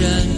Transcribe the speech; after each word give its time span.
imagine. 0.00 0.37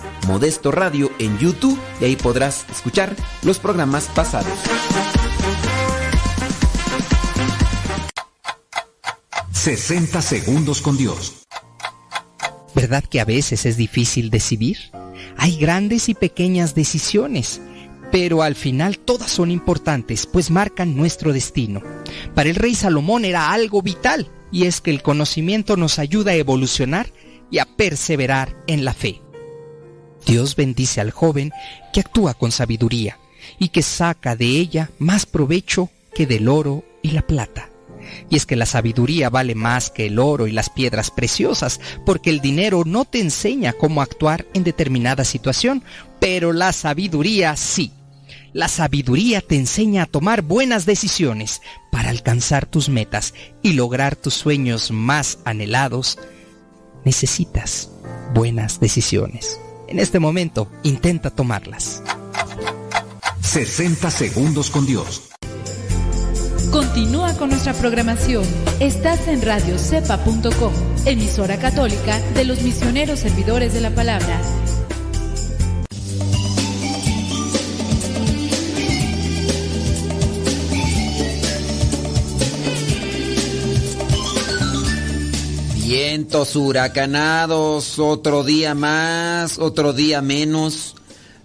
Modesto 0.27 0.71
Radio 0.71 1.11
en 1.19 1.37
YouTube 1.37 1.77
y 1.99 2.05
ahí 2.05 2.15
podrás 2.15 2.65
escuchar 2.71 3.15
los 3.43 3.59
programas 3.59 4.05
pasados. 4.15 4.57
60 9.51 10.21
segundos 10.21 10.81
con 10.81 10.97
Dios. 10.97 11.45
¿Verdad 12.73 13.03
que 13.03 13.19
a 13.19 13.25
veces 13.25 13.65
es 13.65 13.77
difícil 13.77 14.29
decidir? 14.29 14.77
Hay 15.37 15.57
grandes 15.57 16.09
y 16.09 16.13
pequeñas 16.13 16.73
decisiones, 16.73 17.61
pero 18.11 18.41
al 18.41 18.55
final 18.55 18.97
todas 18.97 19.29
son 19.29 19.51
importantes, 19.51 20.25
pues 20.25 20.49
marcan 20.49 20.95
nuestro 20.95 21.33
destino. 21.33 21.81
Para 22.33 22.49
el 22.49 22.55
rey 22.55 22.75
Salomón 22.75 23.25
era 23.25 23.51
algo 23.51 23.81
vital, 23.81 24.31
y 24.51 24.65
es 24.65 24.81
que 24.81 24.91
el 24.91 25.01
conocimiento 25.01 25.77
nos 25.77 25.99
ayuda 25.99 26.31
a 26.31 26.35
evolucionar 26.35 27.11
y 27.49 27.59
a 27.59 27.65
perseverar 27.65 28.55
en 28.67 28.83
la 28.83 28.93
fe. 28.93 29.21
Dios 30.25 30.55
bendice 30.55 31.01
al 31.01 31.11
joven 31.11 31.51
que 31.93 31.99
actúa 31.99 32.33
con 32.33 32.51
sabiduría 32.51 33.17
y 33.59 33.69
que 33.69 33.81
saca 33.81 34.35
de 34.35 34.45
ella 34.45 34.89
más 34.99 35.25
provecho 35.25 35.89
que 36.13 36.25
del 36.25 36.47
oro 36.47 36.83
y 37.01 37.11
la 37.11 37.21
plata. 37.21 37.69
Y 38.29 38.35
es 38.35 38.45
que 38.45 38.55
la 38.55 38.65
sabiduría 38.65 39.29
vale 39.29 39.55
más 39.55 39.89
que 39.89 40.07
el 40.07 40.19
oro 40.19 40.47
y 40.47 40.51
las 40.51 40.69
piedras 40.69 41.11
preciosas, 41.11 41.79
porque 42.05 42.29
el 42.29 42.41
dinero 42.41 42.83
no 42.85 43.05
te 43.05 43.19
enseña 43.19 43.73
cómo 43.73 44.01
actuar 44.01 44.45
en 44.53 44.63
determinada 44.63 45.23
situación, 45.23 45.83
pero 46.19 46.53
la 46.53 46.73
sabiduría 46.73 47.55
sí. 47.55 47.91
La 48.53 48.67
sabiduría 48.67 49.39
te 49.39 49.55
enseña 49.55 50.03
a 50.03 50.07
tomar 50.07 50.41
buenas 50.41 50.85
decisiones 50.85 51.61
para 51.89 52.09
alcanzar 52.09 52.65
tus 52.65 52.89
metas 52.89 53.33
y 53.61 53.73
lograr 53.73 54.15
tus 54.15 54.33
sueños 54.33 54.91
más 54.91 55.39
anhelados. 55.45 56.19
Necesitas 57.05 57.89
buenas 58.33 58.79
decisiones. 58.79 59.59
En 59.91 59.99
este 59.99 60.19
momento, 60.19 60.69
intenta 60.83 61.31
tomarlas. 61.31 62.01
60 63.41 64.09
segundos 64.09 64.71
con 64.71 64.85
Dios. 64.85 65.31
Continúa 66.71 67.33
con 67.33 67.49
nuestra 67.49 67.73
programación. 67.73 68.45
Estás 68.79 69.27
en 69.27 69.41
radiocepa.com, 69.41 70.71
emisora 71.05 71.57
católica 71.57 72.17
de 72.35 72.45
los 72.45 72.61
misioneros 72.61 73.19
servidores 73.19 73.73
de 73.73 73.81
la 73.81 73.93
palabra. 73.93 74.39
Vientos 85.91 86.55
huracanados, 86.55 87.99
otro 87.99 88.45
día 88.45 88.73
más, 88.73 89.59
otro 89.59 89.91
día 89.91 90.21
menos. 90.21 90.95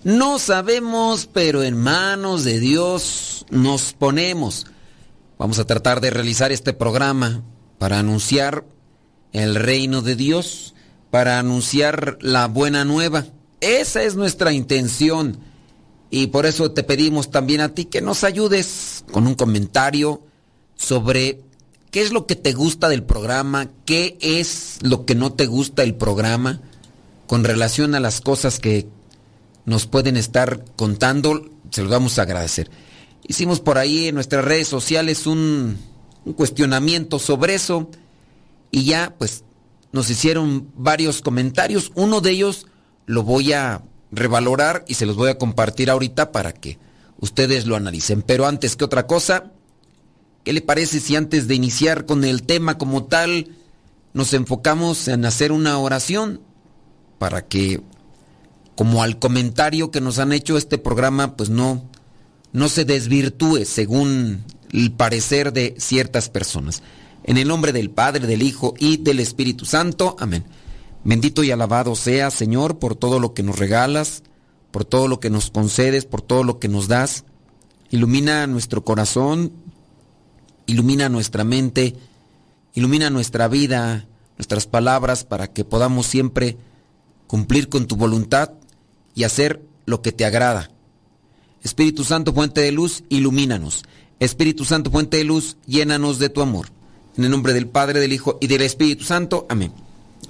No 0.05 0.39
sabemos, 0.39 1.29
pero 1.33 1.65
en 1.65 1.77
manos 1.77 2.45
de 2.45 2.61
Dios 2.61 3.45
nos 3.51 3.93
ponemos. 3.93 4.69
Vamos 5.37 5.59
a 5.59 5.65
tratar 5.65 6.01
de 6.01 6.11
realizar 6.11 6.53
este 6.53 6.73
programa 6.73 7.43
para 7.79 7.99
anunciar 7.99 8.65
el 9.33 9.57
reino 9.57 10.01
de 10.01 10.15
Dios, 10.15 10.77
para 11.11 11.41
anunciar 11.41 12.17
la 12.21 12.47
buena 12.47 12.85
nueva. 12.85 13.27
Esa 13.61 14.05
es 14.05 14.15
nuestra 14.15 14.53
intención. 14.53 15.41
Y 16.09 16.29
por 16.29 16.47
eso 16.47 16.71
te 16.71 16.85
pedimos 16.85 17.33
también 17.33 17.63
a 17.63 17.75
ti 17.75 17.87
que 17.87 18.01
nos 18.01 18.23
ayudes 18.23 19.05
con 19.11 19.27
un 19.27 19.35
comentario 19.35 20.23
sobre 20.77 21.43
qué 21.97 22.03
es 22.03 22.13
lo 22.13 22.27
que 22.27 22.37
te 22.37 22.53
gusta 22.53 22.91
del 22.91 23.05
programa, 23.05 23.71
qué 23.87 24.19
es 24.21 24.81
lo 24.83 25.07
que 25.07 25.15
no 25.15 25.33
te 25.33 25.47
gusta 25.47 25.81
del 25.81 25.95
programa 25.95 26.61
con 27.27 27.43
relación 27.43 27.95
a 27.95 28.01
las 28.01 28.21
cosas 28.21 28.61
que 28.61 28.87
nos 29.65 29.87
pueden 29.87 30.19
estar 30.19 30.63
contando, 30.77 31.49
se 31.71 31.81
los 31.81 31.91
vamos 31.91 32.19
a 32.19 32.23
agradecer. 32.25 32.71
Hicimos 33.27 33.61
por 33.61 33.79
ahí 33.79 34.09
en 34.09 34.15
nuestras 34.15 34.45
redes 34.45 34.69
sociales 34.69 35.27
un, 35.27 35.79
un 36.27 36.33
cuestionamiento 36.35 37.19
sobre 37.19 37.55
eso 37.55 37.89
y 38.71 38.85
ya 38.85 39.15
pues 39.17 39.45
nos 39.91 40.11
hicieron 40.11 40.71
varios 40.77 41.23
comentarios. 41.23 41.93
Uno 41.95 42.21
de 42.21 42.33
ellos 42.33 42.67
lo 43.07 43.23
voy 43.23 43.55
a 43.55 43.81
revalorar 44.13 44.85
y 44.87 44.97
se 44.97 45.07
los 45.07 45.17
voy 45.17 45.31
a 45.31 45.39
compartir 45.39 45.89
ahorita 45.89 46.31
para 46.31 46.53
que 46.53 46.79
ustedes 47.21 47.65
lo 47.65 47.75
analicen. 47.75 48.21
Pero 48.21 48.47
antes 48.47 48.77
que 48.77 48.85
otra 48.85 49.07
cosa, 49.07 49.51
¿qué 50.47 50.53
le 50.53 50.61
parece 50.61 51.01
si 51.01 51.17
antes 51.17 51.49
de 51.49 51.57
iniciar 51.57 52.07
con 52.07 52.23
el 52.23 52.45
tema 52.45 52.79
como 52.79 53.03
tal 53.07 53.49
nos 54.15 54.33
enfocamos 54.33 55.09
en 55.09 55.25
hacer 55.25 55.51
una 55.51 55.77
oración 55.77 56.41
para 57.19 57.49
que 57.49 57.83
como 58.77 59.03
al 59.03 59.19
comentario 59.19 59.91
que 59.91 60.01
nos 60.01 60.21
han 60.21 60.33
hecho 60.33 60.57
este 60.57 60.79
programa, 60.79 61.35
pues 61.35 61.51
no, 61.51 61.91
no 62.53 62.69
se 62.69 62.85
desvirtúe 62.85 63.65
según 63.65 64.45
el 64.71 64.93
parecer 64.93 65.53
de 65.53 65.75
ciertas 65.79 66.29
personas. 66.29 66.85
En 67.25 67.39
el 67.39 67.49
nombre 67.49 67.73
del 67.73 67.91
Padre, 67.91 68.29
del 68.29 68.43
Hijo 68.43 68.75
y 68.79 68.99
del 68.99 69.19
Espíritu 69.19 69.65
Santo. 69.65 70.15
Amén. 70.21 70.45
Bendito 71.03 71.43
y 71.43 71.51
alabado 71.51 71.97
sea, 71.97 72.31
Señor, 72.31 72.79
por 72.79 72.95
todo 72.95 73.19
lo 73.19 73.35
que 73.35 73.43
nos 73.43 73.59
regalas, 73.59 74.23
por 74.71 74.85
todo 74.85 75.09
lo 75.09 75.19
que 75.19 75.29
nos 75.29 75.51
concedes, 75.51 76.05
por 76.05 76.23
todo 76.23 76.45
lo 76.45 76.61
que 76.61 76.69
nos 76.69 76.87
das. 76.87 77.25
Ilumina 77.91 78.47
nuestro 78.47 78.85
corazón, 78.85 79.51
ilumina 80.67 81.09
nuestra 81.09 81.45
mente, 81.45 81.97
ilumina 82.75 83.11
nuestra 83.11 83.49
vida, 83.49 84.07
nuestras 84.37 84.67
palabras, 84.67 85.25
para 85.25 85.53
que 85.53 85.65
podamos 85.65 86.07
siempre 86.07 86.57
cumplir 87.27 87.69
con 87.69 87.87
tu 87.87 87.97
voluntad 87.97 88.53
y 89.15 89.25
hacer 89.25 89.63
lo 89.87 90.03
que 90.03 90.13
te 90.13 90.25
agrada. 90.25 90.71
Espíritu 91.63 92.05
Santo, 92.05 92.33
fuente 92.33 92.61
de 92.61 92.73
luz, 92.73 93.03
ilumínanos. 93.09 93.85
Espíritu 94.21 94.65
Santo, 94.65 94.91
fuente 94.91 95.17
de 95.17 95.25
luz, 95.25 95.57
llénanos 95.67 96.19
de 96.19 96.29
tu 96.29 96.43
amor. 96.43 96.69
En 97.17 97.25
el 97.25 97.31
nombre 97.31 97.55
del 97.55 97.67
Padre, 97.67 97.99
del 97.99 98.13
Hijo 98.13 98.39
y 98.41 98.47
del 98.47 98.63
Espíritu 98.63 99.05
Santo. 99.05 99.47
Amén. 99.49 99.73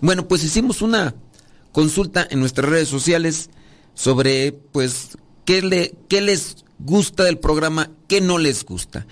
Bueno, 0.01 0.29
pues 0.29 0.45
hicimos 0.45 0.83
una 0.83 1.15
consulta 1.73 2.27
en 2.31 2.41
nuestras 2.41 2.71
redes 2.71 2.89
sociales 2.89 3.51
sobre, 3.95 4.53
pues, 4.53 5.19
qué, 5.45 5.63
le, 5.63 5.95
qué 6.09 6.21
les 6.21 6.65
gusta 6.79 7.25
del 7.25 7.39
programa, 7.39 7.91
qué 8.09 8.21
no 8.21 8.39
les 8.39 8.65
gusta. 8.65 9.07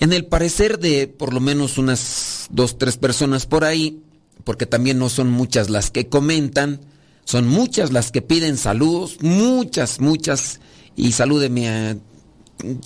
En 0.00 0.12
el 0.12 0.26
parecer 0.26 0.78
de 0.78 1.06
por 1.06 1.32
lo 1.32 1.40
menos 1.40 1.78
unas 1.78 2.46
dos, 2.50 2.78
tres 2.78 2.96
personas 2.96 3.46
por 3.46 3.64
ahí, 3.64 4.02
porque 4.44 4.66
también 4.66 4.98
no 4.98 5.08
son 5.08 5.30
muchas 5.30 5.70
las 5.70 5.90
que 5.90 6.08
comentan, 6.08 6.80
son 7.24 7.46
muchas 7.48 7.92
las 7.92 8.10
que 8.10 8.22
piden 8.22 8.56
saludos, 8.56 9.18
muchas, 9.22 10.00
muchas, 10.00 10.60
y 10.96 11.12
salúdeme 11.12 11.98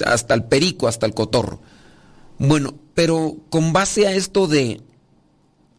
hasta 0.04 0.34
el 0.34 0.44
perico, 0.44 0.86
hasta 0.88 1.06
el 1.06 1.14
cotorro. 1.14 1.60
Bueno, 2.38 2.74
pero 2.94 3.36
con 3.50 3.72
base 3.72 4.06
a 4.06 4.12
esto 4.12 4.46
de, 4.46 4.80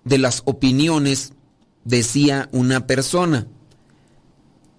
de 0.03 0.17
las 0.17 0.41
opiniones, 0.45 1.33
decía 1.85 2.49
una 2.51 2.85
persona, 2.85 3.47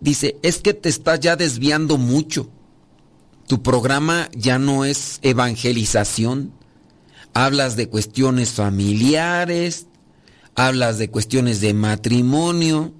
dice, 0.00 0.36
es 0.42 0.58
que 0.58 0.74
te 0.74 0.88
estás 0.88 1.20
ya 1.20 1.36
desviando 1.36 1.96
mucho. 1.96 2.50
Tu 3.50 3.64
programa 3.64 4.28
ya 4.32 4.60
no 4.60 4.84
es 4.84 5.18
evangelización. 5.22 6.52
Hablas 7.34 7.74
de 7.74 7.88
cuestiones 7.88 8.52
familiares, 8.52 9.88
hablas 10.54 10.98
de 10.98 11.10
cuestiones 11.10 11.60
de 11.60 11.74
matrimonio, 11.74 12.94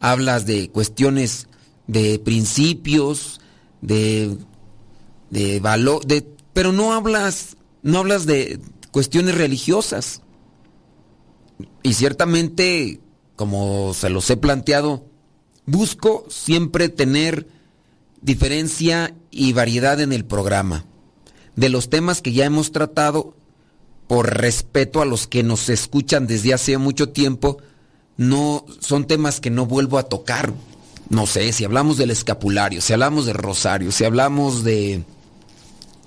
hablas 0.00 0.46
de 0.46 0.70
cuestiones 0.70 1.48
de 1.86 2.18
principios, 2.18 3.42
de, 3.82 4.38
de 5.28 5.60
valor, 5.60 6.02
de, 6.06 6.26
pero 6.54 6.72
no 6.72 6.94
hablas, 6.94 7.58
no 7.82 7.98
hablas 7.98 8.24
de 8.24 8.58
cuestiones 8.90 9.34
religiosas. 9.34 10.22
Y 11.82 11.92
ciertamente, 11.92 13.00
como 13.36 13.92
se 13.92 14.08
los 14.08 14.30
he 14.30 14.38
planteado, 14.38 15.04
busco 15.66 16.24
siempre 16.30 16.88
tener 16.88 17.46
diferencia 18.22 19.14
y 19.30 19.52
variedad 19.52 20.00
en 20.00 20.12
el 20.12 20.24
programa. 20.24 20.84
De 21.56 21.68
los 21.68 21.90
temas 21.90 22.22
que 22.22 22.32
ya 22.32 22.44
hemos 22.44 22.72
tratado, 22.72 23.34
por 24.06 24.38
respeto 24.38 25.02
a 25.02 25.04
los 25.04 25.26
que 25.26 25.42
nos 25.42 25.68
escuchan 25.68 26.26
desde 26.26 26.54
hace 26.54 26.78
mucho 26.78 27.10
tiempo, 27.10 27.58
no 28.16 28.64
son 28.80 29.06
temas 29.06 29.40
que 29.40 29.50
no 29.50 29.66
vuelvo 29.66 29.98
a 29.98 30.04
tocar. 30.04 30.52
No 31.10 31.26
sé, 31.26 31.52
si 31.52 31.64
hablamos 31.64 31.96
del 31.96 32.10
escapulario, 32.10 32.80
si 32.80 32.92
hablamos 32.92 33.26
de 33.26 33.32
rosario, 33.32 33.92
si 33.92 34.04
hablamos 34.04 34.64
de 34.64 35.04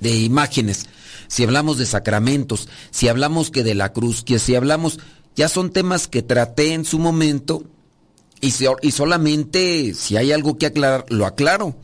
de 0.01 0.17
imágenes, 0.17 0.87
si 1.27 1.43
hablamos 1.43 1.77
de 1.77 1.85
sacramentos, 1.85 2.67
si 2.89 3.07
hablamos 3.07 3.51
que 3.51 3.63
de 3.63 3.75
la 3.75 3.93
cruz, 3.93 4.23
que 4.23 4.39
si 4.39 4.55
hablamos 4.55 4.99
ya 5.35 5.47
son 5.47 5.71
temas 5.71 6.09
que 6.09 6.23
traté 6.23 6.73
en 6.73 6.83
su 6.83 6.99
momento 6.99 7.63
y, 8.41 8.51
y 8.81 8.91
solamente 8.91 9.93
si 9.93 10.17
hay 10.17 10.33
algo 10.33 10.57
que 10.57 10.65
aclarar, 10.65 11.05
lo 11.07 11.25
aclaro, 11.25 11.75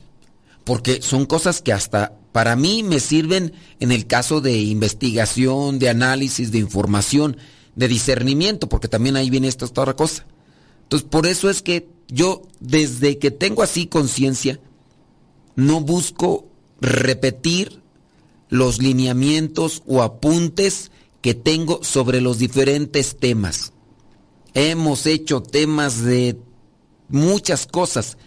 porque 0.67 1.01
son 1.01 1.25
cosas 1.25 1.61
que 1.61 1.71
hasta 1.71 2.19
para 2.33 2.57
mí 2.57 2.83
me 2.83 2.99
sirven 2.99 3.53
en 3.79 3.93
el 3.93 4.05
caso 4.05 4.41
de 4.41 4.59
investigación, 4.59 5.79
de 5.79 5.87
análisis, 5.87 6.51
de 6.51 6.57
información, 6.57 7.37
de 7.77 7.87
discernimiento, 7.87 8.67
porque 8.67 8.89
también 8.89 9.15
ahí 9.15 9.29
viene 9.29 9.47
esta 9.47 9.63
otra 9.63 9.95
cosa. 9.95 10.25
Entonces, 10.83 11.07
por 11.09 11.25
eso 11.25 11.49
es 11.49 11.61
que 11.61 11.87
yo, 12.09 12.41
desde 12.59 13.17
que 13.17 13.31
tengo 13.31 13.63
así 13.63 13.87
conciencia, 13.87 14.59
no 15.55 15.79
busco 15.79 16.49
repetir 16.81 17.81
los 18.49 18.81
lineamientos 18.81 19.83
o 19.87 20.03
apuntes 20.03 20.91
que 21.21 21.33
tengo 21.33 21.81
sobre 21.81 22.19
los 22.19 22.39
diferentes 22.39 23.17
temas. 23.17 23.71
Hemos 24.53 25.05
hecho 25.05 25.41
temas 25.41 26.03
de 26.03 26.37
muchas 27.07 27.67
cosas, 27.67 28.17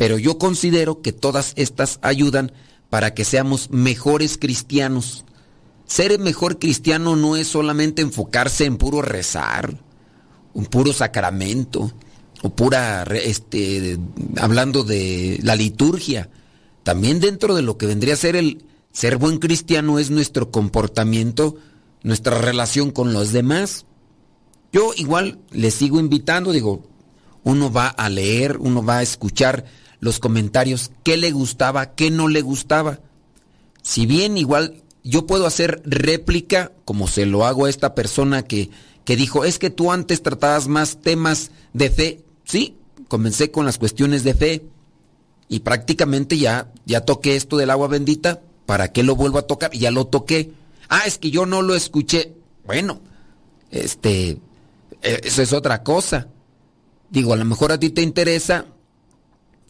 pero 0.00 0.16
yo 0.16 0.38
considero 0.38 1.02
que 1.02 1.12
todas 1.12 1.52
estas 1.56 1.98
ayudan 2.00 2.52
para 2.88 3.12
que 3.12 3.26
seamos 3.26 3.68
mejores 3.68 4.38
cristianos. 4.38 5.26
Ser 5.84 6.12
el 6.12 6.20
mejor 6.20 6.58
cristiano 6.58 7.16
no 7.16 7.36
es 7.36 7.48
solamente 7.48 8.00
enfocarse 8.00 8.64
en 8.64 8.78
puro 8.78 9.02
rezar, 9.02 9.76
un 10.54 10.64
puro 10.64 10.94
sacramento, 10.94 11.92
o 12.40 12.48
pura, 12.48 13.02
este, 13.02 13.98
hablando 14.38 14.84
de 14.84 15.38
la 15.42 15.54
liturgia. 15.54 16.30
También 16.82 17.20
dentro 17.20 17.54
de 17.54 17.60
lo 17.60 17.76
que 17.76 17.84
vendría 17.84 18.14
a 18.14 18.16
ser 18.16 18.36
el 18.36 18.64
ser 18.92 19.18
buen 19.18 19.36
cristiano 19.36 19.98
es 19.98 20.10
nuestro 20.10 20.50
comportamiento, 20.50 21.58
nuestra 22.02 22.38
relación 22.38 22.90
con 22.90 23.12
los 23.12 23.32
demás. 23.32 23.84
Yo 24.72 24.92
igual 24.96 25.40
le 25.50 25.70
sigo 25.70 26.00
invitando, 26.00 26.52
digo, 26.52 26.88
uno 27.44 27.70
va 27.70 27.88
a 27.88 28.08
leer, 28.08 28.56
uno 28.56 28.82
va 28.82 28.98
a 28.98 29.02
escuchar 29.02 29.66
los 30.00 30.18
comentarios, 30.18 30.90
qué 31.04 31.16
le 31.16 31.30
gustaba, 31.30 31.94
qué 31.94 32.10
no 32.10 32.28
le 32.28 32.40
gustaba. 32.40 33.00
Si 33.82 34.06
bien 34.06 34.36
igual 34.38 34.82
yo 35.04 35.26
puedo 35.26 35.46
hacer 35.46 35.82
réplica, 35.84 36.72
como 36.84 37.06
se 37.06 37.26
lo 37.26 37.44
hago 37.44 37.66
a 37.66 37.70
esta 37.70 37.94
persona 37.94 38.42
que, 38.42 38.70
que 39.04 39.16
dijo, 39.16 39.44
es 39.44 39.58
que 39.58 39.70
tú 39.70 39.92
antes 39.92 40.22
tratabas 40.22 40.68
más 40.68 41.00
temas 41.00 41.50
de 41.72 41.90
fe, 41.90 42.24
sí, 42.44 42.76
comencé 43.08 43.50
con 43.50 43.66
las 43.66 43.78
cuestiones 43.78 44.24
de 44.24 44.34
fe 44.34 44.64
y 45.48 45.60
prácticamente 45.60 46.38
ya, 46.38 46.72
ya 46.86 47.02
toqué 47.02 47.36
esto 47.36 47.56
del 47.56 47.70
agua 47.70 47.88
bendita. 47.88 48.40
¿Para 48.66 48.92
qué 48.92 49.02
lo 49.02 49.16
vuelvo 49.16 49.38
a 49.38 49.48
tocar? 49.48 49.72
Ya 49.72 49.90
lo 49.90 50.06
toqué. 50.06 50.52
Ah, 50.88 51.02
es 51.06 51.18
que 51.18 51.32
yo 51.32 51.44
no 51.44 51.60
lo 51.60 51.74
escuché. 51.74 52.34
Bueno, 52.64 53.00
este, 53.72 54.38
eh, 55.02 55.20
eso 55.24 55.42
es 55.42 55.52
otra 55.52 55.82
cosa. 55.82 56.28
Digo, 57.10 57.32
a 57.32 57.36
lo 57.36 57.44
mejor 57.44 57.72
a 57.72 57.80
ti 57.80 57.90
te 57.90 58.00
interesa 58.00 58.66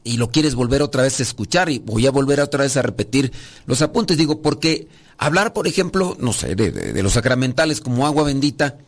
y 0.05 0.17
lo 0.17 0.31
quieres 0.31 0.55
volver 0.55 0.83
otra 0.83 1.03
vez 1.03 1.21
a 1.21 1.23
escuchar 1.23 1.69
y 1.69 1.79
voy 1.79 2.07
a 2.07 2.11
volver 2.11 2.41
otra 2.41 2.65
vez 2.65 2.77
a 2.77 2.83
repetir 2.83 3.33
los 3.67 3.83
apuntes. 3.83 4.17
Digo, 4.17 4.41
porque 4.41 4.89
hablar, 5.19 5.53
por 5.53 5.67
ejemplo, 5.67 6.17
no 6.21 6.33
sé, 6.33 6.55
de, 6.55 7.03
los 7.03 7.13
sacramentales 7.13 7.81
como 7.81 8.07
agua 8.07 8.25
bendita, 8.25 8.79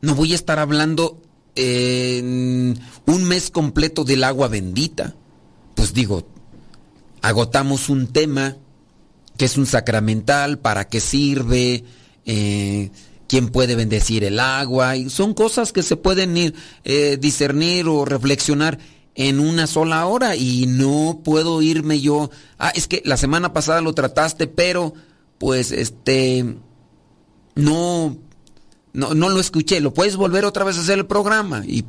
no 0.00 0.14
voy 0.14 0.32
a 0.32 0.36
estar 0.36 0.58
hablando 0.58 1.20
en 1.54 2.78
un 3.06 3.24
mes 3.24 3.50
completo 3.50 4.04
del 4.04 4.24
agua 4.24 4.48
bendita. 4.48 5.14
Pues 5.74 5.94
digo, 5.94 6.26
agotamos 7.22 7.88
un 7.88 8.06
tema 8.08 8.56
que 9.36 9.46
es 9.46 9.56
un 9.56 9.66
sacramental, 9.66 10.58
para 10.58 10.88
qué 10.88 11.00
sirve, 11.00 11.84
eh, 12.26 12.90
quién 13.26 13.48
puede 13.48 13.74
bendecir 13.74 14.22
el 14.22 14.38
agua, 14.38 14.96
y 14.96 15.08
son 15.08 15.32
cosas 15.32 15.72
que 15.72 15.82
se 15.82 15.96
pueden 15.96 16.36
ir, 16.36 16.54
eh, 16.84 17.16
discernir 17.18 17.88
o 17.88 18.04
reflexionar 18.04 18.78
en 19.14 19.40
una 19.40 19.66
sola 19.66 20.06
hora 20.06 20.36
y 20.36 20.66
no 20.66 21.20
puedo 21.24 21.62
irme 21.62 22.00
yo. 22.00 22.30
Ah, 22.58 22.72
es 22.74 22.86
que 22.86 23.02
la 23.04 23.16
semana 23.16 23.52
pasada 23.52 23.80
lo 23.80 23.92
trataste, 23.92 24.46
pero 24.46 24.94
pues 25.38 25.72
este 25.72 26.56
no 27.54 28.16
no, 28.92 29.14
no 29.14 29.28
lo 29.28 29.40
escuché. 29.40 29.80
Lo 29.80 29.94
puedes 29.94 30.16
volver 30.16 30.44
otra 30.44 30.64
vez 30.64 30.76
a 30.76 30.80
hacer 30.80 30.98
el 30.98 31.06
programa 31.06 31.64
y 31.66 31.84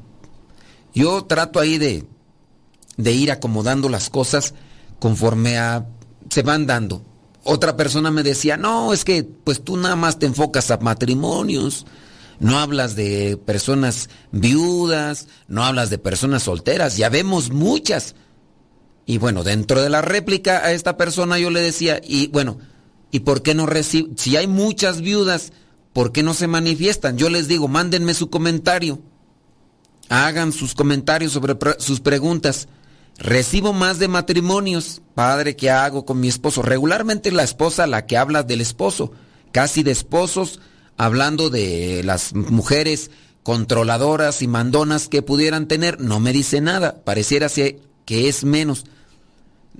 yo 0.93 1.25
trato 1.25 1.59
ahí 1.59 1.77
de 1.77 2.05
de 2.97 3.13
ir 3.13 3.31
acomodando 3.31 3.89
las 3.89 4.09
cosas 4.09 4.53
conforme 4.99 5.57
a 5.57 5.87
se 6.29 6.43
van 6.43 6.65
dando. 6.67 7.03
Otra 7.43 7.75
persona 7.75 8.11
me 8.11 8.23
decía, 8.23 8.57
"No, 8.57 8.93
es 8.93 9.03
que 9.03 9.23
pues 9.23 9.63
tú 9.63 9.77
nada 9.77 9.95
más 9.95 10.19
te 10.19 10.25
enfocas 10.25 10.69
a 10.71 10.77
matrimonios." 10.77 11.85
No 12.41 12.57
hablas 12.57 12.95
de 12.95 13.37
personas 13.37 14.09
viudas, 14.31 15.27
no 15.47 15.63
hablas 15.63 15.91
de 15.91 15.99
personas 15.99 16.41
solteras, 16.43 16.97
ya 16.97 17.07
vemos 17.07 17.51
muchas. 17.51 18.15
Y 19.05 19.19
bueno, 19.19 19.43
dentro 19.43 19.79
de 19.79 19.89
la 19.89 20.01
réplica 20.01 20.65
a 20.65 20.71
esta 20.71 20.97
persona 20.97 21.37
yo 21.37 21.51
le 21.51 21.61
decía, 21.61 22.01
y 22.03 22.27
bueno, 22.27 22.57
¿y 23.11 23.19
por 23.19 23.43
qué 23.43 23.53
no 23.53 23.67
recibe? 23.67 24.09
Si 24.17 24.37
hay 24.37 24.47
muchas 24.47 25.01
viudas, 25.01 25.53
¿por 25.93 26.11
qué 26.11 26.23
no 26.23 26.33
se 26.33 26.47
manifiestan? 26.47 27.15
Yo 27.15 27.29
les 27.29 27.47
digo, 27.47 27.67
mándenme 27.67 28.15
su 28.15 28.31
comentario. 28.31 28.99
Hagan 30.09 30.51
sus 30.51 30.73
comentarios 30.73 31.33
sobre 31.33 31.55
sus 31.77 31.99
preguntas. 31.99 32.67
Recibo 33.19 33.71
más 33.71 33.99
de 33.99 34.07
matrimonios, 34.07 35.03
padre, 35.13 35.55
¿qué 35.55 35.69
hago 35.69 36.05
con 36.05 36.19
mi 36.19 36.27
esposo? 36.27 36.63
Regularmente 36.63 37.31
la 37.31 37.43
esposa 37.43 37.85
la 37.85 38.07
que 38.07 38.17
habla 38.17 38.41
del 38.41 38.61
esposo, 38.61 39.11
casi 39.51 39.83
de 39.83 39.91
esposos 39.91 40.59
hablando 41.01 41.49
de 41.49 42.03
las 42.03 42.35
mujeres 42.35 43.09
controladoras 43.41 44.43
y 44.43 44.47
mandonas 44.47 45.07
que 45.07 45.23
pudieran 45.23 45.67
tener, 45.67 45.99
no 45.99 46.19
me 46.19 46.31
dice 46.31 46.61
nada, 46.61 47.01
pareciera 47.03 47.47
que 48.05 48.27
es 48.27 48.43
menos. 48.43 48.85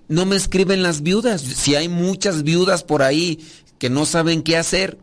No 0.08 0.26
me 0.26 0.36
escriben 0.36 0.82
las 0.82 1.04
viudas, 1.04 1.42
si 1.42 1.76
hay 1.76 1.90
muchas 1.90 2.42
viudas 2.42 2.84
por 2.84 3.04
ahí 3.04 3.40
que 3.78 3.92
no 3.92 4.08
saben 4.08 4.42
qué 4.42 4.58
hacer, 4.58 4.98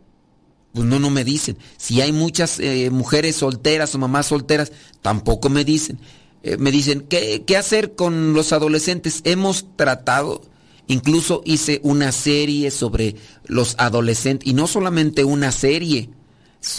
pues 0.73 0.89
no, 0.89 0.99
no 0.99 1.09
me 1.09 1.23
dicen. 1.23 1.57
Si 1.77 2.01
hay 2.01 2.11
muchas 2.11 2.59
eh, 2.59 2.91
mujeres 2.91 3.37
solteras 3.37 3.95
o 3.95 3.99
mamás 3.99 4.27
solteras, 4.27 4.73
tampoco 5.03 5.51
me 5.51 5.65
dicen. 5.65 6.01
Eh, 6.43 6.57
me 6.57 6.73
dicen, 6.73 7.03
¿qué, 7.03 7.45
¿qué 7.47 7.57
hacer 7.57 7.95
con 7.95 8.33
los 8.33 8.53
adolescentes? 8.53 9.21
Hemos 9.23 9.67
tratado 9.77 10.43
Incluso 10.89 11.43
hice 11.45 11.81
una 11.85 12.13
serie 12.13 12.71
sobre 12.71 13.15
los 13.45 13.75
adolescentes, 13.79 14.49
y 14.49 14.55
no 14.55 14.67
solamente 14.67 15.23
una 15.23 15.53
serie, 15.53 16.11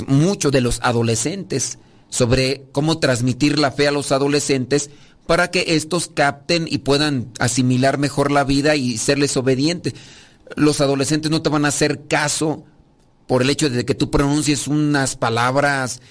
mucho 0.08 0.52
de 0.52 0.62
los 0.62 0.80
adolescentes, 0.82 1.78
sobre 2.10 2.66
cómo 2.72 2.98
transmitir 2.98 3.60
la 3.60 3.72
fe 3.72 3.88
a 3.88 3.92
los 3.92 4.12
adolescentes 4.12 4.90
para 5.28 5.52
que 5.52 5.76
estos 5.76 6.08
capten 6.08 6.66
y 6.68 6.80
puedan 6.80 7.32
asimilar 7.40 8.00
mejor 8.00 8.32
la 8.32 8.44
vida 8.44 8.76
y 8.76 8.98
serles 8.98 9.38
obedientes. 9.38 9.94
Los 10.56 10.82
adolescentes 10.82 11.30
no 11.30 11.44
te 11.44 11.50
van 11.50 11.66
a 11.66 11.68
hacer 11.68 12.08
caso 12.08 12.66
por 13.28 13.44
el 13.44 13.52
hecho 13.52 13.70
de 13.70 13.86
que 13.86 13.94
tú 13.94 14.10
pronuncies 14.10 14.68
unas 14.68 15.16
palabras 15.16 16.02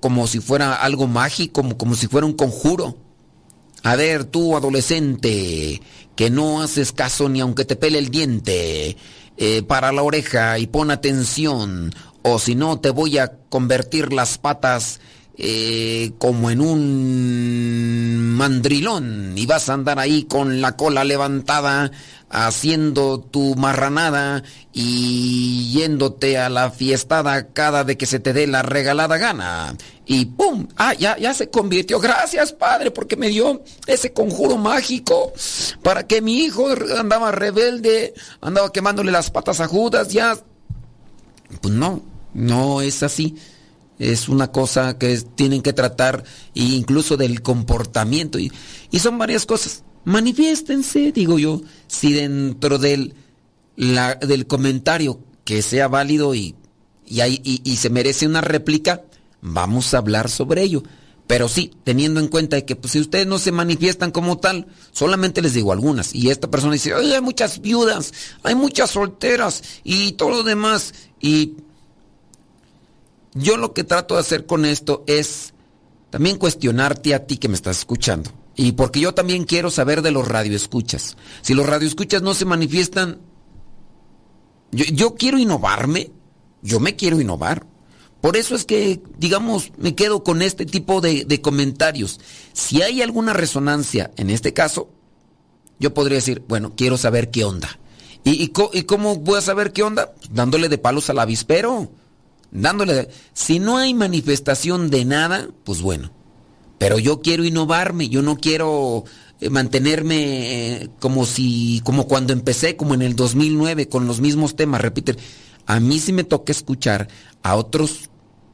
como 0.00 0.26
si 0.26 0.40
fuera 0.40 0.74
algo 0.76 1.06
mágico, 1.06 1.52
como, 1.60 1.76
como 1.76 1.94
si 1.94 2.06
fuera 2.06 2.26
un 2.26 2.32
conjuro. 2.32 2.96
A 3.84 3.96
ver, 3.96 4.24
tú 4.24 4.56
adolescente, 4.56 5.80
que 6.16 6.30
no 6.30 6.62
haces 6.62 6.90
caso 6.90 7.28
ni 7.28 7.40
aunque 7.40 7.66
te 7.66 7.76
pele 7.76 7.98
el 7.98 8.08
diente, 8.08 8.96
eh, 9.36 9.62
para 9.62 9.92
la 9.92 10.02
oreja 10.02 10.58
y 10.58 10.66
pon 10.66 10.90
atención, 10.90 11.94
o 12.22 12.38
si 12.38 12.54
no 12.54 12.80
te 12.80 12.88
voy 12.88 13.18
a 13.18 13.32
convertir 13.50 14.14
las 14.14 14.38
patas 14.38 15.00
eh, 15.36 16.12
como 16.18 16.50
en 16.50 16.62
un 16.62 18.34
mandrilón 18.36 19.34
y 19.36 19.44
vas 19.44 19.68
a 19.68 19.74
andar 19.74 19.98
ahí 19.98 20.22
con 20.22 20.60
la 20.60 20.76
cola 20.76 21.02
levantada 21.02 21.90
haciendo 22.34 23.20
tu 23.20 23.54
marranada 23.54 24.42
y 24.72 25.72
yéndote 25.72 26.36
a 26.36 26.48
la 26.48 26.70
fiestada 26.70 27.46
cada 27.48 27.84
de 27.84 27.96
que 27.96 28.06
se 28.06 28.18
te 28.18 28.32
dé 28.32 28.46
la 28.46 28.62
regalada 28.62 29.16
gana. 29.18 29.76
Y 30.04 30.26
¡pum! 30.26 30.66
Ah, 30.76 30.94
ya, 30.94 31.16
ya 31.16 31.32
se 31.32 31.48
convirtió. 31.48 32.00
Gracias, 32.00 32.52
padre, 32.52 32.90
porque 32.90 33.16
me 33.16 33.28
dio 33.28 33.62
ese 33.86 34.12
conjuro 34.12 34.58
mágico 34.58 35.32
para 35.82 36.06
que 36.06 36.20
mi 36.20 36.40
hijo 36.40 36.66
andaba 36.98 37.30
rebelde, 37.30 38.14
andaba 38.40 38.72
quemándole 38.72 39.12
las 39.12 39.30
patas 39.30 39.60
a 39.60 39.68
Judas, 39.68 40.08
ya. 40.08 40.36
Pues 41.60 41.72
no, 41.72 42.02
no 42.34 42.82
es 42.82 43.02
así 43.02 43.36
es 43.98 44.28
una 44.28 44.50
cosa 44.50 44.98
que 44.98 45.16
tienen 45.18 45.62
que 45.62 45.72
tratar 45.72 46.24
incluso 46.54 47.16
del 47.16 47.42
comportamiento 47.42 48.38
y, 48.38 48.52
son 48.98 49.18
varias 49.18 49.46
cosas. 49.46 49.82
Manifiéstense, 50.04 51.12
digo 51.12 51.38
yo, 51.38 51.62
si 51.86 52.12
dentro 52.12 52.78
del, 52.78 53.14
del 53.76 54.46
comentario 54.46 55.20
que 55.44 55.62
sea 55.62 55.88
válido 55.88 56.34
y, 56.34 56.54
y, 57.06 57.60
y, 57.64 57.76
se 57.76 57.90
merece 57.90 58.26
una 58.26 58.40
réplica, 58.40 59.02
vamos 59.40 59.94
a 59.94 59.98
hablar 59.98 60.30
sobre 60.30 60.62
ello. 60.62 60.82
Pero 61.26 61.48
sí, 61.48 61.72
teniendo 61.84 62.20
en 62.20 62.28
cuenta 62.28 62.60
que 62.62 62.76
pues, 62.76 62.92
si 62.92 63.00
ustedes 63.00 63.26
no 63.26 63.38
se 63.38 63.50
manifiestan 63.50 64.10
como 64.10 64.38
tal, 64.38 64.66
solamente 64.92 65.40
les 65.40 65.54
digo 65.54 65.72
algunas. 65.72 66.14
Y 66.14 66.30
esta 66.30 66.50
persona 66.50 66.74
dice, 66.74 66.92
hay 66.92 67.20
muchas 67.22 67.60
viudas, 67.60 68.12
hay 68.42 68.54
muchas 68.54 68.90
solteras 68.90 69.62
y 69.84 70.12
todo 70.12 70.30
lo 70.30 70.42
demás. 70.42 70.92
Y 71.20 71.54
yo 73.32 73.56
lo 73.56 73.72
que 73.72 73.84
trato 73.84 74.14
de 74.14 74.20
hacer 74.20 74.44
con 74.44 74.66
esto 74.66 75.02
es 75.06 75.54
también 76.10 76.36
cuestionarte 76.36 77.14
a 77.14 77.26
ti 77.26 77.38
que 77.38 77.48
me 77.48 77.54
estás 77.54 77.78
escuchando. 77.78 78.30
Y 78.56 78.72
porque 78.72 79.00
yo 79.00 79.14
también 79.14 79.44
quiero 79.44 79.70
saber 79.70 80.02
de 80.02 80.12
los 80.12 80.28
radioescuchas. 80.28 81.16
Si 81.42 81.54
los 81.54 81.66
radioescuchas 81.66 82.22
no 82.22 82.34
se 82.34 82.44
manifiestan, 82.44 83.20
yo, 84.70 85.14
quiero 85.14 85.38
innovarme, 85.38 86.10
yo 86.62 86.80
me 86.80 86.96
quiero 86.96 87.20
innovar. 87.20 87.66
Por 88.20 88.36
eso 88.36 88.54
es 88.54 88.64
que, 88.64 89.00
digamos, 89.18 89.72
me 89.76 89.94
quedo 89.94 90.24
con 90.24 90.40
este 90.40 90.66
tipo 90.66 91.00
de, 91.00 91.40
comentarios. 91.42 92.20
Si 92.52 92.82
hay 92.82 93.02
alguna 93.02 93.32
resonancia 93.32 94.10
en 94.16 94.30
este 94.30 94.52
caso, 94.52 94.88
yo 95.78 95.92
podría 95.92 96.16
decir, 96.16 96.42
bueno, 96.48 96.74
quiero 96.76 96.96
saber 96.96 97.30
qué 97.30 97.44
onda. 97.44 97.78
¿Y, 98.22 98.50
y 98.72 98.82
cómo 98.84 99.16
voy 99.16 99.38
a 99.38 99.42
saber 99.42 99.72
qué 99.72 99.82
onda? 99.82 100.14
Dándole 100.30 100.68
de 100.68 100.78
palos 100.78 101.10
al 101.10 101.18
avispero 101.18 101.90
dándole... 102.54 103.10
Si 103.34 103.58
no 103.58 103.76
hay 103.76 103.92
manifestación 103.92 104.88
de 104.88 105.04
nada, 105.04 105.48
pues 105.64 105.82
bueno. 105.82 106.10
Pero 106.78 106.98
yo 106.98 107.20
quiero 107.20 107.44
innovarme, 107.44 108.08
yo 108.08 108.22
no 108.22 108.36
quiero 108.36 109.04
eh, 109.40 109.50
mantenerme 109.50 110.16
eh, 110.82 110.90
como 111.00 111.24
si, 111.24 111.80
como 111.84 112.06
cuando 112.06 112.32
empecé, 112.32 112.76
como 112.76 112.94
en 112.94 113.02
el 113.02 113.16
2009, 113.16 113.88
con 113.88 114.06
los 114.06 114.20
mismos 114.20 114.56
temas, 114.56 114.80
repite. 114.80 115.16
A 115.66 115.80
mí 115.80 115.98
sí 115.98 116.12
me 116.12 116.24
toca 116.24 116.52
escuchar 116.52 117.08
a 117.42 117.56
otros 117.56 118.10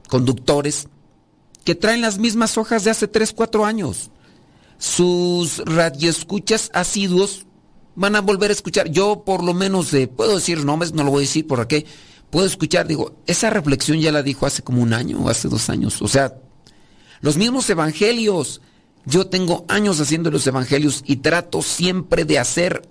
conductores 0.08 0.88
que 1.64 1.74
traen 1.74 2.00
las 2.00 2.18
mismas 2.18 2.56
hojas 2.58 2.84
de 2.84 2.90
hace 2.90 3.08
3, 3.08 3.32
4 3.32 3.64
años. 3.64 4.10
Sus 4.78 5.58
radioescuchas 5.66 6.70
asiduos 6.72 7.46
van 7.94 8.16
a 8.16 8.20
volver 8.20 8.50
a 8.50 8.54
escuchar. 8.54 8.90
Yo 8.90 9.24
por 9.24 9.44
lo 9.44 9.54
menos 9.54 9.92
eh, 9.92 10.08
puedo 10.08 10.36
decir 10.36 10.64
nombres, 10.64 10.92
no 10.92 11.04
lo 11.04 11.10
voy 11.10 11.24
a 11.24 11.26
decir 11.26 11.46
por 11.46 11.66
qué 11.66 11.86
puedo 12.30 12.46
escuchar, 12.46 12.86
digo, 12.86 13.16
esa 13.26 13.50
reflexión 13.50 14.00
ya 14.00 14.12
la 14.12 14.22
dijo 14.22 14.46
hace 14.46 14.62
como 14.62 14.82
un 14.82 14.92
año 14.92 15.20
o 15.20 15.28
hace 15.28 15.48
dos 15.48 15.68
años. 15.68 16.00
O 16.00 16.08
sea, 16.08 16.34
los 17.20 17.36
mismos 17.36 17.68
evangelios. 17.70 18.60
Yo 19.06 19.26
tengo 19.26 19.64
años 19.68 20.00
haciendo 20.00 20.30
los 20.30 20.46
evangelios 20.46 21.02
y 21.06 21.16
trato 21.16 21.62
siempre 21.62 22.24
de 22.24 22.38
hacer 22.38 22.82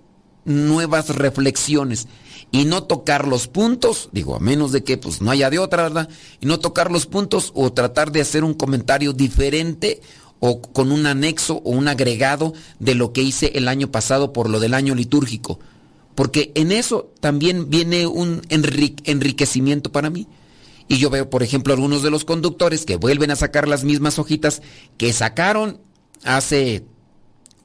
nuevas 0.45 1.09
reflexiones 1.15 2.07
y 2.51 2.65
no 2.65 2.83
tocar 2.83 3.27
los 3.27 3.47
puntos, 3.47 4.09
digo, 4.11 4.35
a 4.35 4.39
menos 4.39 4.71
de 4.71 4.83
que 4.83 4.97
pues 4.97 5.21
no 5.21 5.29
haya 5.29 5.49
de 5.49 5.59
otra, 5.59 5.83
¿verdad? 5.83 6.09
Y 6.39 6.47
no 6.47 6.59
tocar 6.59 6.91
los 6.91 7.05
puntos 7.05 7.51
o 7.53 7.71
tratar 7.71 8.11
de 8.11 8.21
hacer 8.21 8.43
un 8.43 8.55
comentario 8.55 9.13
diferente 9.13 10.01
o 10.39 10.61
con 10.61 10.91
un 10.91 11.05
anexo 11.05 11.61
o 11.63 11.71
un 11.71 11.87
agregado 11.87 12.53
de 12.79 12.95
lo 12.95 13.13
que 13.13 13.21
hice 13.21 13.51
el 13.55 13.67
año 13.67 13.91
pasado 13.91 14.33
por 14.33 14.49
lo 14.49 14.59
del 14.59 14.73
año 14.73 14.95
litúrgico. 14.95 15.59
Porque 16.15 16.51
en 16.55 16.71
eso 16.71 17.11
también 17.19 17.69
viene 17.69 18.07
un 18.07 18.41
enriquecimiento 18.49 19.91
para 19.91 20.09
mí. 20.09 20.27
Y 20.89 20.97
yo 20.97 21.09
veo, 21.09 21.29
por 21.29 21.43
ejemplo, 21.43 21.73
algunos 21.73 22.01
de 22.01 22.09
los 22.09 22.25
conductores 22.25 22.83
que 22.83 22.97
vuelven 22.97 23.31
a 23.31 23.37
sacar 23.37 23.67
las 23.67 23.85
mismas 23.85 24.19
hojitas 24.19 24.61
que 24.97 25.13
sacaron 25.13 25.79
hace 26.23 26.83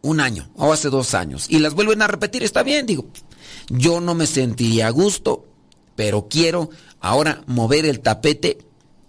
un 0.02 0.20
año 0.20 0.50
o 0.54 0.72
hace 0.72 0.90
dos 0.90 1.14
años 1.14 1.46
y 1.48 1.58
las 1.58 1.74
vuelven 1.74 2.02
a 2.02 2.06
repetir. 2.06 2.42
Está 2.42 2.62
bien, 2.62 2.84
digo, 2.84 3.06
yo 3.70 4.02
no 4.02 4.14
me 4.14 4.26
sentiría 4.26 4.88
a 4.88 4.90
gusto, 4.90 5.46
pero 5.96 6.28
quiero 6.28 6.68
ahora 7.00 7.42
mover 7.46 7.86
el 7.86 8.00
tapete 8.00 8.58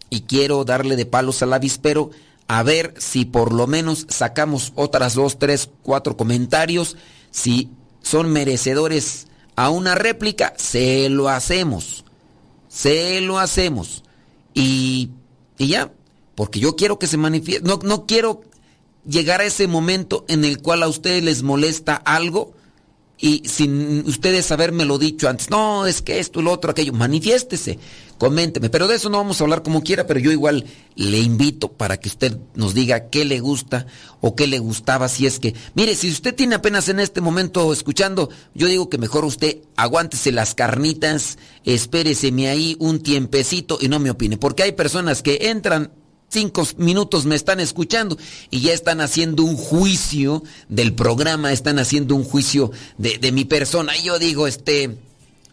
y 0.10 0.22
quiero 0.22 0.64
darle 0.64 0.96
de 0.96 1.06
palos 1.06 1.44
al 1.44 1.52
avispero 1.52 2.12
a 2.48 2.64
ver 2.64 2.94
si 2.98 3.26
por 3.26 3.52
lo 3.52 3.68
menos 3.68 4.08
sacamos 4.08 4.72
otras 4.76 5.14
dos, 5.14 5.40
tres, 5.40 5.70
cuatro 5.84 6.16
comentarios. 6.16 6.96
Si 7.32 7.70
son 8.02 8.32
merecedores 8.32 9.28
a 9.58 9.70
una 9.70 9.94
réplica, 9.94 10.54
se 10.56 11.10
lo 11.10 11.28
hacemos. 11.28 12.06
Se 12.70 13.20
lo 13.20 13.40
hacemos. 13.40 14.05
Y, 14.56 15.12
y 15.60 15.68
ya, 15.68 15.94
porque 16.34 16.60
yo 16.60 16.76
quiero 16.76 16.98
que 16.98 17.06
se 17.06 17.18
manifieste. 17.18 17.68
No, 17.68 17.80
no 17.84 18.08
quiero 18.08 18.42
llegar 19.08 19.42
a 19.42 19.46
ese 19.46 19.68
momento 19.68 20.26
en 20.28 20.44
el 20.44 20.62
cual 20.62 20.82
a 20.82 20.88
ustedes 20.88 21.24
les 21.24 21.44
molesta 21.44 21.96
algo 21.96 22.54
y 23.18 23.44
sin 23.48 24.06
ustedes 24.08 24.50
lo 24.50 24.98
dicho 24.98 25.30
antes, 25.30 25.50
no, 25.50 25.86
es 25.86 26.02
que 26.02 26.20
esto, 26.20 26.42
lo 26.42 26.52
otro, 26.52 26.72
aquello, 26.72 26.92
manifiéstese, 26.92 27.80
coménteme, 28.18 28.70
pero 28.70 28.88
de 28.88 28.96
eso 28.96 29.10
no 29.10 29.18
vamos 29.18 29.40
a 29.40 29.46
hablar 29.46 29.64
como 29.64 29.82
quiera, 29.82 30.06
pero 30.06 30.20
yo 30.20 30.32
igual 30.32 30.66
le 30.96 31.20
invito 31.20 31.72
para 31.72 31.98
que 31.98 32.10
usted 32.10 32.38
nos 32.56 32.74
diga 32.74 33.10
qué 33.10 33.24
le 33.24 33.40
gusta 33.40 33.88
o 34.20 34.36
qué 34.36 34.48
le 34.48 34.60
gustaba, 34.60 35.08
si 35.08 35.26
es 35.26 35.40
que, 35.40 35.56
mire, 35.76 35.96
si 35.96 36.10
usted 36.10 36.36
tiene 36.36 36.56
apenas 36.56 36.90
en 36.90 37.00
este 37.00 37.22
momento 37.22 37.72
escuchando, 37.72 38.30
yo 38.54 38.68
digo 38.68 38.90
que 38.90 38.98
mejor 38.98 39.24
usted 39.24 39.60
aguántese 39.78 40.32
las 40.34 40.54
carnitas, 40.54 41.38
espéreseme 41.64 42.50
ahí 42.50 42.76
un 42.80 43.00
tiempecito 43.00 43.78
y 43.80 43.88
no 43.88 44.00
me 44.00 44.10
opine, 44.10 44.38
porque 44.38 44.64
hay 44.64 44.74
personas 44.74 45.22
que 45.22 45.50
entran 45.50 45.92
cinco 46.30 46.68
minutos 46.78 47.26
me 47.26 47.36
están 47.36 47.60
escuchando 47.60 48.18
y 48.50 48.62
ya 48.62 48.74
están 48.74 49.02
haciendo 49.02 49.44
un 49.44 49.56
juicio 49.56 50.44
del 50.68 50.94
programa, 50.94 51.52
están 51.52 51.80
haciendo 51.80 52.16
un 52.16 52.24
juicio 52.24 52.72
de, 52.98 53.32
mi 53.32 53.46
persona. 53.46 53.96
Y 53.98 54.04
yo 54.04 54.20
digo, 54.20 54.48
este, 54.48 54.98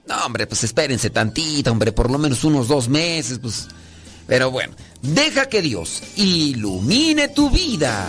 no, 0.07 0.27
hombre, 0.27 0.47
pues 0.47 0.65
espérense 0.65 1.11
tantito, 1.11 1.71
hombre, 1.71 1.93
por 1.93 2.11
lo 2.11 2.19
menos 2.19 2.45
unos 2.45 2.69
dos 2.69 2.89
meses, 2.89 3.39
pues. 3.39 3.69
Pero 4.27 4.51
bueno, 4.51 4.75
deja 5.03 5.49
que 5.49 5.63
Dios 5.63 6.03
ilumine 6.17 7.29
tu 7.29 7.51
vida. 7.51 8.09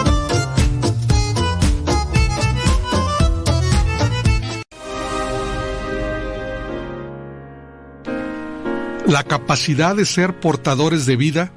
La 9.07 9.23
capacidad 9.23 9.95
de 9.95 10.05
ser 10.05 10.39
portadores 10.39 11.05
de 11.05 11.15
vida 11.15 11.51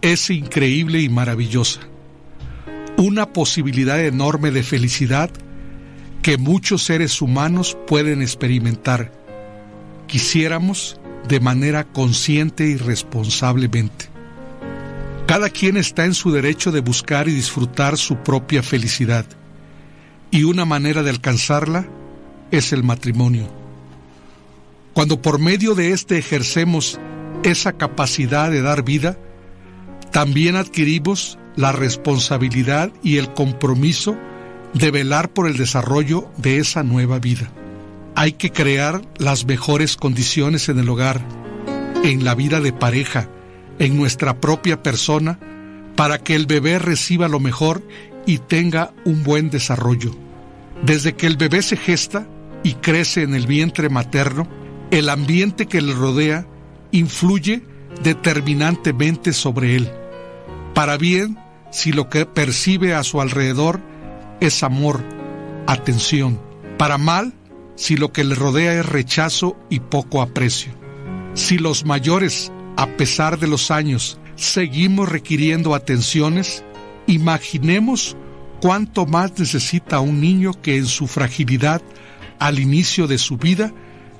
es 0.00 0.30
increíble 0.30 1.00
y 1.00 1.08
maravillosa. 1.08 1.80
Una 2.96 3.32
posibilidad 3.32 4.00
enorme 4.00 4.52
de 4.52 4.62
felicidad 4.62 5.30
que 6.22 6.38
muchos 6.38 6.84
seres 6.84 7.20
humanos 7.20 7.76
pueden 7.86 8.22
experimentar. 8.22 9.12
Quisiéramos 10.06 11.00
de 11.26 11.40
manera 11.40 11.84
consciente 11.84 12.64
y 12.64 12.76
responsablemente. 12.76 14.06
Cada 15.26 15.50
quien 15.50 15.76
está 15.76 16.04
en 16.04 16.14
su 16.14 16.30
derecho 16.30 16.70
de 16.70 16.80
buscar 16.80 17.28
y 17.28 17.32
disfrutar 17.32 17.96
su 17.96 18.16
propia 18.18 18.62
felicidad, 18.62 19.26
y 20.30 20.44
una 20.44 20.64
manera 20.64 21.02
de 21.02 21.10
alcanzarla 21.10 21.88
es 22.50 22.72
el 22.72 22.84
matrimonio. 22.84 23.61
Cuando 24.94 25.22
por 25.22 25.38
medio 25.38 25.74
de 25.74 25.92
éste 25.92 26.18
ejercemos 26.18 27.00
esa 27.42 27.72
capacidad 27.72 28.50
de 28.50 28.62
dar 28.62 28.82
vida, 28.84 29.18
también 30.10 30.56
adquirimos 30.56 31.38
la 31.56 31.72
responsabilidad 31.72 32.92
y 33.02 33.16
el 33.16 33.32
compromiso 33.32 34.16
de 34.74 34.90
velar 34.90 35.32
por 35.32 35.46
el 35.46 35.56
desarrollo 35.56 36.30
de 36.36 36.58
esa 36.58 36.82
nueva 36.82 37.18
vida. 37.18 37.50
Hay 38.14 38.32
que 38.32 38.52
crear 38.52 39.02
las 39.16 39.46
mejores 39.46 39.96
condiciones 39.96 40.68
en 40.68 40.78
el 40.78 40.88
hogar, 40.88 41.22
en 42.04 42.24
la 42.24 42.34
vida 42.34 42.60
de 42.60 42.72
pareja, 42.72 43.28
en 43.78 43.96
nuestra 43.96 44.40
propia 44.40 44.82
persona, 44.82 45.38
para 45.96 46.18
que 46.18 46.34
el 46.34 46.46
bebé 46.46 46.78
reciba 46.78 47.28
lo 47.28 47.40
mejor 47.40 47.82
y 48.26 48.38
tenga 48.38 48.92
un 49.04 49.22
buen 49.22 49.50
desarrollo. 49.50 50.14
Desde 50.84 51.14
que 51.14 51.26
el 51.26 51.36
bebé 51.36 51.62
se 51.62 51.76
gesta 51.76 52.26
y 52.62 52.74
crece 52.74 53.22
en 53.22 53.34
el 53.34 53.46
vientre 53.46 53.88
materno, 53.88 54.46
el 54.92 55.08
ambiente 55.08 55.66
que 55.66 55.80
le 55.80 55.94
rodea 55.94 56.46
influye 56.90 57.62
determinantemente 58.04 59.32
sobre 59.32 59.74
él. 59.74 59.90
Para 60.74 60.98
bien, 60.98 61.38
si 61.70 61.92
lo 61.92 62.10
que 62.10 62.26
percibe 62.26 62.94
a 62.94 63.02
su 63.02 63.22
alrededor 63.22 63.80
es 64.40 64.62
amor, 64.62 65.02
atención. 65.66 66.38
Para 66.76 66.98
mal, 66.98 67.32
si 67.74 67.96
lo 67.96 68.12
que 68.12 68.22
le 68.22 68.34
rodea 68.34 68.78
es 68.78 68.86
rechazo 68.86 69.56
y 69.70 69.80
poco 69.80 70.20
aprecio. 70.20 70.72
Si 71.32 71.56
los 71.56 71.86
mayores, 71.86 72.52
a 72.76 72.86
pesar 72.86 73.38
de 73.38 73.46
los 73.46 73.70
años, 73.70 74.18
seguimos 74.36 75.08
requiriendo 75.08 75.74
atenciones, 75.74 76.64
imaginemos 77.06 78.14
cuánto 78.60 79.06
más 79.06 79.38
necesita 79.38 80.00
un 80.00 80.20
niño 80.20 80.52
que 80.60 80.76
en 80.76 80.84
su 80.84 81.06
fragilidad, 81.06 81.80
al 82.38 82.58
inicio 82.58 83.06
de 83.06 83.16
su 83.16 83.38
vida, 83.38 83.72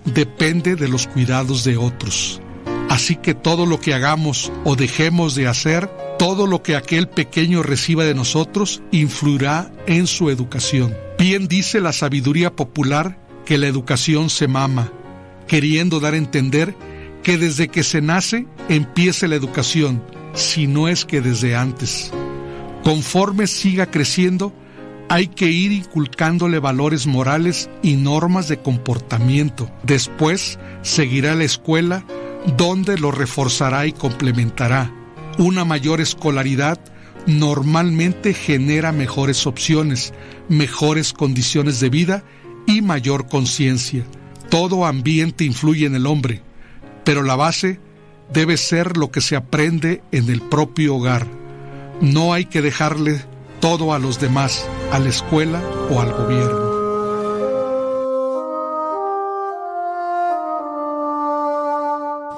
depende 0.05 0.77
de 0.77 0.89
los 0.89 1.07
cuidados 1.07 1.65
de 1.65 1.77
otros. 1.77 2.41
Así 2.89 3.17
que 3.17 3.35
todo 3.35 3.65
lo 3.67 3.81
que 3.81 3.95
hagamos 3.95 4.53
o 4.65 4.77
dejemos 4.77 5.35
de 5.35 5.47
hacer, 5.47 5.89
todo 6.19 6.47
lo 6.47 6.63
que 6.63 6.77
aquel 6.77 7.09
pequeño 7.09 7.63
reciba 7.63 8.05
de 8.05 8.15
nosotros, 8.15 8.83
influirá 8.91 9.73
en 9.87 10.07
su 10.07 10.29
educación. 10.29 10.95
Bien 11.19 11.49
dice 11.49 11.81
la 11.81 11.93
sabiduría 11.93 12.55
popular 12.55 13.19
que 13.47 13.59
la 13.59 13.67
educación 13.67 14.29
se 14.29 14.49
mama, 14.49 14.93
queriendo 15.47 16.01
dar 16.01 16.15
a 16.15 16.19
entender 16.19 16.75
que 17.23 17.39
desde 17.39 17.69
que 17.69 17.83
se 17.83 18.03
nace 18.03 18.47
empiece 18.69 19.29
la 19.29 19.37
educación, 19.37 20.03
si 20.35 20.67
no 20.67 20.89
es 20.89 21.05
que 21.05 21.21
desde 21.21 21.57
antes. 21.57 22.13
Conforme 22.85 23.47
siga 23.47 23.87
creciendo, 23.87 24.53
hay 25.13 25.27
que 25.27 25.51
ir 25.51 25.73
inculcándole 25.73 26.59
valores 26.59 27.07
morales 27.07 27.69
y 27.83 27.97
normas 27.97 28.49
de 28.49 28.63
comportamiento. 28.63 29.71
Después 29.83 30.59
seguirá 30.81 31.35
la 31.35 31.45
escuela 31.45 32.03
donde 32.57 32.97
lo 32.97 33.11
reforzará 33.11 33.85
y 33.85 33.93
complementará. 33.93 34.91
Una 35.37 35.67
mayor 35.67 36.01
escolaridad 36.01 36.81
normalmente 37.27 38.33
genera 38.33 38.91
mejores 38.91 39.47
opciones, 39.47 40.15
mejores 40.49 41.13
condiciones 41.13 41.79
de 41.79 41.91
vida 41.91 42.25
y 42.67 42.81
mayor 42.81 43.29
conciencia. 43.29 44.07
Todo 44.49 44.87
ambiente 44.87 45.45
influye 45.45 45.85
en 45.85 45.95
el 45.95 46.07
hombre, 46.07 46.41
pero 47.05 47.23
la 47.23 47.37
base 47.37 47.81
debe 48.33 48.57
ser 48.57 48.97
lo 48.97 49.11
que 49.11 49.21
se 49.21 49.37
aprende 49.37 50.03
en 50.11 50.31
el 50.31 50.41
propio 50.41 50.97
hogar. 50.97 51.27
No 52.01 52.33
hay 52.33 52.47
que 52.47 52.63
dejarle 52.63 53.21
todo 53.63 53.95
a 53.95 54.01
los 54.01 54.19
demás, 54.19 54.67
a 54.91 54.99
la 54.99 55.09
escuela 55.09 55.63
o 55.89 56.01
al 56.01 56.13
gobierno. 56.13 56.73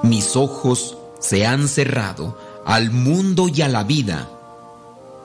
Mis 0.03 0.35
ojos 0.35 0.95
se 1.19 1.47
han 1.47 1.67
cerrado 1.67 2.37
al 2.63 2.91
mundo 2.91 3.47
y 3.51 3.63
a 3.63 3.67
la 3.67 3.83
vida. 3.83 4.29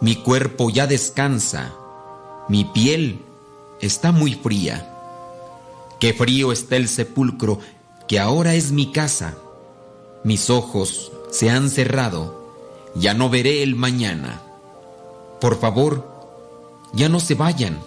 Mi 0.01 0.17
cuerpo 0.17 0.71
ya 0.71 0.87
descansa. 0.87 1.75
Mi 2.49 2.65
piel 2.65 3.21
está 3.83 4.11
muy 4.11 4.33
fría. 4.33 4.97
Qué 5.99 6.15
frío 6.15 6.51
está 6.51 6.77
el 6.77 6.89
sepulcro, 6.89 7.59
que 8.09 8.19
ahora 8.19 8.55
es 8.55 8.73
mi 8.73 8.91
casa. 8.91 9.35
Mis 10.25 10.49
ojos 10.49 11.13
se 11.31 11.51
han 11.51 11.69
cerrado, 11.69 12.55
ya 12.95 13.13
no 13.13 13.29
veré 13.29 13.63
el 13.63 13.75
mañana. 13.77 14.41
Por 15.41 15.59
favor, 15.59 16.07
ya 16.93 17.09
no 17.09 17.21
se 17.21 17.35
vayan, 17.35 17.79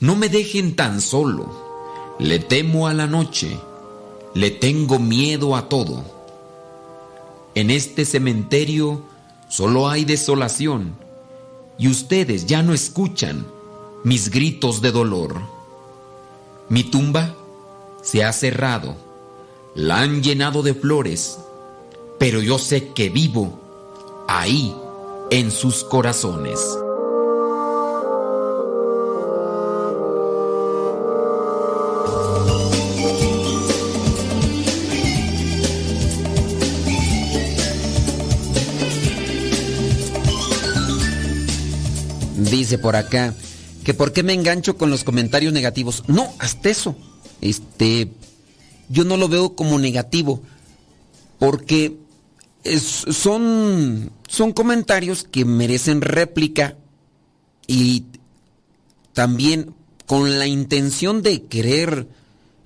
no 0.00 0.16
me 0.16 0.28
dejen 0.28 0.74
tan 0.76 1.00
solo. 1.00 1.68
Le 2.18 2.38
temo 2.38 2.88
a 2.88 2.94
la 2.94 3.06
noche, 3.06 3.58
le 4.34 4.50
tengo 4.50 4.98
miedo 4.98 5.54
a 5.54 5.68
todo. 5.68 6.02
En 7.54 7.70
este 7.70 8.04
cementerio 8.04 9.02
solo 9.48 9.88
hay 9.88 10.04
desolación 10.04 10.96
y 11.78 11.88
ustedes 11.88 12.46
ya 12.46 12.62
no 12.62 12.74
escuchan 12.74 13.46
mis 14.04 14.30
gritos 14.30 14.80
de 14.80 14.92
dolor. 14.92 15.40
Mi 16.68 16.84
tumba 16.84 17.34
se 18.02 18.24
ha 18.24 18.32
cerrado, 18.32 18.96
la 19.74 20.00
han 20.00 20.22
llenado 20.22 20.62
de 20.62 20.74
flores, 20.74 21.38
pero 22.18 22.42
yo 22.42 22.58
sé 22.58 22.88
que 22.92 23.08
vivo 23.08 23.58
ahí 24.28 24.74
en 25.30 25.50
sus 25.50 25.84
corazones. 25.84 26.60
Por 42.80 42.96
acá 42.96 43.34
que 43.84 43.94
por 43.94 44.12
qué 44.12 44.22
me 44.22 44.34
engancho 44.34 44.76
con 44.76 44.90
los 44.90 45.04
comentarios 45.04 45.52
negativos. 45.52 46.04
No, 46.08 46.32
hasta 46.38 46.68
eso. 46.68 46.96
Este, 47.40 48.10
yo 48.88 49.04
no 49.04 49.16
lo 49.16 49.28
veo 49.28 49.54
como 49.54 49.78
negativo, 49.78 50.42
porque 51.38 51.96
son, 52.80 54.10
son 54.26 54.52
comentarios 54.52 55.24
que 55.24 55.44
merecen 55.44 56.00
réplica 56.00 56.76
y 57.66 58.04
también 59.12 59.74
con 60.06 60.38
la 60.38 60.46
intención 60.46 61.22
de 61.22 61.44
querer 61.44 62.08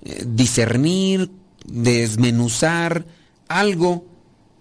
eh, 0.03 0.23
discernir, 0.27 1.31
desmenuzar 1.65 3.05
algo 3.47 4.05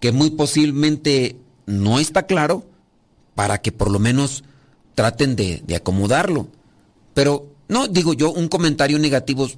que 0.00 0.12
muy 0.12 0.30
posiblemente 0.30 1.36
no 1.66 1.98
está 1.98 2.26
claro, 2.26 2.66
para 3.34 3.58
que 3.58 3.72
por 3.72 3.90
lo 3.90 3.98
menos 3.98 4.44
traten 4.94 5.36
de, 5.36 5.62
de 5.66 5.76
acomodarlo. 5.76 6.48
Pero 7.14 7.52
no, 7.72 7.88
digo 7.88 8.12
yo, 8.12 8.30
un 8.32 8.48
comentario 8.48 8.98
negativo 8.98 9.48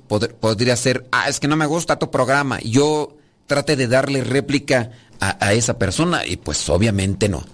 podría 0.40 0.76
ser, 0.76 1.06
ah, 1.10 1.28
es 1.28 1.40
que 1.40 1.48
no 1.48 1.56
me 1.56 1.66
gusta 1.66 1.98
tu 1.98 2.10
programa. 2.12 2.60
Yo 2.60 3.16
trate 3.46 3.74
de 3.76 3.88
darle 3.88 4.22
réplica 4.22 4.92
a, 5.20 5.52
esa 5.52 5.78
persona 5.78 6.26
y 6.26 6.36
pues 6.36 6.68
obviamente 6.68 7.28
no. 7.28 7.44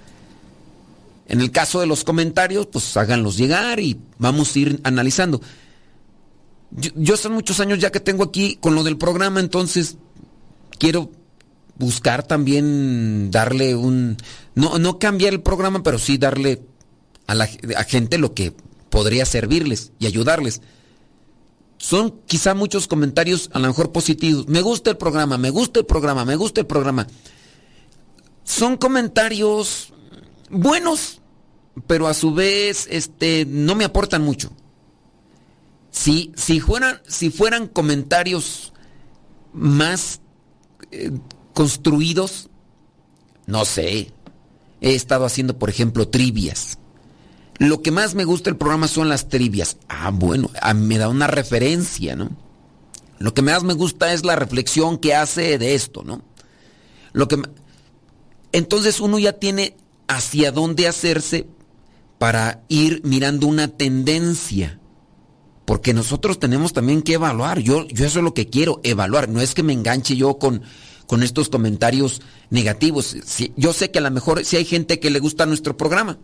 En 1.29 1.41
el 1.41 1.51
caso 1.51 1.81
de 1.81 1.87
los 1.87 2.05
comentarios, 2.05 2.67
pues 2.67 2.97
háganlos 2.97 3.37
llegar 3.37 3.81
y 3.81 4.01
vamos 4.19 4.55
a 4.55 4.59
ir 4.59 4.81
analizando. 4.83 5.41
Yo, 6.73 6.91
yo 6.95 7.17
son 7.17 7.33
muchos 7.33 7.61
años 7.61 7.79
ya 7.79 7.91
que 7.91 8.01
tengo 8.01 8.25
aquí 8.25 8.59
con 8.61 8.75
lo 8.75 8.83
del 8.83 8.99
programa, 8.99 9.41
entonces 9.41 9.97
quiero 10.79 11.11
buscar 11.77 12.23
también 12.25 13.31
darle 13.31 13.75
un... 13.75 14.17
No, 14.55 14.79
no 14.79 14.99
cambiar 14.99 15.33
el 15.33 15.41
programa, 15.41 15.83
pero 15.83 15.99
sí 15.99 16.19
darle 16.19 16.61
a 17.31 17.35
la 17.35 17.47
gente 17.47 18.19
lo 18.19 18.35
que 18.35 18.53
podría 18.91 19.25
servirles 19.25 19.93
y 20.01 20.07
ayudarles. 20.07 20.63
Son 21.79 22.21
quizá 22.27 22.55
muchos 22.55 22.89
comentarios 22.89 23.51
a 23.53 23.61
lo 23.61 23.69
mejor 23.69 23.93
positivos. 23.93 24.49
Me 24.49 24.63
gusta 24.63 24.91
el 24.91 24.97
programa, 24.97 25.39
me 25.39 25.51
gusta 25.51 25.79
el 25.79 25.87
programa, 25.87 26.25
me 26.25 26.35
gusta 26.35 26.61
el 26.61 26.67
programa. 26.67 27.07
Son 28.43 28.77
comentarios 28.77 29.93
buenos, 30.51 31.21
pero 31.87 32.09
a 32.09 32.15
su 32.15 32.35
vez 32.35 32.89
este, 32.91 33.47
no 33.47 33.77
me 33.77 33.85
aportan 33.85 34.23
mucho. 34.23 34.51
Si, 35.93 36.33
si, 36.35 36.59
fueran, 36.59 37.01
si 37.07 37.31
fueran 37.31 37.69
comentarios 37.69 38.73
más 39.53 40.21
eh, 40.91 41.13
construidos, 41.55 42.51
no 43.47 43.65
sé. 43.65 44.13
He 44.81 44.95
estado 44.97 45.27
haciendo, 45.27 45.59
por 45.59 45.71
ejemplo, 45.71 46.09
trivias. 46.09 46.80
Lo 47.61 47.83
que 47.83 47.91
más 47.91 48.15
me 48.15 48.25
gusta 48.25 48.49
del 48.49 48.57
programa 48.57 48.89
son 48.89 49.11
las 49.11 49.29
trivias. 49.29 49.77
Ah, 49.87 50.11
bueno, 50.11 50.51
me 50.75 50.97
da 50.97 51.11
una 51.11 51.27
referencia, 51.27 52.17
¿no? 52.17 52.31
Lo 53.19 53.35
que 53.35 53.43
más 53.43 53.65
me 53.65 53.75
gusta 53.75 54.15
es 54.15 54.25
la 54.25 54.35
reflexión 54.35 54.97
que 54.97 55.15
hace 55.15 55.59
de 55.59 55.75
esto, 55.75 56.03
¿no? 56.03 56.23
Lo 57.13 57.29
que 57.29 57.37
entonces 58.53 58.99
uno 58.99 59.19
ya 59.19 59.35
tiene 59.35 59.77
hacia 60.09 60.53
dónde 60.53 60.89
hacerse 60.89 61.49
para 62.17 62.63
ir 62.69 63.03
mirando 63.05 63.47
una 63.47 63.69
tendencia. 63.69 64.81
Porque 65.67 65.93
nosotros 65.93 66.39
tenemos 66.39 66.73
también 66.73 67.03
que 67.03 67.13
evaluar. 67.13 67.59
Yo, 67.59 67.87
yo 67.89 68.07
eso 68.07 68.21
es 68.21 68.25
lo 68.25 68.33
que 68.33 68.49
quiero, 68.49 68.81
evaluar. 68.85 69.29
No 69.29 69.43
es 69.43 69.53
que 69.53 69.63
me 69.63 69.75
enganche 69.75 70.17
yo 70.17 70.39
con, 70.39 70.63
con 71.07 71.23
estos 71.23 71.51
comentarios 71.51 72.23
negativos. 72.49 73.15
yo 73.55 73.75
sé 73.75 73.91
que 73.91 73.99
a 73.99 74.03
lo 74.03 74.11
mejor 74.11 74.47
si 74.47 74.57
hay 74.57 74.65
gente 74.65 74.99
que 74.99 75.11
le 75.11 75.19
gusta 75.19 75.45
nuestro 75.45 75.77
programa 75.77 76.19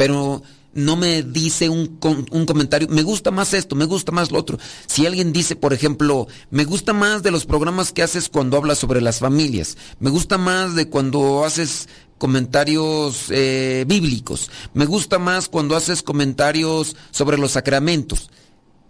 pero 0.00 0.42
no 0.72 0.96
me 0.96 1.22
dice 1.22 1.68
un, 1.68 1.98
un, 2.30 2.46
comentario, 2.46 2.88
me 2.88 3.02
gusta 3.02 3.30
más 3.30 3.52
esto, 3.52 3.76
me 3.76 3.84
gusta 3.84 4.12
más 4.12 4.30
lo 4.30 4.38
otro. 4.38 4.58
Si 4.86 5.04
alguien 5.04 5.30
dice, 5.30 5.56
por 5.56 5.74
ejemplo, 5.74 6.26
me 6.50 6.64
gusta 6.64 6.94
más 6.94 7.22
de 7.22 7.30
los 7.30 7.44
programas 7.44 7.92
que 7.92 8.02
haces 8.02 8.30
cuando 8.30 8.56
hablas 8.56 8.78
sobre 8.78 9.02
las 9.02 9.18
familias, 9.18 9.76
me 9.98 10.08
gusta 10.08 10.38
más 10.38 10.74
de 10.74 10.88
cuando 10.88 11.44
haces 11.44 11.86
comentarios 12.16 13.26
eh, 13.28 13.84
bíblicos, 13.86 14.50
me 14.72 14.86
gusta 14.86 15.18
más 15.18 15.48
cuando 15.48 15.76
haces 15.76 16.02
comentarios 16.02 16.96
sobre 17.10 17.36
los 17.36 17.50
sacramentos, 17.50 18.30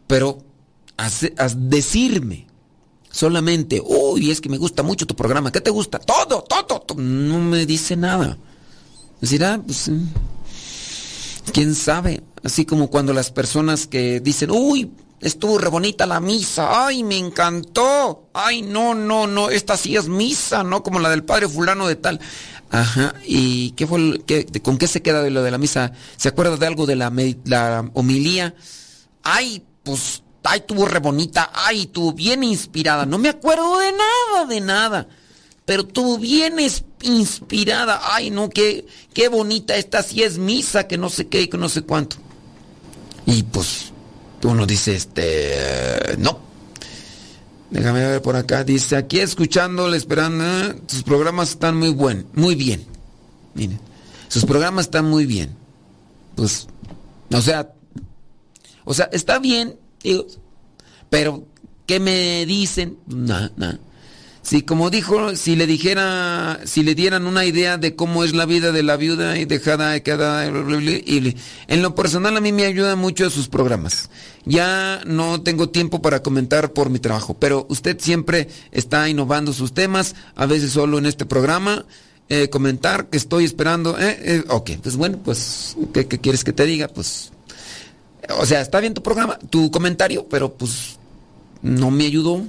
pero 0.06 0.44
decirme 1.56 2.46
solamente, 3.10 3.82
uy, 3.84 4.30
es 4.30 4.40
que 4.40 4.48
me 4.48 4.58
gusta 4.58 4.84
mucho 4.84 5.08
tu 5.08 5.16
programa, 5.16 5.50
¿qué 5.50 5.60
te 5.60 5.70
gusta? 5.70 5.98
Todo, 5.98 6.44
todo, 6.44 6.82
todo. 6.82 7.02
no 7.02 7.40
me 7.40 7.66
dice 7.66 7.96
nada. 7.96 8.38
Decirá, 9.20 9.54
ah, 9.54 9.62
pues 9.64 9.88
mm, 9.88 10.06
quién 11.52 11.74
sabe, 11.74 12.22
así 12.44 12.64
como 12.64 12.88
cuando 12.88 13.12
las 13.12 13.30
personas 13.30 13.86
que 13.86 14.20
dicen, 14.20 14.50
uy, 14.50 14.90
estuvo 15.20 15.58
re 15.58 15.68
bonita 15.68 16.06
la 16.06 16.20
misa, 16.20 16.86
ay, 16.86 17.02
me 17.02 17.16
encantó, 17.16 18.28
ay, 18.32 18.62
no, 18.62 18.94
no, 18.94 19.26
no, 19.26 19.50
esta 19.50 19.76
sí 19.76 19.96
es 19.96 20.08
misa, 20.08 20.62
no 20.62 20.82
como 20.82 21.00
la 21.00 21.10
del 21.10 21.24
padre 21.24 21.48
fulano 21.48 21.86
de 21.86 21.96
tal. 21.96 22.20
Ajá, 22.70 23.14
¿y 23.24 23.72
qué 23.72 23.86
fue, 23.86 24.22
con 24.62 24.78
qué 24.78 24.86
se 24.86 25.02
queda 25.02 25.22
de 25.22 25.30
lo 25.30 25.42
de 25.42 25.50
la 25.50 25.58
misa? 25.58 25.92
¿Se 26.16 26.28
acuerda 26.28 26.56
de 26.56 26.66
algo 26.66 26.86
de 26.86 26.96
la, 26.96 27.12
la 27.44 27.90
homilía? 27.94 28.54
Ay, 29.22 29.64
pues, 29.82 30.22
ay, 30.44 30.62
tuvo 30.66 30.86
re 30.86 31.00
bonita, 31.00 31.50
ay, 31.52 31.86
tuvo 31.86 32.12
bien 32.12 32.44
inspirada, 32.44 33.06
no 33.06 33.18
me 33.18 33.28
acuerdo 33.28 33.78
de 33.78 33.92
nada, 33.92 34.46
de 34.46 34.60
nada 34.60 35.08
pero 35.70 35.86
tú 35.86 36.18
vienes 36.18 36.72
inspirada. 36.72 36.89
Ay, 37.02 38.30
no, 38.30 38.50
qué, 38.50 38.86
qué 39.12 39.28
bonita 39.28 39.76
esta, 39.76 40.02
si 40.02 40.22
es 40.22 40.38
misa, 40.38 40.86
que 40.86 40.98
no 40.98 41.08
sé 41.08 41.28
qué, 41.28 41.48
que 41.48 41.58
no 41.58 41.68
sé 41.68 41.82
cuánto. 41.82 42.16
Y 43.26 43.42
pues 43.44 43.92
uno 44.42 44.66
dice, 44.66 44.94
este, 44.94 46.16
no. 46.18 46.38
Déjame 47.70 48.00
ver 48.00 48.22
por 48.22 48.36
acá. 48.36 48.64
Dice, 48.64 48.96
aquí 48.96 49.20
escuchándole, 49.20 49.96
esperando, 49.96 50.44
¿eh? 50.44 50.82
sus 50.86 51.02
programas 51.02 51.50
están 51.50 51.76
muy 51.76 51.90
buenos, 51.90 52.24
muy 52.34 52.54
bien. 52.54 52.84
Miren, 53.54 53.80
sus 54.28 54.44
programas 54.44 54.86
están 54.86 55.06
muy 55.06 55.26
bien. 55.26 55.54
Pues, 56.34 56.66
o 57.32 57.40
sea, 57.40 57.72
o 58.84 58.94
sea, 58.94 59.08
está 59.12 59.38
bien, 59.38 59.76
pero 61.10 61.44
¿qué 61.86 62.00
me 62.00 62.44
dicen? 62.46 62.98
Nada, 63.06 63.52
nada. 63.56 63.78
Si 64.42 64.62
como 64.62 64.88
dijo, 64.88 65.36
si 65.36 65.54
le 65.54 65.66
dijera, 65.66 66.60
si 66.64 66.82
le 66.82 66.94
dieran 66.94 67.26
una 67.26 67.44
idea 67.44 67.76
de 67.76 67.94
cómo 67.94 68.24
es 68.24 68.34
la 68.34 68.46
vida 68.46 68.72
de 68.72 68.82
la 68.82 68.96
viuda 68.96 69.38
y 69.38 69.44
dejada 69.44 70.00
cada 70.00 70.46
en 70.46 71.82
lo 71.82 71.94
personal 71.94 72.36
a 72.36 72.40
mí 72.40 72.50
me 72.50 72.64
ayuda 72.64 72.96
mucho 72.96 73.28
sus 73.28 73.48
programas. 73.48 74.08
Ya 74.46 75.02
no 75.04 75.42
tengo 75.42 75.68
tiempo 75.68 76.00
para 76.00 76.22
comentar 76.22 76.72
por 76.72 76.88
mi 76.88 76.98
trabajo, 76.98 77.34
pero 77.38 77.66
usted 77.68 77.98
siempre 78.00 78.48
está 78.72 79.08
innovando 79.08 79.52
sus 79.52 79.74
temas, 79.74 80.14
a 80.34 80.46
veces 80.46 80.72
solo 80.72 80.98
en 80.98 81.06
este 81.06 81.26
programa. 81.26 81.84
Eh, 82.32 82.48
comentar 82.48 83.08
que 83.08 83.18
estoy 83.18 83.44
esperando. 83.44 83.98
Eh, 83.98 84.18
eh, 84.22 84.44
ok, 84.48 84.70
pues 84.80 84.96
bueno, 84.96 85.18
pues, 85.22 85.76
¿qué, 85.92 86.06
¿qué 86.06 86.18
quieres 86.20 86.44
que 86.44 86.52
te 86.52 86.64
diga? 86.64 86.86
Pues, 86.86 87.32
o 88.38 88.46
sea, 88.46 88.60
está 88.60 88.78
bien 88.78 88.94
tu 88.94 89.02
programa, 89.02 89.36
tu 89.50 89.68
comentario, 89.72 90.24
pero 90.30 90.52
pues 90.54 90.96
no 91.60 91.90
me 91.90 92.06
ayudó. 92.06 92.44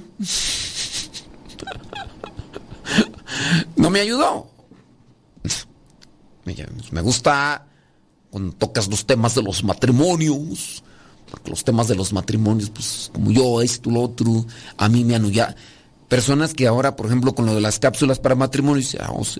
No 3.76 3.90
me 3.90 4.00
ayudó. 4.00 4.48
Me 6.90 7.00
gusta 7.00 7.66
cuando 8.30 8.52
tocas 8.54 8.88
los 8.88 9.06
temas 9.06 9.34
de 9.34 9.42
los 9.42 9.62
matrimonios. 9.64 10.82
Porque 11.30 11.50
los 11.50 11.64
temas 11.64 11.88
de 11.88 11.94
los 11.94 12.12
matrimonios, 12.12 12.68
pues 12.68 13.10
como 13.12 13.30
yo, 13.30 13.62
esto, 13.62 13.90
lo 13.90 14.02
otro, 14.02 14.44
a 14.76 14.88
mí 14.90 15.02
me 15.02 15.14
han 15.14 15.30
ya 15.30 15.56
Personas 16.12 16.52
que 16.52 16.66
ahora, 16.66 16.94
por 16.94 17.06
ejemplo, 17.06 17.34
con 17.34 17.46
lo 17.46 17.54
de 17.54 17.62
las 17.62 17.78
cápsulas 17.78 18.18
para 18.18 18.34
matrimonio, 18.34 18.84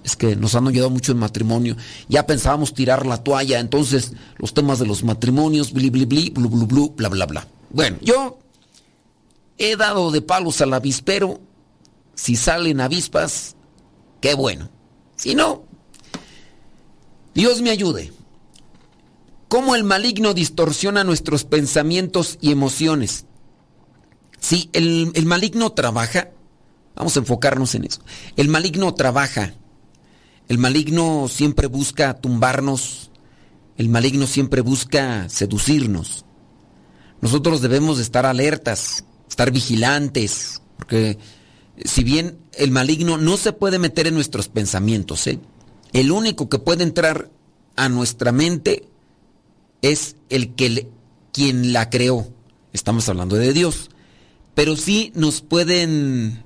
es 0.05 0.17
que 0.17 0.37
nos 0.37 0.55
han 0.55 0.67
ayudado 0.69 0.89
mucho 0.89 1.13
en 1.13 1.19
matrimonio. 1.19 1.77
Ya 2.09 2.25
pensábamos 2.25 2.73
tirar 2.73 3.05
la 3.05 3.19
toalla, 3.19 3.61
entonces 3.61 4.15
los 4.39 4.55
temas 4.55 4.79
de 4.79 4.87
los 4.87 5.05
matrimonios, 5.05 5.75
bli, 5.75 5.91
bli, 5.91 6.07
bli, 6.07 6.31
blu, 6.31 6.49
blu, 6.49 6.67
blu, 6.67 6.95
bla, 6.97 7.11
bla, 7.11 7.27
bla. 7.27 7.47
Bueno, 7.69 7.99
yo 8.01 8.39
he 9.59 9.77
dado 9.77 10.11
de 10.13 10.23
palos 10.23 10.63
al 10.63 10.73
avispero. 10.73 11.43
Si 12.15 12.37
salen 12.37 12.81
avispas, 12.81 13.55
qué 14.23 14.33
bueno. 14.33 14.71
Si 15.17 15.35
no, 15.35 15.65
Dios 17.35 17.61
me 17.61 17.69
ayude. 17.69 18.11
¿Cómo 19.49 19.75
el 19.75 19.85
maligno 19.85 20.33
distorsiona 20.33 21.05
nuestros 21.05 21.45
pensamientos 21.45 22.39
y 22.41 22.51
emociones? 22.51 23.27
Si 24.41 24.71
el, 24.73 25.13
el 25.15 25.27
maligno 25.27 25.73
trabaja 25.73 26.31
Vamos 26.95 27.17
a 27.17 27.21
enfocarnos 27.21 27.75
en 27.75 27.85
eso. 27.85 28.01
El 28.37 28.49
maligno 28.49 28.95
trabaja. 28.95 29.55
El 30.49 30.59
maligno 30.59 31.29
siempre 31.29 31.67
busca 31.67 32.15
tumbarnos. 32.15 33.11
El 33.77 33.89
maligno 33.89 34.27
siempre 34.27 34.61
busca 34.61 35.29
seducirnos. 35.29 36.25
Nosotros 37.21 37.63
debemos 37.63 37.99
estar 37.99 38.27
alertas, 38.27 39.05
estar 39.29 39.51
vigilantes, 39.51 40.61
porque 40.77 41.19
si 41.85 42.05
bien 42.05 42.39
el 42.55 42.71
maligno 42.71 43.19
no 43.19 43.37
se 43.37 43.53
puede 43.53 43.79
meter 43.79 44.07
en 44.07 44.15
nuestros 44.15 44.49
pensamientos, 44.49 45.27
¿eh? 45.27 45.39
el 45.93 46.11
único 46.11 46.49
que 46.49 46.59
puede 46.59 46.83
entrar 46.83 47.31
a 47.77 47.89
nuestra 47.89 48.33
mente 48.33 48.89
es 49.83 50.17
el 50.29 50.55
que 50.55 50.89
quien 51.33 51.73
la 51.73 51.91
creó. 51.91 52.29
Estamos 52.73 53.09
hablando 53.09 53.37
de 53.37 53.53
Dios. 53.53 53.91
Pero 54.55 54.77
sí 54.77 55.13
nos 55.15 55.41
pueden 55.41 56.45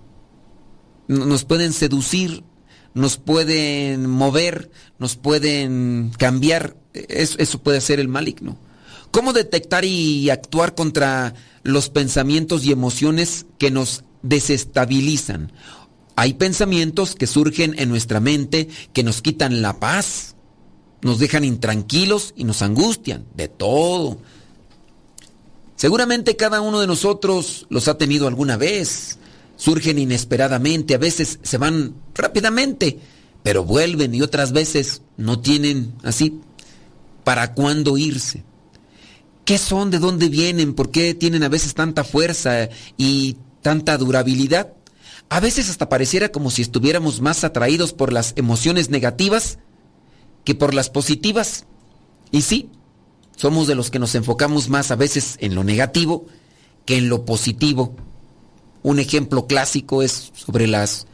nos 1.09 1.44
pueden 1.44 1.72
seducir, 1.72 2.42
nos 2.94 3.16
pueden 3.16 4.09
mover, 4.09 4.70
nos 4.99 5.16
pueden 5.16 6.12
cambiar. 6.18 6.77
Eso, 6.94 7.37
eso, 7.38 7.62
puede 7.62 7.81
ser 7.81 8.01
el 8.01 8.09
maligno. 8.09 8.59
¿Cómo 9.11 9.33
detectar 9.33 9.85
y 9.85 10.31
actuar 10.31 10.75
contra 10.75 11.35
los 11.62 11.90
pensamientos 11.90 12.64
y 12.64 12.72
emociones 12.72 13.46
que 13.59 13.70
nos 13.70 14.05
desestabilizan? 14.29 15.53
Hay 16.17 16.35
pensamientos 16.35 17.15
que 17.15 17.27
surgen 17.27 17.75
en 17.79 17.89
nuestra 17.89 18.21
mente 18.21 18.69
que 18.93 19.03
nos 19.03 19.23
quitan 19.23 19.62
la 19.62 19.79
paz, 19.79 20.35
nos 21.03 21.19
dejan 21.19 21.45
intranquilos 21.45 22.33
y 22.37 22.45
nos 22.45 22.62
angustian, 22.62 23.27
de 23.35 23.49
todo. 23.49 24.19
Seguramente 25.77 26.37
cada 26.37 26.61
uno 26.61 26.81
de 26.81 26.87
nosotros 26.87 27.67
los 27.69 27.89
ha 27.89 27.99
tenido 27.99 28.29
alguna 28.29 28.57
vez 28.57 29.19
surgen 29.57 29.99
inesperadamente, 29.99 30.95
a 30.95 30.99
veces 30.99 31.39
se 31.43 31.59
van 31.59 31.95
rápidamente, 32.15 32.99
pero 33.43 33.65
vuelven 33.65 34.15
y 34.15 34.23
otras 34.23 34.53
veces 34.53 35.03
no 35.17 35.41
tienen 35.41 35.95
así 36.03 36.41
para 37.25 37.55
cuándo 37.55 37.97
irse. 37.97 38.45
¿Qué 39.45 39.59
son? 39.59 39.91
¿De 39.91 39.99
dónde 39.99 40.29
vienen? 40.29 40.75
¿Por 40.75 40.91
qué 40.91 41.15
tienen 41.15 41.43
a 41.43 41.49
veces 41.49 41.75
tanta 41.75 42.05
fuerza 42.05 42.69
y 42.97 43.37
tanta 43.67 43.99
durabilidad? 43.99 44.75
A 45.29 45.41
veces 45.41 45.69
hasta 45.69 45.89
pareciera 45.89 46.29
como 46.29 46.53
si 46.53 46.63
estuviéramos 46.63 47.21
más 47.21 47.43
atraídos 47.43 47.93
por 47.93 48.13
las 48.13 48.33
emociones 48.37 48.91
negativas 48.91 49.59
que 50.45 50.55
por 50.55 50.73
las 50.73 50.89
positivas. 50.89 51.67
Y 52.31 52.43
sí, 52.43 52.71
somos 53.35 53.67
de 53.67 53.75
los 53.75 53.91
que 53.91 53.99
nos 53.99 54.15
enfocamos 54.15 54.69
más 54.69 54.93
a 54.93 54.95
veces 54.95 55.37
en 55.41 55.57
lo 55.57 55.65
negativo 55.65 56.27
que 56.85 56.97
en 56.97 57.09
lo 57.09 57.25
positivo. 57.25 57.97
Un 58.85 59.01
ejemplo 59.01 59.49
clásico 59.49 60.01
es 60.01 60.31
sobre 60.37 60.69
las, 60.69 61.09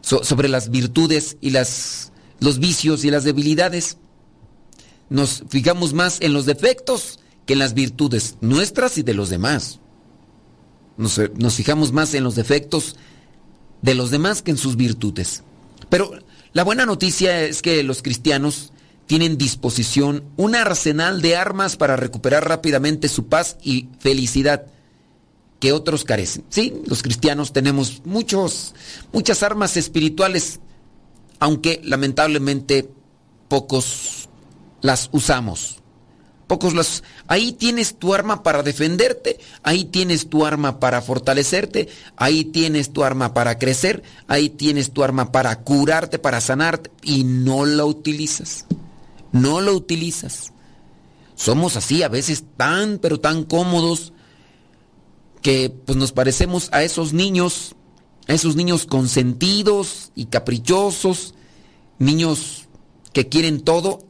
sobre 0.00 0.48
las 0.48 0.70
virtudes 0.70 1.38
y 1.40 1.50
las, 1.50 2.12
los 2.38 2.60
vicios 2.60 3.04
y 3.04 3.10
las 3.10 3.24
debilidades. 3.24 3.96
Nos 5.08 5.42
fijamos 5.48 5.92
más 5.92 6.20
en 6.20 6.34
los 6.34 6.46
defectos 6.46 7.18
que 7.46 7.54
en 7.54 7.58
las 7.58 7.74
virtudes 7.74 8.36
nuestras 8.40 8.96
y 8.96 9.02
de 9.02 9.14
los 9.14 9.28
demás. 9.28 9.80
Nos, 10.96 11.20
nos 11.36 11.54
fijamos 11.54 11.92
más 11.92 12.14
en 12.14 12.24
los 12.24 12.34
defectos 12.34 12.96
de 13.82 13.94
los 13.94 14.10
demás 14.10 14.42
que 14.42 14.50
en 14.50 14.56
sus 14.56 14.76
virtudes. 14.76 15.42
Pero 15.88 16.12
la 16.52 16.64
buena 16.64 16.86
noticia 16.86 17.42
es 17.42 17.62
que 17.62 17.82
los 17.82 18.02
cristianos 18.02 18.72
tienen 19.06 19.38
disposición 19.38 20.24
un 20.36 20.54
arsenal 20.54 21.20
de 21.20 21.36
armas 21.36 21.76
para 21.76 21.96
recuperar 21.96 22.48
rápidamente 22.48 23.08
su 23.08 23.26
paz 23.26 23.56
y 23.62 23.88
felicidad 23.98 24.66
que 25.58 25.72
otros 25.72 26.04
carecen. 26.04 26.44
Sí, 26.48 26.74
los 26.86 27.02
cristianos 27.02 27.52
tenemos 27.52 28.02
muchos, 28.04 28.74
muchas 29.12 29.42
armas 29.42 29.76
espirituales, 29.76 30.60
aunque 31.38 31.80
lamentablemente 31.84 32.88
pocos 33.48 34.28
las 34.80 35.10
usamos. 35.12 35.79
Pocos 36.50 36.74
las... 36.74 37.04
Ahí 37.28 37.52
tienes 37.52 37.94
tu 37.94 38.12
arma 38.12 38.42
para 38.42 38.64
defenderte, 38.64 39.38
ahí 39.62 39.84
tienes 39.84 40.28
tu 40.28 40.44
arma 40.44 40.80
para 40.80 41.00
fortalecerte, 41.00 41.88
ahí 42.16 42.44
tienes 42.44 42.92
tu 42.92 43.04
arma 43.04 43.34
para 43.34 43.56
crecer, 43.56 44.02
ahí 44.26 44.50
tienes 44.50 44.90
tu 44.90 45.04
arma 45.04 45.30
para 45.30 45.60
curarte, 45.60 46.18
para 46.18 46.40
sanarte, 46.40 46.90
y 47.04 47.22
no 47.22 47.66
la 47.66 47.84
utilizas. 47.84 48.66
No 49.30 49.60
la 49.60 49.70
utilizas. 49.70 50.52
Somos 51.36 51.76
así 51.76 52.02
a 52.02 52.08
veces 52.08 52.42
tan, 52.56 52.98
pero 52.98 53.20
tan 53.20 53.44
cómodos 53.44 54.12
que 55.42 55.72
pues 55.86 55.96
nos 55.96 56.10
parecemos 56.10 56.68
a 56.72 56.82
esos 56.82 57.12
niños, 57.12 57.76
a 58.26 58.32
esos 58.32 58.56
niños 58.56 58.86
consentidos 58.86 60.10
y 60.16 60.26
caprichosos, 60.26 61.32
niños 62.00 62.66
que 63.12 63.28
quieren 63.28 63.60
todo 63.60 64.00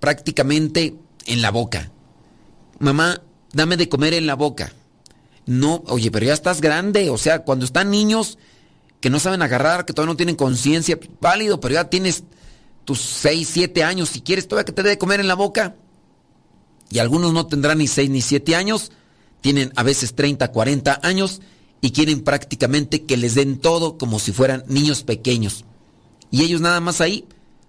prácticamente 0.00 0.98
en 1.26 1.42
la 1.42 1.50
boca. 1.50 1.90
Mamá, 2.78 3.22
dame 3.52 3.76
de 3.76 3.88
comer 3.88 4.14
en 4.14 4.26
la 4.26 4.34
boca. 4.34 4.72
No, 5.46 5.82
oye, 5.86 6.10
pero 6.10 6.26
ya 6.26 6.34
estás 6.34 6.60
grande, 6.60 7.10
o 7.10 7.18
sea, 7.18 7.40
cuando 7.40 7.64
están 7.64 7.90
niños 7.90 8.38
que 9.00 9.10
no 9.10 9.18
saben 9.18 9.42
agarrar, 9.42 9.84
que 9.84 9.92
todavía 9.92 10.12
no 10.12 10.16
tienen 10.16 10.36
conciencia, 10.36 10.98
válido, 11.20 11.60
pero 11.60 11.74
ya 11.74 11.90
tienes 11.90 12.22
tus 12.84 13.00
6, 13.00 13.48
7 13.52 13.82
años, 13.82 14.10
si 14.10 14.20
quieres 14.20 14.46
todavía 14.46 14.64
que 14.64 14.72
te 14.72 14.82
dé 14.82 14.90
de 14.90 14.98
comer 14.98 15.18
en 15.20 15.28
la 15.28 15.34
boca. 15.34 15.74
Y 16.88 17.00
algunos 17.00 17.32
no 17.32 17.46
tendrán 17.46 17.78
ni 17.78 17.88
6 17.88 18.10
ni 18.10 18.22
7 18.22 18.54
años, 18.54 18.92
tienen 19.40 19.72
a 19.74 19.82
veces 19.82 20.14
30, 20.14 20.52
40 20.52 21.00
años 21.02 21.40
y 21.80 21.90
quieren 21.90 22.22
prácticamente 22.22 23.02
que 23.02 23.16
les 23.16 23.34
den 23.34 23.58
todo 23.58 23.98
como 23.98 24.20
si 24.20 24.32
fueran 24.32 24.64
niños 24.68 25.02
pequeños. 25.02 25.64
Y 26.30 26.42
ellos 26.42 26.60
nada 26.60 26.80
más 26.80 27.00
ahí, 27.00 27.26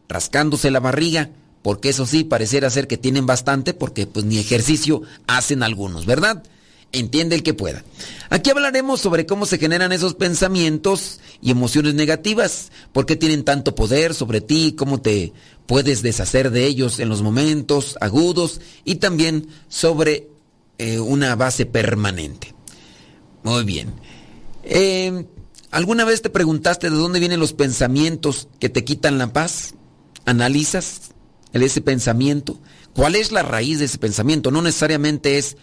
rascándose 0.08 0.70
la 0.70 0.80
barriga, 0.80 1.32
porque 1.64 1.90
eso 1.90 2.06
sí, 2.06 2.26
pareciera 2.26 2.70
ser 2.70 2.88
que 2.88 2.98
tienen 2.98 3.26
bastante, 3.26 3.74
porque 3.74 4.06
pues 4.06 4.26
ni 4.26 4.38
ejercicio 4.38 5.02
hacen 5.26 5.64
algunos, 5.64 6.06
¿verdad? 6.06 6.44
Entiende 6.92 7.36
el 7.36 7.42
que 7.42 7.56
pueda. 7.56 7.84
Aquí 8.30 8.52
hablaremos 8.52 9.00
sobre 9.00 9.26
cómo 9.26 9.48
se 9.48 9.58
generan 9.58 9.94
esos 9.94 10.14
pensamientos 10.14 11.22
y 11.42 11.50
emociones 11.50 11.96
negativas, 11.96 12.72
por 12.92 13.06
qué 13.06 13.16
tienen 13.16 13.44
tanto 13.46 13.74
poder 13.74 14.14
sobre 14.14 14.42
ti, 14.42 14.76
cómo 14.78 15.02
te 15.02 15.34
puedes 15.66 16.04
deshacer 16.04 16.52
de 16.52 16.66
ellos 16.66 17.00
en 17.00 17.08
los 17.08 17.22
momentos 17.22 17.98
agudos 18.02 18.60
y 18.84 18.96
también 18.96 19.48
sobre 19.70 20.28
eh, 20.78 21.00
una 21.00 21.36
base 21.36 21.66
permanente. 21.66 22.54
Muy 23.44 23.64
bien. 23.64 23.94
Eh, 24.64 25.26
¿Alguna 25.72 26.04
vez 26.04 26.22
te 26.22 26.30
preguntaste 26.30 26.90
de 26.90 26.96
dónde 26.96 27.20
vienen 27.20 27.40
los 27.40 27.54
pensamientos 27.54 28.50
que 28.60 28.70
te 28.70 28.84
quitan 28.84 29.18
la 29.18 29.32
paz? 29.32 29.74
¿Analizas 30.26 31.13
ese 31.62 31.82
pensamiento? 31.82 32.58
¿Cuál 32.96 33.16
es 33.16 33.32
la 33.32 33.44
raíz 33.44 33.80
de 33.80 33.86
ese 33.86 34.00
pensamiento? 34.00 34.50
No 34.50 34.62
necesariamente 34.62 35.38
es 35.38 35.58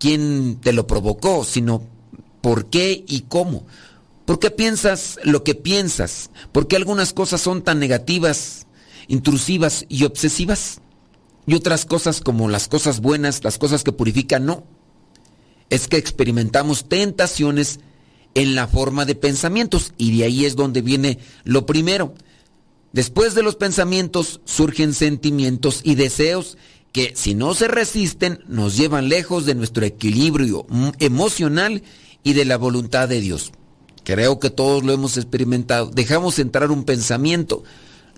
quién 0.00 0.58
te 0.60 0.72
lo 0.72 0.86
provocó, 0.86 1.44
sino 1.44 1.82
por 2.40 2.70
qué 2.70 3.04
y 3.06 3.20
cómo. 3.28 3.66
¿Por 4.24 4.40
qué 4.40 4.50
piensas 4.50 5.18
lo 5.22 5.44
que 5.44 5.54
piensas? 5.54 6.30
¿Por 6.50 6.66
qué 6.66 6.76
algunas 6.76 7.12
cosas 7.12 7.40
son 7.40 7.62
tan 7.62 7.78
negativas, 7.78 8.66
intrusivas 9.06 9.86
y 9.88 10.04
obsesivas? 10.04 10.80
y 11.48 11.54
otras 11.54 11.86
cosas 11.86 12.20
como 12.20 12.50
las 12.50 12.68
cosas 12.68 13.00
buenas, 13.00 13.42
las 13.42 13.56
cosas 13.56 13.82
que 13.82 13.90
purifican, 13.90 14.44
no. 14.44 14.64
Es 15.70 15.88
que 15.88 15.96
experimentamos 15.96 16.90
tentaciones 16.90 17.80
en 18.34 18.54
la 18.54 18.68
forma 18.68 19.06
de 19.06 19.14
pensamientos 19.14 19.94
y 19.96 20.18
de 20.18 20.24
ahí 20.24 20.44
es 20.44 20.56
donde 20.56 20.82
viene 20.82 21.18
lo 21.44 21.64
primero. 21.64 22.12
Después 22.98 23.36
de 23.36 23.44
los 23.44 23.54
pensamientos 23.54 24.40
surgen 24.44 24.92
sentimientos 24.92 25.82
y 25.84 25.94
deseos 25.94 26.58
que 26.90 27.12
si 27.14 27.36
no 27.36 27.54
se 27.54 27.68
resisten 27.68 28.40
nos 28.48 28.76
llevan 28.76 29.08
lejos 29.08 29.46
de 29.46 29.54
nuestro 29.54 29.86
equilibrio 29.86 30.66
emocional 30.98 31.84
y 32.24 32.32
de 32.32 32.44
la 32.44 32.56
voluntad 32.56 33.08
de 33.08 33.20
Dios. 33.20 33.52
Creo 34.02 34.40
que 34.40 34.50
todos 34.50 34.82
lo 34.82 34.92
hemos 34.92 35.16
experimentado. 35.16 35.92
Dejamos 35.92 36.40
entrar 36.40 36.72
un 36.72 36.82
pensamiento, 36.82 37.62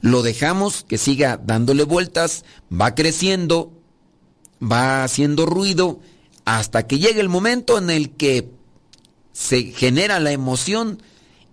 lo 0.01 0.23
dejamos 0.23 0.83
que 0.89 0.97
siga 0.97 1.37
dándole 1.37 1.85
vueltas, 1.85 2.47
va 2.73 2.95
creciendo, 2.95 3.71
va 4.63 5.05
haciendo 5.05 5.45
ruido, 5.45 6.01
hasta 6.47 6.87
que 6.87 6.99
llegue 6.99 7.21
el 7.21 7.29
momento 7.29 7.77
en 7.77 7.91
el 7.91 8.13
que 8.13 8.49
se 9.35 9.63
genera 9.73 10.21
la 10.21 10.33
emoción 10.33 11.03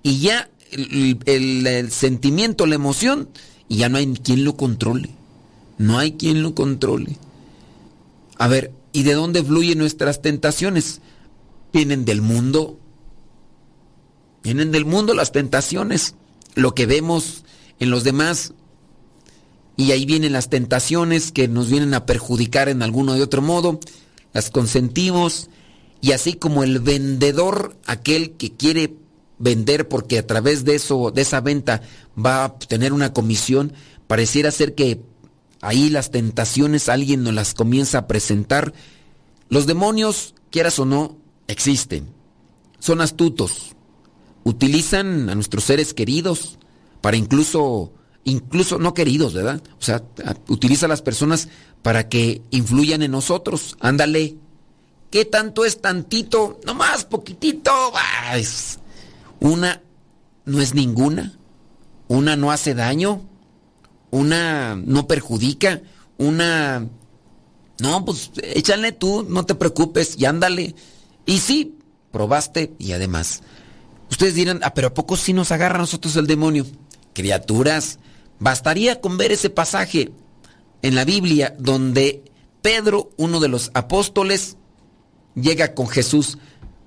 y 0.01 0.19
ya 0.19 0.49
el, 0.71 1.91
sentimiento, 1.91 2.65
la 2.65 2.75
emoción, 2.75 3.29
y 3.67 3.77
ya 3.77 3.89
no 3.89 3.97
hay 3.97 4.13
quien 4.13 4.43
lo 4.43 4.55
controle. 4.55 5.09
No 5.77 5.99
hay 5.99 6.13
quien 6.13 6.41
lo 6.41 6.55
controle. 6.55 7.17
A 8.37 8.47
ver, 8.47 8.71
¿y 8.93 9.03
de 9.03 9.13
dónde 9.13 9.43
fluyen 9.43 9.77
nuestras 9.77 10.21
tentaciones? 10.21 11.01
Vienen 11.73 12.05
del 12.05 12.21
mundo. 12.21 12.79
Vienen 14.43 14.71
del 14.71 14.85
mundo 14.85 15.13
las 15.13 15.31
tentaciones. 15.31 16.15
Lo 16.55 16.73
que 16.73 16.85
vemos 16.85 17.43
en 17.79 17.89
los 17.89 18.03
demás. 18.03 18.53
Y 19.75 19.91
ahí 19.91 20.05
vienen 20.05 20.33
las 20.33 20.49
tentaciones 20.49 21.31
que 21.31 21.47
nos 21.47 21.69
vienen 21.69 21.93
a 21.93 22.05
perjudicar 22.05 22.69
en 22.69 22.81
alguno 22.81 23.13
de 23.13 23.21
otro 23.21 23.41
modo. 23.41 23.79
Las 24.33 24.49
consentimos. 24.49 25.49
Y 26.01 26.13
así 26.13 26.33
como 26.33 26.63
el 26.63 26.79
vendedor, 26.79 27.75
aquel 27.85 28.31
que 28.31 28.53
quiere 28.53 28.95
vender 29.39 29.87
porque 29.87 30.19
a 30.19 30.27
través 30.27 30.65
de 30.65 30.75
eso, 30.75 31.11
de 31.11 31.21
esa 31.21 31.41
venta, 31.41 31.81
va 32.17 32.45
a 32.45 32.59
tener 32.59 32.93
una 32.93 33.13
comisión, 33.13 33.73
pareciera 34.07 34.51
ser 34.51 34.75
que 34.75 35.01
ahí 35.61 35.89
las 35.89 36.11
tentaciones 36.11 36.89
alguien 36.89 37.23
nos 37.23 37.33
las 37.33 37.53
comienza 37.53 37.99
a 37.99 38.07
presentar. 38.07 38.73
Los 39.49 39.65
demonios, 39.67 40.35
quieras 40.51 40.79
o 40.79 40.85
no, 40.85 41.17
existen. 41.47 42.07
Son 42.79 43.01
astutos. 43.01 43.75
Utilizan 44.43 45.29
a 45.29 45.35
nuestros 45.35 45.63
seres 45.63 45.93
queridos 45.93 46.57
para 47.01 47.17
incluso, 47.17 47.91
incluso 48.23 48.77
no 48.77 48.93
queridos, 48.93 49.33
¿verdad? 49.33 49.61
O 49.79 49.83
sea, 49.83 50.03
utiliza 50.47 50.85
a 50.85 50.89
las 50.89 51.01
personas 51.01 51.49
para 51.81 52.07
que 52.09 52.41
influyan 52.51 53.01
en 53.01 53.11
nosotros. 53.11 53.75
Ándale. 53.79 54.37
¿Qué 55.09 55.23
tanto 55.23 55.63
es 55.63 55.81
tantito? 55.81 56.59
No 56.65 56.75
más, 56.75 57.05
poquitito. 57.05 57.71
Una 59.39 59.81
no 60.45 60.61
es 60.61 60.73
ninguna. 60.73 61.37
Una 62.07 62.35
no 62.35 62.51
hace 62.51 62.73
daño. 62.73 63.21
Una 64.11 64.75
no 64.75 65.07
perjudica. 65.07 65.81
Una... 66.17 66.87
No, 67.79 68.05
pues 68.05 68.31
échale 68.41 68.91
tú, 68.91 69.23
no 69.29 69.45
te 69.45 69.53
preocupes 69.53 70.15
y 70.17 70.25
ándale. 70.25 70.73
Y 71.27 71.39
sí, 71.39 71.77
probaste 72.11 72.73
y 72.79 72.93
además. 72.93 73.43
Ustedes 74.09 74.33
dirán, 74.33 74.61
ah, 74.63 74.73
pero 74.73 74.87
¿a 74.87 74.93
poco 74.93 75.15
sí 75.17 75.33
nos 75.33 75.51
agarra 75.51 75.75
a 75.75 75.79
nosotros 75.79 76.15
el 76.15 76.25
demonio? 76.25 76.65
Criaturas, 77.13 77.99
bastaría 78.39 79.01
con 79.01 79.17
ver 79.17 79.31
ese 79.31 79.49
pasaje 79.49 80.11
en 80.81 80.95
la 80.95 81.05
Biblia 81.05 81.55
donde 81.59 82.23
Pedro, 82.61 83.11
uno 83.17 83.39
de 83.39 83.49
los 83.49 83.69
apóstoles, 83.73 84.57
llega 85.35 85.73
con 85.73 85.87
Jesús 85.87 86.37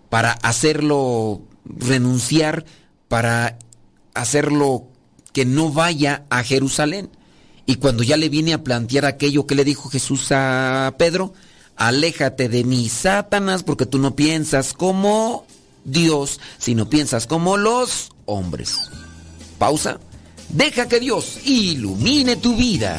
para 0.09 0.33
hacerlo 0.33 1.43
renunciar 1.65 2.65
para 3.09 3.59
hacerlo 4.15 4.87
que 5.33 5.45
no 5.45 5.71
vaya 5.71 6.25
a 6.31 6.43
Jerusalén. 6.43 7.11
Y 7.67 7.77
cuando 7.77 8.03
ya 8.03 8.17
le 8.17 8.29
viene 8.29 8.53
a 8.53 8.65
plantear 8.65 9.05
aquello 9.05 9.47
que 9.47 9.55
le 9.55 9.65
dijo 9.65 9.89
Jesús 9.89 10.29
a 10.33 10.95
Pedro, 10.99 11.35
aléjate 11.77 12.49
de 12.49 12.65
mí, 12.65 12.89
Satanás, 12.89 13.63
porque 13.63 13.87
tú 13.87 13.99
no 13.99 14.17
piensas 14.17 14.73
como 14.73 15.47
Dios, 15.85 16.41
sino 16.59 16.91
piensas 16.91 17.27
como 17.27 17.57
los 17.57 18.11
hombres. 18.27 18.91
Pausa. 19.59 20.01
Deja 20.49 20.89
que 20.89 20.99
Dios 20.99 21.39
ilumine 21.45 22.37
tu 22.37 22.57
vida. 22.57 22.99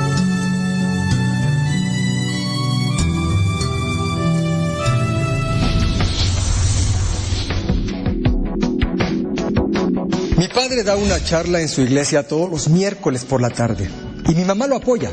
Padre 10.47 10.83
da 10.83 10.95
una 10.95 11.23
charla 11.23 11.61
en 11.61 11.67
su 11.67 11.81
iglesia 11.81 12.27
todos 12.27 12.49
los 12.49 12.69
miércoles 12.69 13.25
por 13.25 13.41
la 13.41 13.49
tarde 13.49 13.89
y 14.27 14.33
mi 14.33 14.45
mamá 14.45 14.65
lo 14.67 14.77
apoya. 14.77 15.11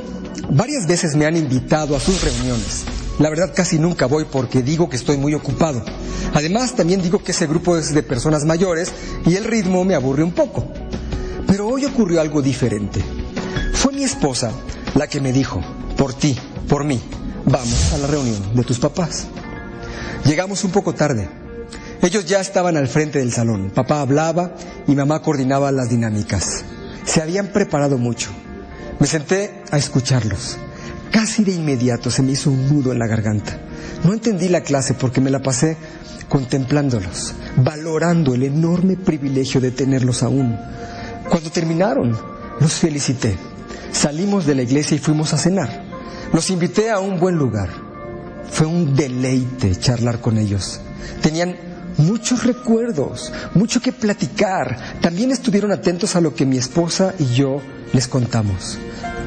Varias 0.51 0.87
veces 0.87 1.17
me 1.17 1.27
han 1.27 1.37
invitado 1.37 1.97
a 1.97 2.01
sus 2.01 2.23
reuniones. 2.23 2.85
La 3.19 3.29
verdad 3.29 3.53
casi 3.55 3.79
nunca 3.79 4.07
voy 4.07 4.25
porque 4.25 4.63
digo 4.63 4.89
que 4.89 4.97
estoy 4.97 5.17
muy 5.17 5.35
ocupado. 5.35 5.85
Además 6.35 6.77
también 6.77 7.03
digo 7.03 7.23
que 7.23 7.33
ese 7.33 7.47
grupo 7.47 7.77
es 7.77 7.93
de 7.93 8.03
personas 8.03 8.45
mayores 8.45 8.93
y 9.27 9.35
el 9.35 9.45
ritmo 9.45 9.85
me 9.85 9.95
aburre 9.95 10.23
un 10.23 10.33
poco. 10.33 10.65
Pero 11.47 11.67
hoy 11.67 11.85
ocurrió 11.85 12.21
algo 12.21 12.41
diferente. 12.41 13.03
Fue 13.75 13.93
mi 13.93 14.05
esposa 14.05 14.53
la 14.95 15.09
que 15.09 15.21
me 15.21 15.33
dijo, 15.33 15.61
por 15.97 16.15
ti, 16.15 16.39
por 16.69 16.85
mí, 16.85 17.01
vamos 17.45 17.93
a 17.93 17.99
la 17.99 18.07
reunión 18.07 18.55
de 18.55 18.63
tus 18.63 18.79
papás. 18.79 19.27
Llegamos 20.25 20.63
un 20.65 20.71
poco 20.71 20.95
tarde. 20.95 21.29
Ellos 22.01 22.27
ya 22.27 22.41
estaban 22.41 22.77
al 22.77 22.89
frente 22.89 23.19
del 23.19 23.33
salón. 23.33 23.71
Papá 23.75 24.01
hablaba 24.01 24.55
y 24.87 24.95
mamá 24.95 25.21
coordinaba 25.21 25.73
las 25.73 25.91
dinámicas. 25.91 26.65
Se 27.05 27.21
habían 27.21 27.49
preparado 27.49 27.99
mucho. 27.99 28.31
Me 29.01 29.07
senté 29.07 29.63
a 29.71 29.79
escucharlos. 29.79 30.59
Casi 31.11 31.43
de 31.43 31.53
inmediato 31.53 32.11
se 32.11 32.23
me 32.23 32.33
hizo 32.33 32.51
un 32.51 32.69
nudo 32.69 32.93
en 32.93 32.99
la 32.99 33.07
garganta. 33.07 33.59
No 34.05 34.13
entendí 34.13 34.49
la 34.49 34.63
clase 34.63 34.95
porque 34.95 35.21
me 35.21 35.31
la 35.31 35.43
pasé 35.43 35.77
contemplándolos, 36.29 37.35
valorando 37.57 38.35
el 38.35 38.43
enorme 38.45 38.97
privilegio 38.97 39.61
de 39.61 39.71
tenerlos 39.71 40.23
aún. 40.23 40.57
Cuando 41.29 41.51
terminaron, 41.51 42.17
los 42.61 42.75
felicité. 42.75 43.37
Salimos 43.93 44.47
de 44.47 44.55
la 44.55 44.63
iglesia 44.63 44.95
y 44.95 45.01
fuimos 45.01 45.33
a 45.33 45.39
cenar. 45.39 45.85
Los 46.33 46.51
invité 46.51 46.91
a 46.91 47.01
un 47.01 47.19
buen 47.19 47.37
lugar. 47.37 47.71
Fue 48.51 48.67
un 48.67 48.95
deleite 48.95 49.75
charlar 49.77 50.21
con 50.21 50.39
ellos. 50.39 50.81
Tenían 51.23 51.57
muchos 51.99 52.45
recuerdos, 52.45 53.33
mucho 53.55 53.81
que 53.81 53.93
platicar. 53.93 55.01
También 55.01 55.31
estuvieron 55.31 55.73
atentos 55.73 56.17
a 56.17 56.21
lo 56.21 56.35
que 56.35 56.47
mi 56.47 56.57
esposa 56.57 57.15
y 57.19 57.27
yo 57.35 57.61
les 57.93 58.09
contamos. 58.09 58.79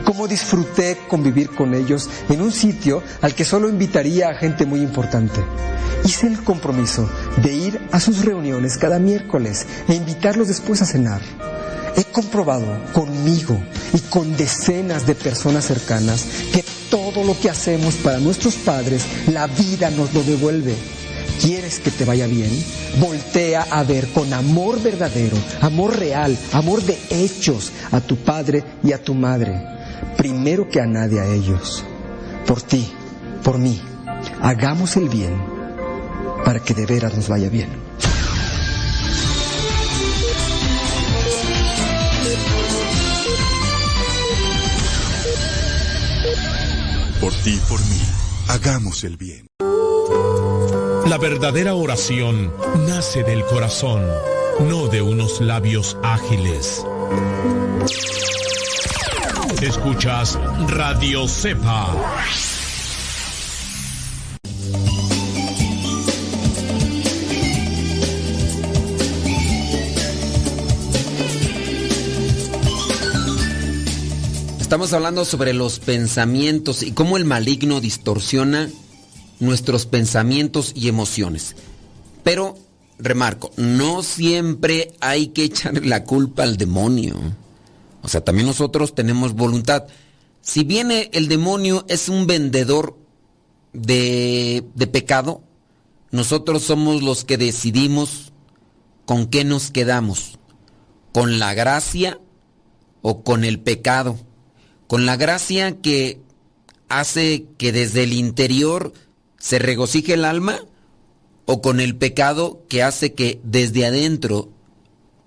Cómo 0.04 0.28
disfruté 0.28 0.98
convivir 1.08 1.50
con 1.50 1.74
ellos 1.76 2.10
en 2.30 2.42
un 2.42 2.52
sitio 2.52 3.04
al 3.22 3.36
que 3.36 3.46
solo 3.46 3.70
invitaría 3.70 4.30
a 4.30 4.36
gente 4.36 4.66
muy 4.66 4.82
importante. 4.82 5.42
Hice 6.04 6.28
el 6.28 6.44
compromiso 6.44 7.08
de 7.44 7.54
ir 7.54 7.82
a 7.92 8.00
sus 8.00 8.26
reuniones 8.26 8.78
cada 8.78 8.98
miércoles 8.98 9.68
e 9.88 9.94
invitarlos 9.94 10.48
después 10.48 10.82
a 10.82 10.86
cenar. 10.86 11.22
He 11.96 12.06
comprobado 12.06 12.66
conmigo 12.94 13.62
y 13.94 14.00
con 14.10 14.36
decenas 14.36 15.06
de 15.06 15.14
personas 15.14 15.66
cercanas 15.66 16.26
que 16.54 16.64
todo 16.90 17.24
lo 17.24 17.40
que 17.40 17.50
hacemos 17.50 17.96
para 17.96 18.20
nuestros 18.20 18.56
padres, 18.56 19.06
la 19.28 19.48
vida 19.48 19.90
nos 19.92 20.14
lo 20.14 20.24
devuelve. 20.24 20.76
¿Quieres 21.40 21.80
que 21.80 21.92
te 21.92 22.06
vaya 22.06 22.28
bien? 22.28 22.52
Voltea 23.00 23.68
a 23.70 23.84
ver 23.84 24.08
con 24.10 24.34
amor 24.34 24.82
verdadero, 24.82 25.38
amor 25.62 25.98
real, 25.98 26.38
amor 26.54 26.82
de 26.84 26.98
hechos 27.10 27.72
a 27.92 28.02
tu 28.02 28.18
padre 28.18 28.64
y 28.84 28.92
a 28.92 29.04
tu 29.04 29.14
madre. 29.14 29.62
Primero 30.18 30.68
que 30.70 30.82
a 30.82 30.86
nadie 30.86 31.20
a 31.20 31.28
ellos. 31.28 31.84
Por 32.46 32.62
ti, 32.62 32.88
por 33.44 33.58
mí. 33.58 33.82
Hagamos 34.42 34.98
el 34.98 35.10
bien 35.10 35.34
para 36.44 36.60
que 36.60 36.74
de 36.74 36.86
veras 36.86 37.16
nos 37.16 37.28
vaya 37.28 37.50
bien. 37.50 37.70
Por 47.20 47.34
ti, 47.34 47.60
por 47.70 47.80
mí, 47.80 48.02
hagamos 48.48 49.04
el 49.04 49.18
bien. 49.18 49.51
La 51.12 51.18
verdadera 51.18 51.76
oración 51.76 52.54
nace 52.88 53.24
del 53.24 53.44
corazón, 53.44 54.02
no 54.62 54.88
de 54.88 55.02
unos 55.02 55.42
labios 55.42 55.98
ágiles. 56.04 56.86
Escuchas 59.62 60.40
Radio 60.70 61.28
Cepa. 61.28 61.94
Estamos 74.62 74.94
hablando 74.94 75.26
sobre 75.26 75.52
los 75.52 75.80
pensamientos 75.80 76.82
y 76.84 76.94
cómo 76.94 77.18
el 77.18 77.26
maligno 77.26 77.82
distorsiona 77.82 78.70
nuestros 79.42 79.86
pensamientos 79.86 80.72
y 80.76 80.88
emociones. 80.88 81.56
Pero, 82.24 82.58
remarco, 82.98 83.52
no 83.58 84.04
siempre 84.04 84.94
hay 85.02 85.28
que 85.28 85.44
echarle 85.44 85.82
la 85.88 86.04
culpa 86.04 86.44
al 86.44 86.56
demonio. 86.56 87.16
O 88.02 88.08
sea, 88.08 88.24
también 88.24 88.48
nosotros 88.48 88.96
tenemos 88.96 89.34
voluntad. 89.34 89.88
Si 90.42 90.64
viene 90.64 91.10
el 91.14 91.28
demonio 91.28 91.86
es 91.90 92.08
un 92.08 92.28
vendedor 92.28 92.98
de, 93.74 94.64
de 94.76 94.88
pecado, 94.88 95.44
nosotros 96.12 96.64
somos 96.64 97.02
los 97.02 97.26
que 97.26 97.38
decidimos 97.38 98.32
con 99.06 99.28
qué 99.28 99.44
nos 99.44 99.72
quedamos, 99.72 100.40
con 101.12 101.40
la 101.40 101.54
gracia 101.54 102.20
o 103.02 103.24
con 103.24 103.44
el 103.44 103.60
pecado 103.60 104.18
con 104.92 105.06
la 105.06 105.16
gracia 105.16 105.80
que 105.80 106.20
hace 106.90 107.46
que 107.58 107.72
desde 107.72 108.04
el 108.04 108.12
interior 108.12 108.92
se 109.42 109.58
regocije 109.60 110.14
el 110.14 110.24
alma 110.24 110.60
o 111.46 111.62
con 111.62 111.80
el 111.80 111.96
pecado 111.98 112.64
que 112.70 112.84
hace 112.84 113.14
que 113.14 113.42
desde 113.44 113.86
adentro 113.86 114.50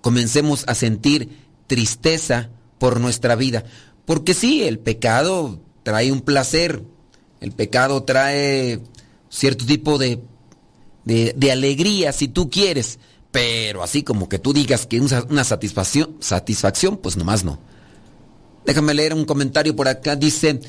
comencemos 0.01 0.63
a 0.67 0.73
sentir 0.73 1.37
tristeza 1.67 2.49
por 2.79 3.01
nuestra 3.01 3.35
vida. 3.35 3.65
Porque 4.05 4.33
sí, 4.33 4.63
el 4.63 4.79
pecado 4.79 5.59
trae 5.83 6.11
un 6.11 6.21
placer, 6.21 6.81
el 7.41 7.51
pecado 7.51 8.03
trae 8.03 8.79
cierto 9.29 9.65
tipo 9.65 9.97
de, 9.97 10.21
de, 11.03 11.51
alegría 11.51 12.13
si 12.13 12.29
tú 12.29 12.49
quieres, 12.49 12.99
pero 13.31 13.83
así 13.83 14.03
como 14.03 14.29
que 14.29 14.39
tú 14.39 14.53
digas 14.53 14.85
que 14.85 15.01
una 15.01 15.43
satisfacción, 15.43 16.15
satisfacción, 16.21 16.97
pues 16.97 17.17
nomás 17.17 17.43
no. 17.43 17.59
Déjame 18.65 18.93
leer 18.93 19.13
un 19.13 19.25
comentario 19.25 19.75
por 19.75 19.89
acá. 19.89 20.15
Dice, 20.15 20.61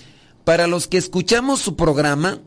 para 0.45 0.67
los 0.67 0.89
que 0.89 0.99
escuchamos 0.99 1.61
su 1.61 1.77
programa 1.77 2.41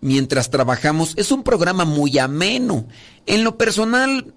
mientras 0.00 0.50
trabajamos, 0.50 1.14
es 1.16 1.30
un 1.32 1.42
programa 1.42 1.84
muy 1.84 2.18
ameno. 2.18 2.86
En 3.26 3.44
lo 3.44 3.56
personal, 3.56 4.34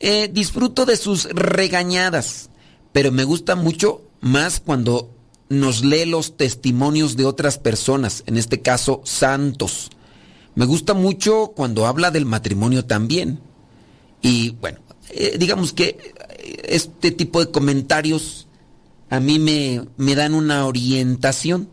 eh, 0.00 0.28
disfruto 0.32 0.86
de 0.86 0.96
sus 0.96 1.24
regañadas, 1.30 2.50
pero 2.92 3.12
me 3.12 3.24
gusta 3.24 3.56
mucho 3.56 4.02
más 4.20 4.60
cuando 4.60 5.10
nos 5.48 5.84
lee 5.84 6.06
los 6.06 6.36
testimonios 6.36 7.16
de 7.16 7.26
otras 7.26 7.58
personas, 7.58 8.22
en 8.26 8.36
este 8.36 8.60
caso 8.60 9.02
santos. 9.04 9.90
Me 10.54 10.66
gusta 10.66 10.94
mucho 10.94 11.52
cuando 11.54 11.86
habla 11.86 12.10
del 12.10 12.26
matrimonio 12.26 12.84
también. 12.84 13.40
Y 14.22 14.50
bueno, 14.60 14.78
eh, 15.10 15.36
digamos 15.38 15.72
que 15.72 16.14
este 16.64 17.10
tipo 17.10 17.44
de 17.44 17.50
comentarios 17.50 18.46
a 19.10 19.20
mí 19.20 19.38
me, 19.38 19.86
me 19.96 20.14
dan 20.14 20.34
una 20.34 20.66
orientación. 20.66 21.68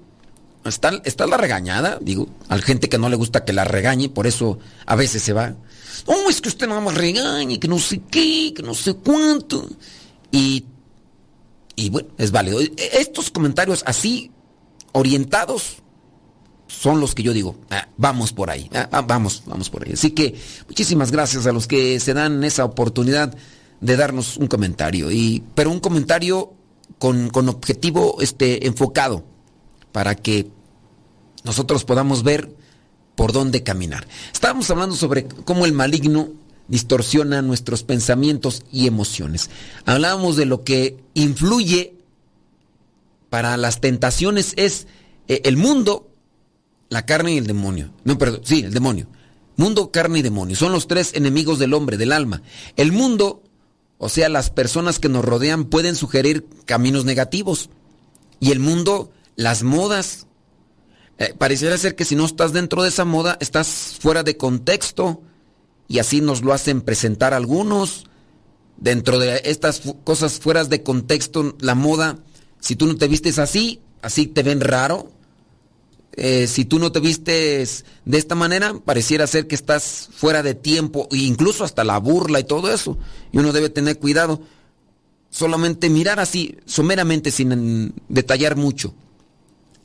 Está, 0.63 1.01
está 1.05 1.25
la 1.25 1.37
regañada, 1.37 1.97
digo, 2.01 2.27
a 2.47 2.55
la 2.55 2.61
gente 2.61 2.87
que 2.87 2.99
no 2.99 3.09
le 3.09 3.15
gusta 3.15 3.43
que 3.45 3.53
la 3.53 3.63
regañe, 3.63 4.09
por 4.09 4.27
eso 4.27 4.59
a 4.85 4.95
veces 4.95 5.23
se 5.23 5.33
va. 5.33 5.55
Oh, 6.05 6.29
es 6.29 6.39
que 6.39 6.49
usted 6.49 6.67
nada 6.67 6.81
más 6.81 6.95
regañe, 6.95 7.59
que 7.59 7.67
no 7.67 7.79
sé 7.79 8.01
qué, 8.11 8.53
que 8.55 8.61
no 8.61 8.73
sé 8.73 8.93
cuánto. 8.93 9.67
Y, 10.31 10.65
y 11.75 11.89
bueno, 11.89 12.09
es 12.17 12.31
válido. 12.31 12.59
Estos 12.77 13.31
comentarios 13.31 13.83
así, 13.87 14.31
orientados, 14.91 15.77
son 16.67 16.99
los 16.99 17.15
que 17.15 17.23
yo 17.23 17.33
digo, 17.33 17.57
ah, 17.69 17.87
vamos 17.97 18.31
por 18.31 18.49
ahí, 18.49 18.69
ah, 18.73 18.87
ah, 18.91 19.01
vamos, 19.01 19.43
vamos 19.45 19.69
por 19.69 19.85
ahí. 19.85 19.93
Así 19.93 20.11
que 20.11 20.35
muchísimas 20.67 21.11
gracias 21.11 21.45
a 21.47 21.51
los 21.51 21.67
que 21.67 21.99
se 21.99 22.13
dan 22.13 22.43
esa 22.43 22.65
oportunidad 22.65 23.35
de 23.81 23.97
darnos 23.97 24.37
un 24.37 24.47
comentario. 24.47 25.11
Y, 25.11 25.43
pero 25.53 25.71
un 25.71 25.79
comentario 25.79 26.53
con, 26.97 27.31
objetivo 27.49 28.17
este, 28.21 28.67
enfocado 28.67 29.25
para 29.91 30.15
que 30.15 30.47
nosotros 31.43 31.83
podamos 31.85 32.23
ver 32.23 32.55
por 33.15 33.31
dónde 33.33 33.63
caminar. 33.63 34.07
Estábamos 34.31 34.69
hablando 34.69 34.95
sobre 34.95 35.25
cómo 35.25 35.65
el 35.65 35.73
maligno 35.73 36.29
distorsiona 36.67 37.41
nuestros 37.41 37.83
pensamientos 37.83 38.63
y 38.71 38.87
emociones. 38.87 39.49
Hablábamos 39.85 40.35
de 40.35 40.45
lo 40.45 40.63
que 40.63 40.97
influye 41.13 41.95
para 43.29 43.57
las 43.57 43.81
tentaciones 43.81 44.53
es 44.57 44.87
eh, 45.27 45.41
el 45.45 45.57
mundo, 45.57 46.09
la 46.89 47.05
carne 47.05 47.33
y 47.33 47.37
el 47.37 47.47
demonio. 47.47 47.91
No, 48.03 48.17
perdón, 48.17 48.41
sí, 48.43 48.61
el 48.61 48.73
demonio. 48.73 49.07
Mundo, 49.57 49.91
carne 49.91 50.19
y 50.19 50.21
demonio. 50.21 50.55
Son 50.55 50.71
los 50.71 50.87
tres 50.87 51.13
enemigos 51.13 51.59
del 51.59 51.73
hombre, 51.73 51.97
del 51.97 52.11
alma. 52.11 52.41
El 52.75 52.91
mundo 52.91 53.43
o 54.03 54.09
sea, 54.09 54.29
las 54.29 54.49
personas 54.49 54.97
que 54.97 55.09
nos 55.09 55.23
rodean 55.23 55.65
pueden 55.65 55.95
sugerir 55.95 56.47
caminos 56.65 57.05
negativos. 57.05 57.69
Y 58.39 58.49
el 58.49 58.59
mundo, 58.59 59.11
las 59.35 59.63
modas. 59.63 60.27
Eh, 61.17 61.33
pareciera 61.37 61.77
ser 61.77 61.95
que 61.95 62.05
si 62.05 62.15
no 62.15 62.25
estás 62.25 62.53
dentro 62.53 62.83
de 62.83 62.89
esa 62.89 63.05
moda, 63.05 63.37
estás 63.39 63.97
fuera 63.99 64.23
de 64.23 64.37
contexto. 64.37 65.21
Y 65.87 65.99
así 65.99 66.21
nos 66.21 66.41
lo 66.41 66.53
hacen 66.53 66.81
presentar 66.81 67.33
algunos. 67.33 68.05
Dentro 68.77 69.19
de 69.19 69.41
estas 69.45 69.81
cosas 70.03 70.39
fuera 70.39 70.63
de 70.63 70.81
contexto, 70.81 71.55
la 71.59 71.75
moda, 71.75 72.17
si 72.59 72.75
tú 72.75 72.87
no 72.87 72.95
te 72.95 73.07
vistes 73.07 73.37
así, 73.37 73.81
así 74.01 74.25
te 74.25 74.41
ven 74.41 74.61
raro. 74.61 75.11
Eh, 76.13 76.47
si 76.47 76.65
tú 76.65 76.77
no 76.79 76.91
te 76.91 76.99
vistes 76.99 77.85
de 78.05 78.17
esta 78.17 78.35
manera, 78.35 78.73
pareciera 78.83 79.27
ser 79.27 79.47
que 79.47 79.55
estás 79.55 80.09
fuera 80.13 80.43
de 80.43 80.55
tiempo, 80.55 81.07
e 81.11 81.17
incluso 81.17 81.63
hasta 81.63 81.83
la 81.83 81.97
burla 81.99 82.39
y 82.39 82.43
todo 82.43 82.73
eso. 82.73 82.97
Y 83.31 83.37
uno 83.37 83.51
debe 83.51 83.69
tener 83.69 83.97
cuidado. 83.99 84.41
Solamente 85.29 85.89
mirar 85.89 86.19
así, 86.19 86.57
someramente, 86.65 87.31
sin 87.31 87.93
detallar 88.09 88.57
mucho. 88.57 88.93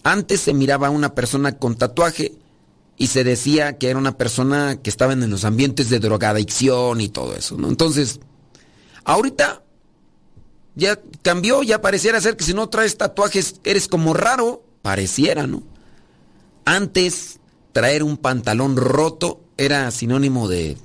Antes 0.06 0.42
se 0.42 0.54
miraba 0.54 0.86
a 0.86 0.90
una 0.90 1.16
persona 1.16 1.58
con 1.58 1.74
tatuaje 1.74 2.32
y 2.96 3.08
se 3.08 3.24
decía 3.24 3.76
que 3.76 3.90
era 3.90 3.98
una 3.98 4.16
persona 4.16 4.80
que 4.80 4.88
estaba 4.88 5.12
en 5.14 5.28
los 5.28 5.44
ambientes 5.44 5.90
de 5.90 5.98
drogadicción 5.98 7.00
y 7.00 7.08
todo 7.08 7.34
eso, 7.34 7.56
¿no? 7.56 7.68
Entonces, 7.68 8.20
ahorita 9.02 9.64
ya 10.76 11.00
cambió, 11.22 11.64
ya 11.64 11.80
pareciera 11.80 12.20
ser 12.20 12.36
que 12.36 12.44
si 12.44 12.54
no 12.54 12.68
traes 12.68 12.96
tatuajes 12.96 13.56
eres 13.64 13.88
como 13.88 14.14
raro, 14.14 14.62
pareciera, 14.80 15.48
¿no? 15.48 15.64
Antes, 16.64 17.40
traer 17.72 18.04
un 18.04 18.16
pantalón 18.16 18.76
roto 18.76 19.40
era 19.56 19.90
sinónimo 19.90 20.46
de 20.46 20.76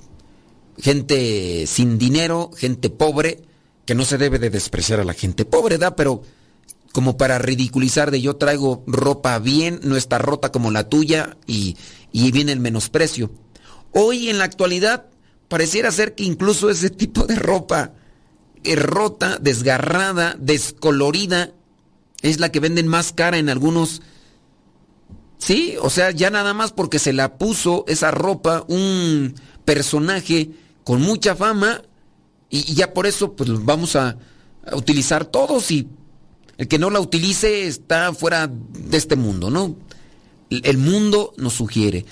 gente 0.80 1.67
sin 1.67 1.99
dinero, 1.99 2.49
gente 2.57 2.89
pobre, 2.89 3.43
que 3.86 3.93
no 3.93 4.03
se 4.03 4.17
debe 4.17 4.39
de 4.39 4.49
despreciar 4.49 4.99
a 4.99 5.05
la 5.05 5.13
gente 5.13 5.45
pobre, 5.45 5.78
¿da? 5.78 5.95
Pero 5.95 6.24
como 6.91 7.17
para 7.17 7.39
ridiculizar 7.39 8.11
de 8.11 8.21
yo 8.21 8.35
traigo 8.35 8.83
ropa 8.87 9.37
bien, 9.39 9.79
no 9.83 9.95
está 9.95 10.17
rota 10.17 10.51
como 10.51 10.71
la 10.71 10.89
tuya 10.89 11.37
y, 11.47 11.77
y 12.11 12.31
viene 12.31 12.51
el 12.51 12.59
menosprecio. 12.59 13.31
Hoy 13.91 14.29
en 14.29 14.37
la 14.37 14.45
actualidad 14.45 15.05
pareciera 15.47 15.91
ser 15.91 16.15
que 16.15 16.23
incluso 16.23 16.69
ese 16.69 16.89
tipo 16.89 17.25
de 17.25 17.35
ropa 17.35 17.93
rota, 18.75 19.37
desgarrada, 19.41 20.35
descolorida, 20.39 21.51
es 22.21 22.39
la 22.39 22.51
que 22.51 22.59
venden 22.59 22.87
más 22.87 23.11
cara 23.11 23.37
en 23.37 23.49
algunos 23.49 24.01
Sí, 25.37 25.75
o 25.81 25.89
sea, 25.89 26.11
ya 26.11 26.29
nada 26.29 26.53
más 26.53 26.71
porque 26.71 26.99
se 26.99 27.13
la 27.13 27.39
puso 27.39 27.83
esa 27.87 28.11
ropa 28.11 28.63
un 28.67 29.33
personaje 29.65 30.51
con 30.83 31.01
mucha 31.01 31.35
fama 31.35 31.81
y, 32.47 32.75
ya 32.75 32.93
por 32.93 33.07
eso 33.07 33.33
pues 33.35 33.49
vamos 33.65 33.95
a 33.95 34.17
utilizar 34.71 35.25
todos 35.25 35.71
y 35.71 35.87
el 36.62 36.68
que 36.68 36.78
no 36.78 36.91
la 36.91 36.99
utilice 36.99 37.66
está 37.66 38.14
fuera 38.14 38.45
de 38.45 38.95
este 38.95 39.16
mundo, 39.16 39.49
¿no? 39.49 39.76
El 40.51 40.78
mundo 40.78 41.34
nos 41.38 41.53
sugiere. 41.53 42.05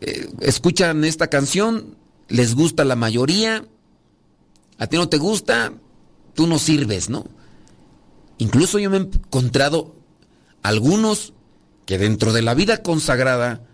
Eh, 0.00 0.28
escuchan 0.42 1.02
esta 1.02 1.26
canción, 1.26 1.96
les 2.28 2.54
gusta 2.54 2.84
la 2.84 2.94
mayoría, 2.94 3.64
a 4.78 4.86
ti 4.86 4.96
no 4.96 5.08
te 5.08 5.18
gusta, 5.18 5.72
tú 6.34 6.46
no 6.46 6.60
sirves, 6.60 7.10
¿no? 7.10 7.26
Incluso 8.38 8.78
yo 8.78 8.90
me 8.90 8.98
he 8.98 9.00
encontrado 9.00 9.96
algunos 10.62 11.32
que 11.84 11.98
dentro 11.98 12.32
de 12.32 12.42
la 12.42 12.54
vida 12.54 12.80
consagrada, 12.80 13.66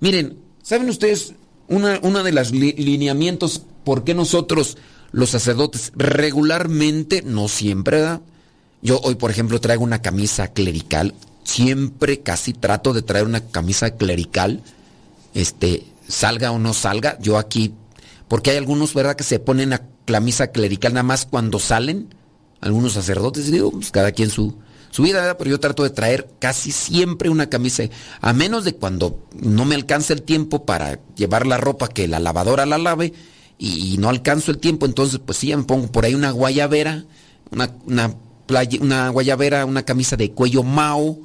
miren, 0.00 0.38
¿saben 0.62 0.90
ustedes 0.90 1.32
una, 1.66 1.98
una 2.02 2.22
de 2.22 2.32
las 2.32 2.50
lineamientos 2.50 3.62
por 3.84 4.04
qué 4.04 4.12
nosotros 4.12 4.76
los 5.12 5.30
sacerdotes 5.30 5.92
regularmente, 5.96 7.22
no 7.22 7.48
siempre, 7.48 8.00
¿verdad? 8.02 8.20
Yo 8.82 9.00
hoy, 9.00 9.14
por 9.14 9.30
ejemplo, 9.30 9.60
traigo 9.60 9.84
una 9.84 10.02
camisa 10.02 10.48
clerical, 10.48 11.14
siempre 11.44 12.20
casi 12.20 12.52
trato 12.52 12.92
de 12.92 13.02
traer 13.02 13.24
una 13.24 13.40
camisa 13.40 13.90
clerical, 13.96 14.62
este, 15.34 15.84
salga 16.08 16.50
o 16.52 16.58
no 16.58 16.74
salga, 16.74 17.18
yo 17.20 17.38
aquí, 17.38 17.74
porque 18.28 18.50
hay 18.50 18.56
algunos, 18.56 18.94
¿verdad?, 18.94 19.16
que 19.16 19.24
se 19.24 19.38
ponen 19.38 19.72
a 19.72 19.82
camisa 20.04 20.48
clerical 20.48 20.94
nada 20.94 21.02
más 21.02 21.26
cuando 21.26 21.58
salen, 21.58 22.14
algunos 22.60 22.92
sacerdotes, 22.94 23.50
digo, 23.50 23.70
pues 23.70 23.90
cada 23.90 24.12
quien 24.12 24.30
su, 24.30 24.54
su 24.90 25.02
vida, 25.02 25.36
pero 25.36 25.50
yo 25.50 25.60
trato 25.60 25.82
de 25.82 25.90
traer 25.90 26.28
casi 26.38 26.72
siempre 26.72 27.28
una 27.28 27.48
camisa, 27.48 27.84
a 28.20 28.32
menos 28.32 28.64
de 28.64 28.74
cuando 28.74 29.20
no 29.40 29.64
me 29.64 29.74
alcanza 29.74 30.12
el 30.12 30.22
tiempo 30.22 30.64
para 30.64 30.98
llevar 31.16 31.46
la 31.46 31.58
ropa 31.58 31.88
que 31.88 32.08
la 32.08 32.18
lavadora 32.18 32.66
la 32.66 32.78
lave 32.78 33.12
y, 33.58 33.96
no 33.98 34.08
alcanzo 34.08 34.50
el 34.50 34.58
tiempo, 34.58 34.86
entonces 34.86 35.20
pues 35.24 35.38
sí, 35.38 35.54
me 35.54 35.64
pongo 35.64 35.88
por 35.88 36.04
ahí 36.04 36.14
una 36.14 36.30
guayabera, 36.30 37.04
una, 37.50 38.14
una 38.80 39.08
guayabera, 39.10 39.64
una 39.64 39.84
camisa 39.84 40.16
de 40.16 40.32
cuello 40.32 40.62
mao, 40.62 41.18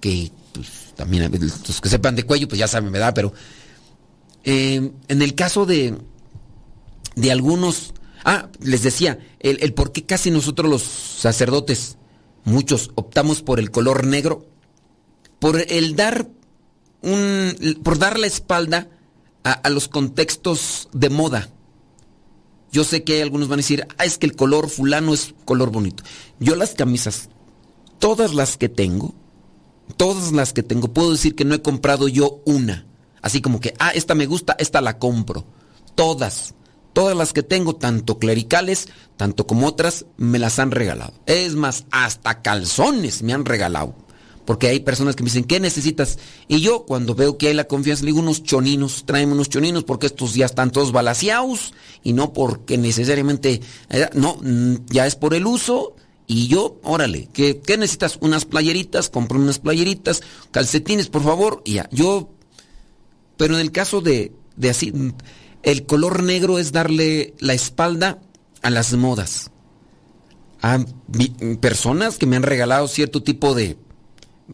que 0.00 0.30
pues, 0.52 0.94
también 0.96 1.30
los 1.30 1.80
que 1.80 1.88
sepan 1.88 2.16
de 2.16 2.24
cuello 2.24 2.48
pues 2.48 2.58
ya 2.58 2.68
saben, 2.68 2.92
¿verdad? 2.92 3.12
Pero 3.14 3.32
eh, 4.44 4.92
en 5.08 5.22
el 5.22 5.34
caso 5.34 5.66
de, 5.66 5.94
de 7.16 7.32
algunos 7.32 7.92
Ah, 8.24 8.48
les 8.60 8.82
decía, 8.82 9.18
el, 9.40 9.72
por 9.74 9.92
qué 9.92 10.04
casi 10.04 10.30
nosotros 10.30 10.70
los 10.70 10.82
sacerdotes, 10.82 11.96
muchos, 12.44 12.90
optamos 12.94 13.42
por 13.42 13.58
el 13.58 13.70
color 13.70 14.06
negro, 14.06 14.46
por 15.38 15.64
el 15.68 15.96
dar 15.96 16.28
un, 17.00 17.78
por 17.82 17.98
dar 17.98 18.18
la 18.18 18.26
espalda 18.26 18.88
a, 19.44 19.70
los 19.70 19.88
contextos 19.88 20.88
de 20.92 21.08
moda. 21.08 21.48
Yo 22.70 22.84
sé 22.84 23.02
que 23.02 23.22
algunos 23.22 23.48
van 23.48 23.58
a 23.58 23.62
decir, 23.62 23.86
ah, 23.96 24.04
es 24.04 24.18
que 24.18 24.26
el 24.26 24.36
color 24.36 24.68
fulano 24.68 25.14
es 25.14 25.34
color 25.44 25.70
bonito. 25.70 26.02
Yo 26.38 26.54
las 26.54 26.74
camisas, 26.74 27.28
todas 27.98 28.34
las 28.34 28.56
que 28.56 28.68
tengo, 28.68 29.14
todas 29.96 30.32
las 30.32 30.52
que 30.52 30.62
tengo, 30.62 30.88
puedo 30.88 31.12
decir 31.12 31.34
que 31.34 31.44
no 31.44 31.54
he 31.54 31.62
comprado 31.62 32.08
yo 32.08 32.40
una. 32.44 32.86
Así 33.22 33.40
como 33.40 33.60
que, 33.60 33.74
ah, 33.78 33.90
esta 33.90 34.14
me 34.14 34.26
gusta, 34.26 34.54
esta 34.58 34.80
la 34.80 34.98
compro. 34.98 35.44
Todas. 35.94 36.54
Todas 36.92 37.16
las 37.16 37.32
que 37.32 37.42
tengo, 37.42 37.76
tanto 37.76 38.18
clericales, 38.18 38.88
tanto 39.16 39.46
como 39.46 39.66
otras, 39.66 40.06
me 40.16 40.38
las 40.38 40.58
han 40.58 40.70
regalado. 40.70 41.14
Es 41.26 41.54
más, 41.54 41.84
hasta 41.90 42.42
calzones 42.42 43.22
me 43.22 43.32
han 43.32 43.44
regalado. 43.44 43.94
Porque 44.48 44.68
hay 44.68 44.80
personas 44.80 45.14
que 45.14 45.22
me 45.22 45.26
dicen, 45.26 45.44
¿qué 45.44 45.60
necesitas? 45.60 46.18
Y 46.48 46.62
yo, 46.62 46.86
cuando 46.86 47.14
veo 47.14 47.36
que 47.36 47.48
hay 47.48 47.52
la 47.52 47.64
confianza, 47.64 48.02
le 48.02 48.12
digo 48.12 48.20
unos 48.20 48.42
choninos, 48.42 49.04
tráeme 49.04 49.34
unos 49.34 49.50
choninos, 49.50 49.84
porque 49.84 50.06
estos 50.06 50.32
ya 50.32 50.46
están 50.46 50.70
todos 50.70 50.90
balaseados 50.90 51.74
y 52.02 52.14
no 52.14 52.32
porque 52.32 52.78
necesariamente, 52.78 53.60
eh, 53.90 54.08
no, 54.14 54.38
mm, 54.40 54.86
ya 54.86 55.06
es 55.06 55.16
por 55.16 55.34
el 55.34 55.46
uso. 55.46 55.96
Y 56.26 56.48
yo, 56.48 56.80
órale, 56.82 57.28
¿qué, 57.34 57.60
¿qué, 57.60 57.76
necesitas? 57.76 58.16
Unas 58.22 58.46
playeritas, 58.46 59.10
compro 59.10 59.38
unas 59.38 59.58
playeritas, 59.58 60.22
calcetines, 60.50 61.10
por 61.10 61.24
favor, 61.24 61.60
y 61.66 61.74
ya. 61.74 61.90
Yo, 61.92 62.30
pero 63.36 63.52
en 63.52 63.60
el 63.60 63.70
caso 63.70 64.00
de, 64.00 64.32
de 64.56 64.70
así, 64.70 64.94
el 65.62 65.84
color 65.84 66.22
negro 66.22 66.58
es 66.58 66.72
darle 66.72 67.34
la 67.38 67.52
espalda 67.52 68.22
a 68.62 68.70
las 68.70 68.94
modas. 68.94 69.50
A 70.62 70.82
personas 71.60 72.16
que 72.16 72.24
me 72.24 72.36
han 72.36 72.44
regalado 72.44 72.88
cierto 72.88 73.22
tipo 73.22 73.54
de 73.54 73.76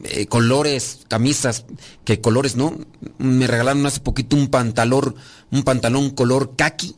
eh, 0.03 0.26
colores, 0.26 1.01
camisas, 1.09 1.66
que 2.05 2.20
colores, 2.20 2.57
¿no? 2.57 2.76
Me 3.18 3.47
regalaron 3.47 3.86
hace 3.86 4.01
poquito 4.01 4.34
un 4.34 4.49
pantalón, 4.49 5.14
un 5.53 5.62
pantalón 5.62 6.11
color 6.11 6.57
kaki. 6.57 6.97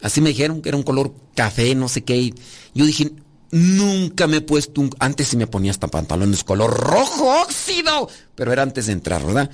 Así 0.00 0.20
me 0.20 0.30
dijeron 0.30 0.62
que 0.62 0.68
era 0.68 0.78
un 0.78 0.84
color 0.84 1.12
café, 1.34 1.74
no 1.74 1.88
sé 1.88 2.04
qué. 2.04 2.32
Yo 2.74 2.86
dije, 2.86 3.12
nunca 3.50 4.26
me 4.26 4.38
he 4.38 4.40
puesto 4.40 4.80
un... 4.80 4.90
Antes 4.98 5.28
sí 5.28 5.36
me 5.36 5.46
ponía 5.46 5.72
hasta 5.72 5.88
pantalones 5.88 6.44
color 6.44 6.72
rojo 6.72 7.42
óxido, 7.42 8.08
pero 8.34 8.52
era 8.52 8.62
antes 8.62 8.86
de 8.86 8.92
entrar, 8.92 9.24
¿verdad? 9.26 9.50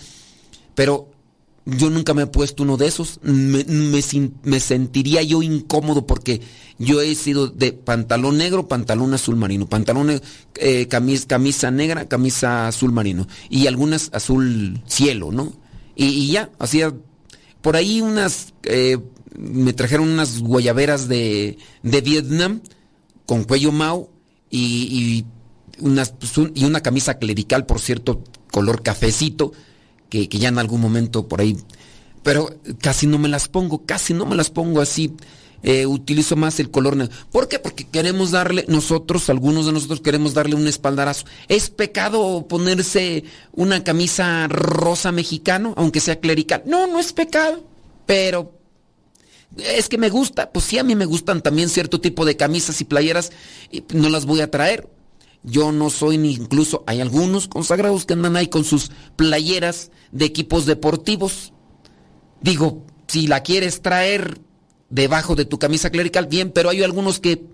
Pero 0.75 1.11
yo 1.67 1.91
nunca 1.91 2.15
me 2.15 2.23
he 2.23 2.27
puesto 2.27 2.63
uno 2.63 2.77
de 2.77 2.87
esos. 2.87 3.19
Me, 3.23 4.01
sentiría 4.61 5.23
yo 5.23 5.43
incómodo 5.43 6.07
porque 6.07 6.41
yo 6.79 7.01
he 7.01 7.15
sido 7.17 7.49
de 7.49 7.73
pantalón 7.73 8.39
negro, 8.39 8.69
pantalón 8.69 9.13
azul 9.15 9.35
marino, 9.35 9.67
pantalón 9.67 10.23
eh, 10.55 10.87
camisa, 10.87 11.71
negra, 11.73 12.07
camisa 12.07 12.69
azul 12.69 12.93
marino 12.93 13.27
y 13.51 13.67
algunas 13.67 14.11
azul 14.13 14.81
cielo, 14.87 15.33
¿no? 15.33 15.53
Y, 15.97 16.31
ya, 16.31 16.51
hacía 16.59 16.95
por 17.63 17.75
ahí 17.75 18.01
unas, 18.01 18.55
eh, 18.63 18.99
me 19.37 19.73
trajeron 19.73 20.09
unas 20.09 20.41
guayaberas 20.41 21.09
de, 21.09 21.59
de 21.83 22.01
Vietnam 22.01 22.61
con 23.25 23.43
cuello 23.45 23.73
mao 23.73 24.11
y, 24.51 25.25
y, 25.81 25.83
pues, 25.83 26.13
y 26.55 26.65
una 26.65 26.83
camisa 26.83 27.19
clerical, 27.19 27.67
por 27.67 27.81
cierto, 27.81 28.23
color 28.53 28.83
cafecito 28.83 29.53
que, 30.09 30.29
ya 30.29 30.49
en 30.49 30.59
algún 30.59 30.81
momento 30.81 31.29
por 31.29 31.41
ahí, 31.41 31.57
pero 32.23 32.55
casi 32.81 33.07
no 33.07 33.19
me 33.19 33.29
las 33.29 33.49
pongo, 33.49 33.85
casi 33.85 34.15
no 34.15 34.27
me 34.27 34.37
las 34.37 34.51
pongo 34.51 34.81
así. 34.81 35.13
Eh, 35.63 35.87
utilizo 35.87 36.37
más 36.37 36.61
el 36.61 36.71
color 36.71 36.97
negro. 36.97 37.13
¿Por 37.33 37.49
qué? 37.49 37.59
Porque 37.59 37.89
queremos 37.89 38.31
darle, 38.31 38.67
nosotros, 38.69 39.29
algunos 39.31 39.67
de 39.67 39.73
nosotros 39.73 40.01
queremos 40.01 40.35
darle 40.35 40.55
un 40.55 40.69
espaldarazo. 40.69 41.25
¿Es 41.49 41.71
pecado 41.71 42.47
ponerse 42.47 43.25
una 43.53 43.83
camisa 43.83 44.47
rosa 44.49 45.11
mexicano, 45.11 45.75
aunque 45.77 45.99
sea 45.99 46.21
clerical? 46.21 46.63
No, 46.67 46.87
no 46.87 47.01
es 47.01 47.13
pecado. 47.13 47.65
Pero 48.05 48.53
es 49.57 49.89
que 49.89 49.99
me 49.99 50.11
gusta, 50.11 50.51
pues 50.51 50.67
sí, 50.67 50.79
a 50.79 50.85
mí 50.85 50.95
me 50.95 51.07
gustan 51.07 51.43
también 51.43 51.69
cierto 51.69 52.01
tipo 52.01 52.25
de 52.25 52.37
camisas 52.37 52.81
y 52.81 52.85
playeras, 52.85 53.33
y 53.71 53.83
no 53.95 54.09
las 54.09 54.27
voy 54.27 54.41
a 54.41 54.51
traer. 54.51 54.89
Yo 55.47 55.71
no 55.71 55.91
soy 55.91 56.19
ni 56.19 56.35
incluso, 56.35 56.83
hay 56.89 57.01
algunos 57.01 57.47
consagrados 57.47 58.05
que 58.05 58.15
andan 58.15 58.35
ahí 58.35 58.49
con 58.49 58.65
sus 58.65 58.91
playeras 59.15 59.93
de 60.11 60.25
equipos 60.25 60.67
deportivos. 60.67 61.53
Digo, 62.41 62.85
si 63.07 63.29
la 63.29 63.45
quieres 63.45 63.81
traer 63.81 64.41
debajo 64.91 65.37
de 65.37 65.45
tu 65.45 65.61
camisa 65.61 65.91
clerical, 65.91 66.27
bien, 66.27 66.51
pero 66.51 66.69
hay 66.69 66.83
algunos 66.83 67.21
que 67.21 67.47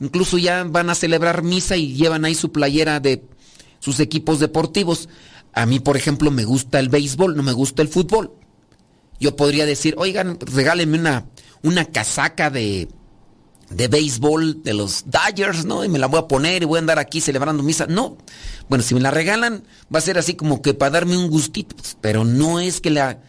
incluso 0.00 0.38
ya 0.38 0.64
van 0.64 0.88
a 0.88 0.94
celebrar 0.94 1.42
misa 1.42 1.76
y 1.76 1.92
llevan 1.94 2.24
ahí 2.24 2.34
su 2.34 2.52
playera 2.52 3.00
de 3.00 3.22
sus 3.80 4.00
equipos 4.00 4.40
deportivos. 4.40 5.10
A 5.52 5.66
mí, 5.66 5.78
por 5.78 5.98
ejemplo, 5.98 6.30
me 6.30 6.46
gusta 6.46 6.80
el 6.80 6.88
béisbol, 6.88 7.36
no 7.36 7.42
me 7.42 7.52
gusta 7.52 7.82
el 7.82 7.88
fútbol. 7.88 8.32
Yo 9.20 9.36
podría 9.36 9.66
decir, 9.66 9.94
oigan, 9.98 10.38
regálenme 10.40 10.98
una, 10.98 11.26
una 11.62 11.84
casaca 11.84 12.48
de, 12.48 12.88
de 13.70 13.88
béisbol 13.88 14.62
de 14.62 14.74
los 14.74 15.04
Dodgers, 15.06 15.64
¿no? 15.64 15.84
Y 15.84 15.88
me 15.88 15.98
la 15.98 16.06
voy 16.06 16.20
a 16.20 16.28
poner 16.28 16.62
y 16.62 16.66
voy 16.66 16.76
a 16.76 16.80
andar 16.80 16.98
aquí 16.98 17.20
celebrando 17.20 17.62
misa. 17.62 17.86
No. 17.86 18.16
Bueno, 18.68 18.84
si 18.84 18.94
me 18.94 19.00
la 19.00 19.10
regalan, 19.10 19.64
va 19.92 19.98
a 19.98 20.02
ser 20.02 20.18
así 20.18 20.34
como 20.34 20.62
que 20.62 20.74
para 20.74 20.90
darme 20.90 21.16
un 21.16 21.28
gustito. 21.28 21.74
Pues, 21.76 21.96
pero 22.00 22.24
no 22.24 22.60
es 22.60 22.80
que 22.80 22.90
la, 22.90 23.20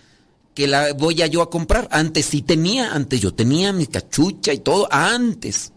que 0.53 0.67
la 0.67 0.93
voy 0.93 1.21
a 1.21 1.27
yo 1.27 1.41
a 1.41 1.49
comprar. 1.49 1.87
Antes 1.91 2.27
sí 2.27 2.41
tenía, 2.41 2.93
antes 2.93 3.19
yo 3.21 3.33
tenía 3.33 3.73
mi 3.73 3.87
cachucha 3.87 4.53
y 4.53 4.59
todo, 4.59 4.87
antes. 4.91 5.73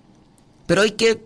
Pero 0.67 0.83
hay 0.83 0.93
que 0.93 1.25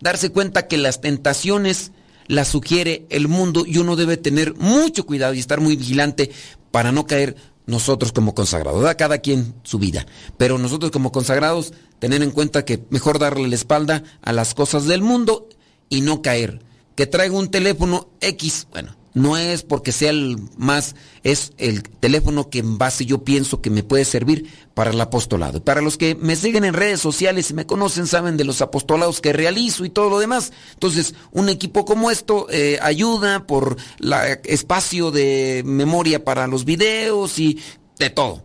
darse 0.00 0.30
cuenta 0.30 0.68
que 0.68 0.78
las 0.78 1.00
tentaciones 1.00 1.92
las 2.28 2.48
sugiere 2.48 3.06
el 3.10 3.28
mundo 3.28 3.64
y 3.66 3.78
uno 3.78 3.96
debe 3.96 4.16
tener 4.16 4.54
mucho 4.54 5.06
cuidado 5.06 5.34
y 5.34 5.38
estar 5.38 5.60
muy 5.60 5.76
vigilante 5.76 6.30
para 6.70 6.92
no 6.92 7.06
caer 7.06 7.36
nosotros 7.66 8.12
como 8.12 8.34
consagrados, 8.34 8.82
da 8.82 8.96
cada 8.96 9.18
quien 9.18 9.54
su 9.62 9.78
vida, 9.78 10.06
pero 10.36 10.58
nosotros 10.58 10.90
como 10.90 11.12
consagrados 11.12 11.72
tener 11.98 12.22
en 12.22 12.30
cuenta 12.30 12.64
que 12.64 12.84
mejor 12.90 13.18
darle 13.18 13.48
la 13.48 13.54
espalda 13.54 14.02
a 14.22 14.32
las 14.32 14.54
cosas 14.54 14.86
del 14.86 15.02
mundo 15.02 15.48
y 15.88 16.00
no 16.00 16.22
caer. 16.22 16.62
Que 16.94 17.06
traiga 17.06 17.36
un 17.36 17.50
teléfono 17.50 18.08
X, 18.20 18.68
bueno, 18.70 18.95
no 19.16 19.38
es 19.38 19.62
porque 19.62 19.92
sea 19.92 20.10
el 20.10 20.36
más, 20.58 20.94
es 21.22 21.52
el 21.56 21.84
teléfono 21.84 22.50
que 22.50 22.58
en 22.58 22.76
base 22.76 23.06
yo 23.06 23.24
pienso 23.24 23.62
que 23.62 23.70
me 23.70 23.82
puede 23.82 24.04
servir 24.04 24.52
para 24.74 24.90
el 24.90 25.00
apostolado. 25.00 25.64
Para 25.64 25.80
los 25.80 25.96
que 25.96 26.14
me 26.14 26.36
siguen 26.36 26.64
en 26.64 26.74
redes 26.74 27.00
sociales 27.00 27.50
y 27.50 27.54
me 27.54 27.64
conocen, 27.64 28.06
saben 28.06 28.36
de 28.36 28.44
los 28.44 28.60
apostolados 28.60 29.22
que 29.22 29.32
realizo 29.32 29.86
y 29.86 29.88
todo 29.88 30.10
lo 30.10 30.18
demás. 30.18 30.52
Entonces, 30.74 31.14
un 31.32 31.48
equipo 31.48 31.86
como 31.86 32.10
esto 32.10 32.46
eh, 32.50 32.78
ayuda 32.82 33.46
por 33.46 33.78
el 34.00 34.12
espacio 34.44 35.10
de 35.10 35.62
memoria 35.64 36.22
para 36.22 36.46
los 36.46 36.66
videos 36.66 37.38
y 37.38 37.58
de 37.98 38.10
todo. 38.10 38.44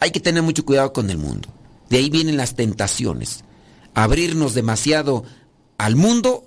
Hay 0.00 0.10
que 0.10 0.18
tener 0.18 0.42
mucho 0.42 0.64
cuidado 0.64 0.92
con 0.92 1.10
el 1.10 1.18
mundo. 1.18 1.48
De 1.90 1.98
ahí 1.98 2.10
vienen 2.10 2.36
las 2.36 2.56
tentaciones. 2.56 3.44
Abrirnos 3.94 4.54
demasiado 4.54 5.22
al 5.78 5.94
mundo 5.94 6.44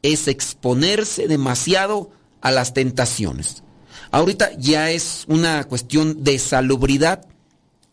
es 0.00 0.26
exponerse 0.26 1.28
demasiado 1.28 2.10
a 2.44 2.52
las 2.52 2.74
tentaciones. 2.74 3.64
Ahorita 4.12 4.52
ya 4.58 4.90
es 4.90 5.24
una 5.26 5.64
cuestión 5.64 6.22
de 6.22 6.38
salubridad. 6.38 7.26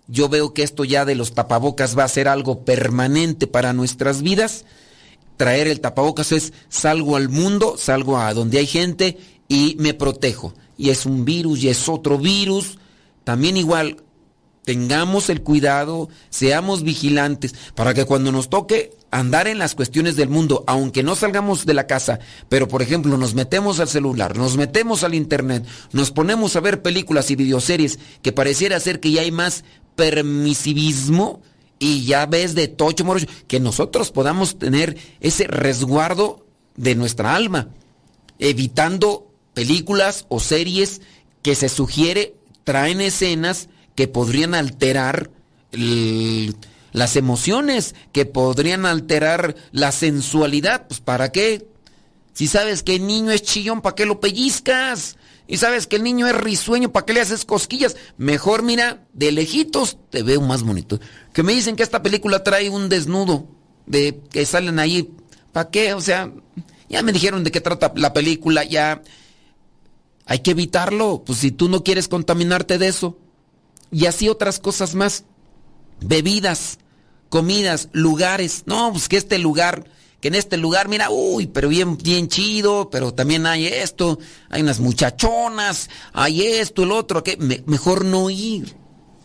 Yo 0.08 0.30
veo 0.30 0.54
que 0.54 0.62
esto 0.62 0.84
ya 0.84 1.06
de 1.06 1.16
los 1.16 1.34
tapabocas 1.34 1.98
va 1.98 2.04
a 2.04 2.10
ser 2.10 2.28
algo 2.28 2.64
permanente 2.64 3.48
para 3.48 3.74
nuestras 3.74 4.22
vidas. 4.22 4.66
Traer 5.38 5.68
el 5.68 5.80
tapabocas 5.80 6.34
es 6.34 6.54
salgo 6.68 7.16
al 7.16 7.30
mundo, 7.30 7.76
salgo 7.78 8.20
a 8.20 8.34
donde 8.34 8.60
hay 8.60 8.68
gente 8.68 9.18
y 9.48 9.78
me 9.80 9.94
protejo. 9.94 10.54
Y 10.78 10.90
es 10.90 11.06
un 11.06 11.24
virus 11.24 11.64
y 11.64 11.70
es 11.70 11.88
otro 11.88 12.18
virus. 12.18 12.78
También 13.24 13.56
igual, 13.56 14.04
tengamos 14.64 15.30
el 15.30 15.42
cuidado, 15.42 16.10
seamos 16.30 16.84
vigilantes 16.84 17.56
para 17.76 17.94
que 17.94 18.06
cuando 18.06 18.32
nos 18.32 18.50
toque 18.50 18.92
andar 19.10 19.48
en 19.48 19.60
las 19.60 19.76
cuestiones 19.76 20.16
del 20.16 20.30
mundo, 20.30 20.64
aunque 20.68 21.04
no 21.04 21.16
salgamos 21.16 21.66
de 21.66 21.74
la 21.74 21.88
casa, 21.88 22.20
pero 22.48 22.68
por 22.68 22.82
ejemplo 22.82 23.18
nos 23.18 23.34
metemos 23.34 23.80
al 23.80 23.90
celular, 23.90 24.38
nos 24.38 24.58
metemos 24.58 25.04
al 25.04 25.16
internet, 25.16 25.66
nos 25.92 26.12
ponemos 26.12 26.56
a 26.56 26.62
ver 26.62 26.82
películas 26.82 27.32
y 27.32 27.36
videoseries 27.36 28.00
que 28.22 28.32
pareciera 28.32 28.80
ser 28.80 29.00
que 29.00 29.12
ya 29.12 29.22
hay 29.22 29.32
más 29.32 29.64
permisivismo 29.96 31.42
y 31.80 32.06
ya 32.06 32.26
ves 32.28 32.54
de 32.56 32.68
tocho 32.68 33.04
morocho, 33.04 33.28
que 33.48 33.60
nosotros 33.60 34.12
podamos 34.12 34.60
tener 34.60 34.98
ese 35.20 35.48
resguardo 35.48 36.46
de 36.78 36.96
nuestra 36.96 37.36
alma, 37.36 37.70
evitando 38.40 39.28
películas 39.54 40.26
o 40.30 40.40
series 40.40 41.02
que 41.42 41.56
se 41.56 41.70
sugiere 41.70 42.36
traen 42.64 43.02
escenas 43.02 43.68
que 44.02 44.08
podrían 44.08 44.56
alterar 44.56 45.30
las 46.92 47.16
emociones 47.16 47.94
que 48.12 48.26
podrían 48.26 48.88
alterar 48.88 49.56
la 49.72 49.92
sensualidad. 49.92 50.88
Pues 50.88 51.02
¿para 51.02 51.32
qué? 51.32 51.68
Si 52.34 52.48
sabes 52.48 52.82
que 52.82 52.96
el 52.96 53.06
niño 53.06 53.30
es 53.30 53.44
chillón, 53.44 53.82
¿para 53.82 53.94
qué 53.94 54.08
lo 54.08 54.20
pellizcas? 54.20 55.18
Y 55.48 55.58
sabes 55.58 55.86
que 55.86 55.98
el 55.98 56.04
niño 56.04 56.26
es 56.26 56.36
risueño, 56.36 56.92
¿para 56.92 57.06
qué 57.06 57.14
le 57.14 57.22
haces 57.22 57.46
cosquillas? 57.46 57.96
Mejor 58.18 58.64
mira, 58.64 59.06
de 59.14 59.32
lejitos 59.32 60.00
te 60.10 60.24
veo 60.24 60.42
más 60.42 60.64
bonito. 60.64 61.00
Que 61.32 61.44
me 61.44 61.54
dicen 61.54 61.76
que 61.76 61.84
esta 61.84 62.02
película 62.02 62.44
trae 62.44 62.72
un 62.72 62.90
desnudo, 62.90 63.46
de 63.86 64.20
que 64.32 64.48
salen 64.48 64.80
ahí. 64.80 65.14
¿Para 65.52 65.70
qué? 65.70 65.94
O 65.94 66.02
sea, 66.02 66.34
ya 66.90 67.04
me 67.04 67.14
dijeron 67.14 67.44
de 67.44 67.52
qué 67.52 67.62
trata 67.62 67.94
la 67.96 68.14
película, 68.14 68.64
ya 68.64 69.04
hay 70.26 70.40
que 70.40 70.50
evitarlo, 70.50 71.22
pues 71.24 71.38
si 71.38 71.52
tú 71.52 71.70
no 71.70 71.84
quieres 71.84 72.08
contaminarte 72.08 72.80
de 72.80 72.88
eso. 72.88 73.20
Y 73.92 74.06
así 74.06 74.30
otras 74.30 74.60
cosas 74.60 74.96
más. 74.96 75.26
Bebidas 76.00 76.80
comidas, 77.32 77.88
lugares. 77.94 78.64
No, 78.68 78.92
pues 78.92 79.08
que 79.08 79.18
este 79.18 79.40
lugar, 79.40 79.86
que 80.20 80.28
en 80.28 80.36
este 80.36 80.58
lugar, 80.58 80.90
mira, 80.90 81.10
uy, 81.10 81.48
pero 81.48 81.70
bien, 81.70 81.98
bien 81.98 82.28
chido, 82.28 82.90
pero 82.92 83.14
también 83.14 83.48
hay 83.48 83.66
esto, 83.66 84.20
hay 84.50 84.62
unas 84.62 84.82
muchachonas, 84.82 85.90
hay 86.12 86.42
esto, 86.46 86.84
el 86.84 86.92
otro, 86.92 87.24
que 87.24 87.38
mejor 87.66 88.06
no 88.06 88.30
ir. 88.30 88.76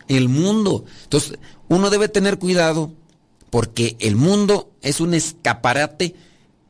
El 0.07 0.29
mundo. 0.29 0.85
Entonces, 1.03 1.37
uno 1.67 1.89
debe 1.89 2.07
tener 2.07 2.39
cuidado 2.39 2.93
porque 3.49 3.97
el 3.99 4.15
mundo 4.15 4.71
es 4.81 5.01
un 5.01 5.13
escaparate 5.13 6.15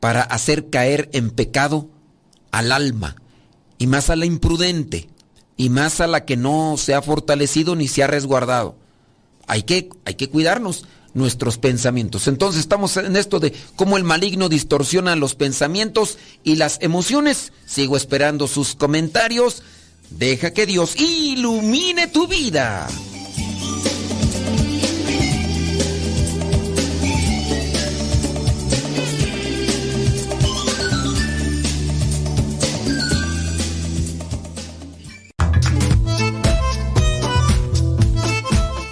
para 0.00 0.22
hacer 0.22 0.70
caer 0.70 1.08
en 1.12 1.30
pecado 1.30 1.88
al 2.50 2.72
alma 2.72 3.14
y 3.78 3.86
más 3.86 4.10
a 4.10 4.16
la 4.16 4.26
imprudente 4.26 5.08
y 5.58 5.68
más 5.68 6.00
a 6.00 6.06
la 6.06 6.24
que 6.24 6.38
no 6.38 6.76
se 6.78 6.94
ha 6.94 7.02
fortalecido 7.02 7.76
ni 7.76 7.88
se 7.88 8.02
ha 8.02 8.06
resguardado. 8.06 8.76
Hay 9.46 9.64
que, 9.64 9.90
hay 10.06 10.14
que 10.14 10.30
cuidarnos 10.30 10.86
nuestros 11.14 11.58
pensamientos. 11.58 12.28
Entonces 12.28 12.60
estamos 12.60 12.96
en 12.96 13.16
esto 13.16 13.40
de 13.40 13.52
cómo 13.76 13.96
el 13.96 14.04
maligno 14.04 14.48
distorsiona 14.48 15.16
los 15.16 15.34
pensamientos 15.34 16.16
y 16.44 16.56
las 16.56 16.78
emociones. 16.80 17.52
Sigo 17.66 17.96
esperando 17.96 18.46
sus 18.46 18.76
comentarios. 18.76 19.62
Deja 20.10 20.52
que 20.52 20.64
Dios 20.64 20.94
ilumine 20.96 22.06
tu 22.06 22.28
vida. 22.28 22.88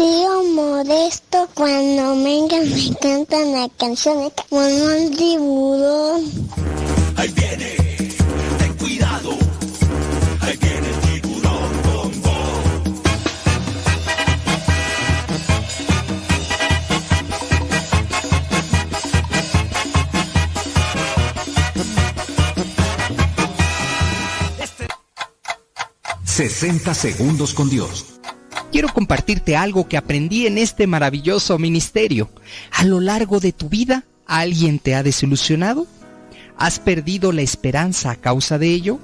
Tío 0.00 0.42
Modesto, 0.54 1.46
cuando 1.52 2.16
venga 2.24 2.56
me 2.62 2.96
cantan 3.02 3.52
la 3.52 3.68
canción 3.76 4.32
como 4.48 4.62
un 4.62 5.14
tiburón. 5.14 6.22
Ahí 7.16 7.28
viene, 7.32 7.76
ten 8.58 8.72
cuidado. 8.78 9.30
Ahí 10.40 10.56
viene 10.56 10.88
el 10.88 11.20
tiburón, 11.20 11.70
bom, 11.84 12.12
...60 26.24 26.94
segundos 26.94 27.52
con 27.52 27.68
Dios 27.68 28.09
quiero 28.70 28.88
compartirte 28.88 29.56
algo 29.56 29.88
que 29.88 29.96
aprendí 29.96 30.46
en 30.46 30.58
este 30.58 30.86
maravilloso 30.86 31.58
ministerio. 31.58 32.30
A 32.72 32.84
lo 32.84 33.00
largo 33.00 33.40
de 33.40 33.52
tu 33.52 33.68
vida, 33.68 34.04
¿alguien 34.26 34.78
te 34.78 34.94
ha 34.94 35.02
desilusionado? 35.02 35.86
¿Has 36.56 36.78
perdido 36.78 37.32
la 37.32 37.42
esperanza 37.42 38.10
a 38.10 38.16
causa 38.16 38.58
de 38.58 38.68
ello? 38.68 38.98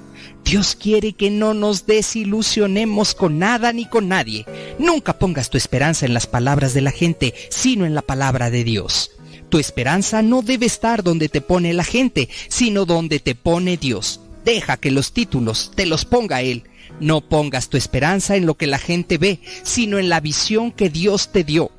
Dios 0.45 0.77
quiere 0.77 1.14
que 1.14 1.31
no 1.31 1.55
nos 1.55 1.87
desilusionemos 1.87 3.14
con 3.14 3.39
nada 3.39 3.73
ni 3.73 3.89
con 3.89 4.09
nadie. 4.09 4.45
Nunca 4.79 5.19
pongas 5.19 5.51
tu 5.51 5.57
esperanza 5.57 6.07
en 6.07 6.14
las 6.14 6.27
palabras 6.27 6.75
de 6.75 6.83
la 6.83 6.91
gente, 6.91 7.35
sino 7.51 7.87
en 7.87 7.95
la 7.95 8.03
palabra 8.03 8.51
de 8.51 8.62
Dios. 8.62 9.12
Tu 9.49 9.59
esperanza 9.59 10.23
no 10.23 10.43
debe 10.43 10.67
estar 10.67 11.03
donde 11.03 11.29
te 11.29 11.41
pone 11.41 11.73
la 11.73 11.85
gente, 11.85 12.29
sino 12.49 12.85
donde 12.85 13.21
te 13.21 13.35
pone 13.35 13.77
Dios. 13.77 14.21
Deja 14.45 14.77
que 14.77 14.91
los 14.91 15.12
títulos 15.12 15.73
te 15.75 15.87
los 15.87 16.05
ponga 16.05 16.43
Él 16.43 16.64
no 17.01 17.20
pongas 17.20 17.68
tu 17.68 17.76
esperanza 17.76 18.36
en 18.36 18.47
lo 18.47 18.57
que 18.57 18.66
la 18.66 18.78
gente 18.78 19.18
ve, 19.18 19.40
sino 19.62 19.99
en 19.99 20.09
la 20.09 20.20
visión 20.20 20.72
que 20.72 20.90
Dios 20.90 21.32
te 21.32 21.44
dio. 21.44 21.70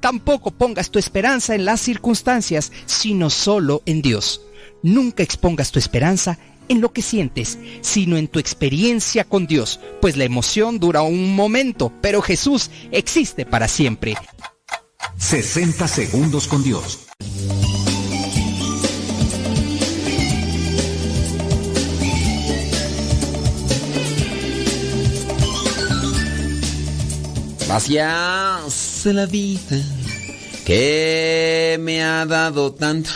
Tampoco 0.00 0.50
pongas 0.50 0.90
tu 0.90 0.98
esperanza 0.98 1.54
en 1.54 1.64
las 1.64 1.80
circunstancias, 1.80 2.72
sino 2.86 3.30
solo 3.30 3.82
en 3.86 4.02
Dios. 4.02 4.42
Nunca 4.82 5.22
expongas 5.22 5.72
tu 5.72 5.78
esperanza 5.78 6.38
en 6.68 6.80
lo 6.80 6.92
que 6.92 7.02
sientes, 7.02 7.58
sino 7.80 8.16
en 8.16 8.28
tu 8.28 8.38
experiencia 8.38 9.24
con 9.24 9.46
Dios, 9.46 9.80
pues 10.00 10.16
la 10.16 10.24
emoción 10.24 10.78
dura 10.78 11.02
un 11.02 11.34
momento, 11.34 11.92
pero 12.00 12.22
Jesús 12.22 12.70
existe 12.92 13.46
para 13.46 13.68
siempre. 13.68 14.16
60 15.16 15.88
segundos 15.88 16.46
con 16.46 16.62
Dios. 16.62 17.06
Gracias 27.68 29.04
la 29.04 29.26
vida 29.26 29.78
que 30.64 31.76
me 31.78 32.02
ha 32.02 32.24
dado 32.24 32.72
tanto. 32.72 33.10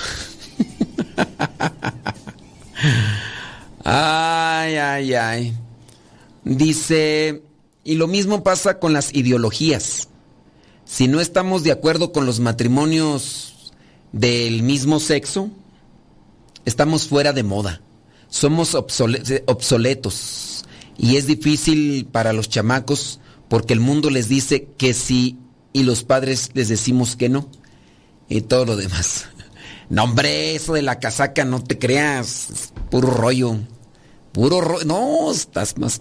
ay, 3.83 4.77
ay, 4.77 5.15
ay. 5.15 5.57
Dice, 6.45 7.43
y 7.83 7.95
lo 7.95 8.07
mismo 8.09 8.43
pasa 8.43 8.79
con 8.79 8.93
las 8.93 9.15
ideologías. 9.15 10.09
Si 10.85 11.09
no 11.09 11.23
estamos 11.23 11.65
de 11.65 11.73
acuerdo 11.73 12.13
con 12.13 12.27
los 12.27 12.39
matrimonios 12.39 13.73
del 14.13 14.63
mismo 14.63 15.01
sexo, 15.01 15.49
estamos 16.67 17.09
fuera 17.09 17.33
de 17.33 17.43
moda. 17.43 17.81
Somos 18.29 18.75
obsoletos. 18.75 20.67
Y 20.99 21.17
es 21.17 21.27
difícil 21.27 22.05
para 22.05 22.35
los 22.35 22.51
chamacos 22.51 23.19
porque 23.53 23.75
el 23.75 23.81
mundo 23.81 24.09
les 24.09 24.31
dice 24.31 24.69
que 24.79 24.95
sí 24.95 25.37
y 25.75 25.83
los 25.83 26.05
padres 26.05 26.49
les 26.55 26.69
decimos 26.69 27.17
que 27.17 27.29
no. 27.29 27.51
Y 28.27 28.41
todo 28.41 28.65
lo 28.65 28.77
demás. 28.77 29.27
No, 29.91 30.05
hombre, 30.05 30.55
eso 30.55 30.73
de 30.73 30.81
la 30.81 30.99
casaca, 30.99 31.45
no 31.45 31.63
te 31.63 31.79
creas. 31.79 32.73
Puro 32.91 33.11
rollo. 33.11 33.59
Puro 34.33 34.63
rollo. 34.63 34.87
No, 34.87 35.31
estás 35.31 35.77
más. 35.77 36.01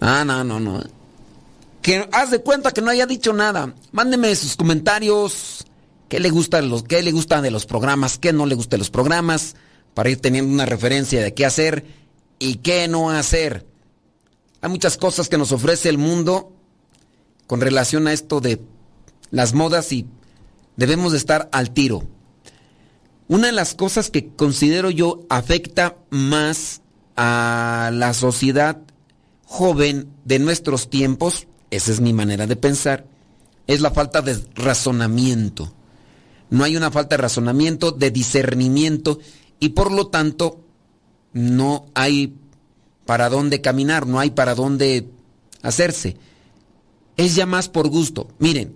Ah, 0.00 0.24
no, 0.24 0.42
no, 0.42 0.58
no. 0.58 0.82
Que 1.82 2.08
haz 2.12 2.30
de 2.30 2.40
cuenta 2.40 2.72
que 2.72 2.80
no 2.80 2.90
haya 2.90 3.04
dicho 3.04 3.34
nada. 3.34 3.74
Mándeme 3.92 4.34
sus 4.34 4.56
comentarios. 4.56 5.66
¿Qué 6.08 6.18
le 6.18 6.30
gusta 6.30 6.62
los, 6.62 6.84
qué 6.84 7.02
le 7.02 7.12
de 7.12 7.50
los 7.50 7.66
programas? 7.66 8.16
¿Qué 8.16 8.32
no 8.32 8.46
le 8.46 8.54
gusta 8.54 8.76
de 8.76 8.78
los 8.78 8.90
programas? 8.90 9.54
Para 9.92 10.08
ir 10.08 10.22
teniendo 10.22 10.50
una 10.50 10.64
referencia 10.64 11.22
de 11.22 11.34
qué 11.34 11.44
hacer 11.44 11.84
y 12.38 12.54
qué 12.54 12.88
no 12.88 13.10
hacer. 13.10 13.66
Hay 14.62 14.70
muchas 14.70 14.96
cosas 14.96 15.28
que 15.28 15.36
nos 15.36 15.52
ofrece 15.52 15.90
el 15.90 15.98
mundo 15.98 16.53
con 17.46 17.60
relación 17.60 18.06
a 18.06 18.12
esto 18.12 18.40
de 18.40 18.60
las 19.30 19.54
modas 19.54 19.92
y 19.92 20.06
debemos 20.76 21.12
de 21.12 21.18
estar 21.18 21.48
al 21.52 21.70
tiro. 21.70 22.04
Una 23.28 23.46
de 23.46 23.52
las 23.52 23.74
cosas 23.74 24.10
que 24.10 24.28
considero 24.28 24.90
yo 24.90 25.22
afecta 25.28 25.96
más 26.10 26.82
a 27.16 27.90
la 27.92 28.12
sociedad 28.14 28.78
joven 29.44 30.08
de 30.24 30.38
nuestros 30.38 30.90
tiempos, 30.90 31.46
esa 31.70 31.92
es 31.92 32.00
mi 32.00 32.12
manera 32.12 32.46
de 32.46 32.56
pensar, 32.56 33.06
es 33.66 33.80
la 33.80 33.90
falta 33.90 34.20
de 34.20 34.38
razonamiento. 34.54 35.72
No 36.50 36.64
hay 36.64 36.76
una 36.76 36.90
falta 36.90 37.16
de 37.16 37.22
razonamiento, 37.22 37.92
de 37.92 38.10
discernimiento 38.10 39.18
y 39.58 39.70
por 39.70 39.90
lo 39.90 40.08
tanto 40.08 40.60
no 41.32 41.86
hay 41.94 42.34
para 43.06 43.28
dónde 43.28 43.60
caminar, 43.60 44.06
no 44.06 44.20
hay 44.20 44.30
para 44.30 44.54
dónde 44.54 45.08
hacerse. 45.62 46.16
Es 47.16 47.34
ya 47.34 47.46
más 47.46 47.68
por 47.68 47.88
gusto. 47.88 48.28
Miren, 48.38 48.74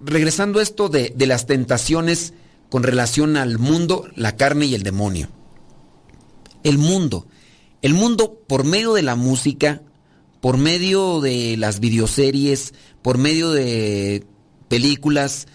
regresando 0.00 0.58
a 0.58 0.62
esto 0.62 0.88
de, 0.88 1.12
de 1.14 1.26
las 1.26 1.46
tentaciones, 1.46 2.34
con 2.72 2.82
relación 2.82 3.36
al 3.36 3.58
mundo, 3.58 4.08
la 4.16 4.36
carne 4.36 4.64
y 4.64 4.74
el 4.74 4.82
demonio. 4.82 5.28
El 6.62 6.78
mundo. 6.78 7.26
El 7.82 7.92
mundo 7.92 8.40
por 8.46 8.64
medio 8.64 8.94
de 8.94 9.02
la 9.02 9.14
música, 9.14 9.82
por 10.40 10.56
medio 10.56 11.20
de 11.20 11.56
las 11.58 11.80
videoseries, 11.80 12.72
por 13.02 13.18
medio 13.18 13.50
de 13.50 14.24
películas, 14.68 15.48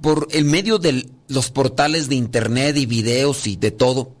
por 0.00 0.28
el 0.30 0.44
medio 0.44 0.78
de 0.78 1.10
los 1.26 1.50
portales 1.50 2.08
de 2.08 2.14
internet 2.14 2.76
y 2.76 2.86
videos 2.86 3.46
y 3.48 3.56
de 3.56 3.72
todo, 3.72 4.12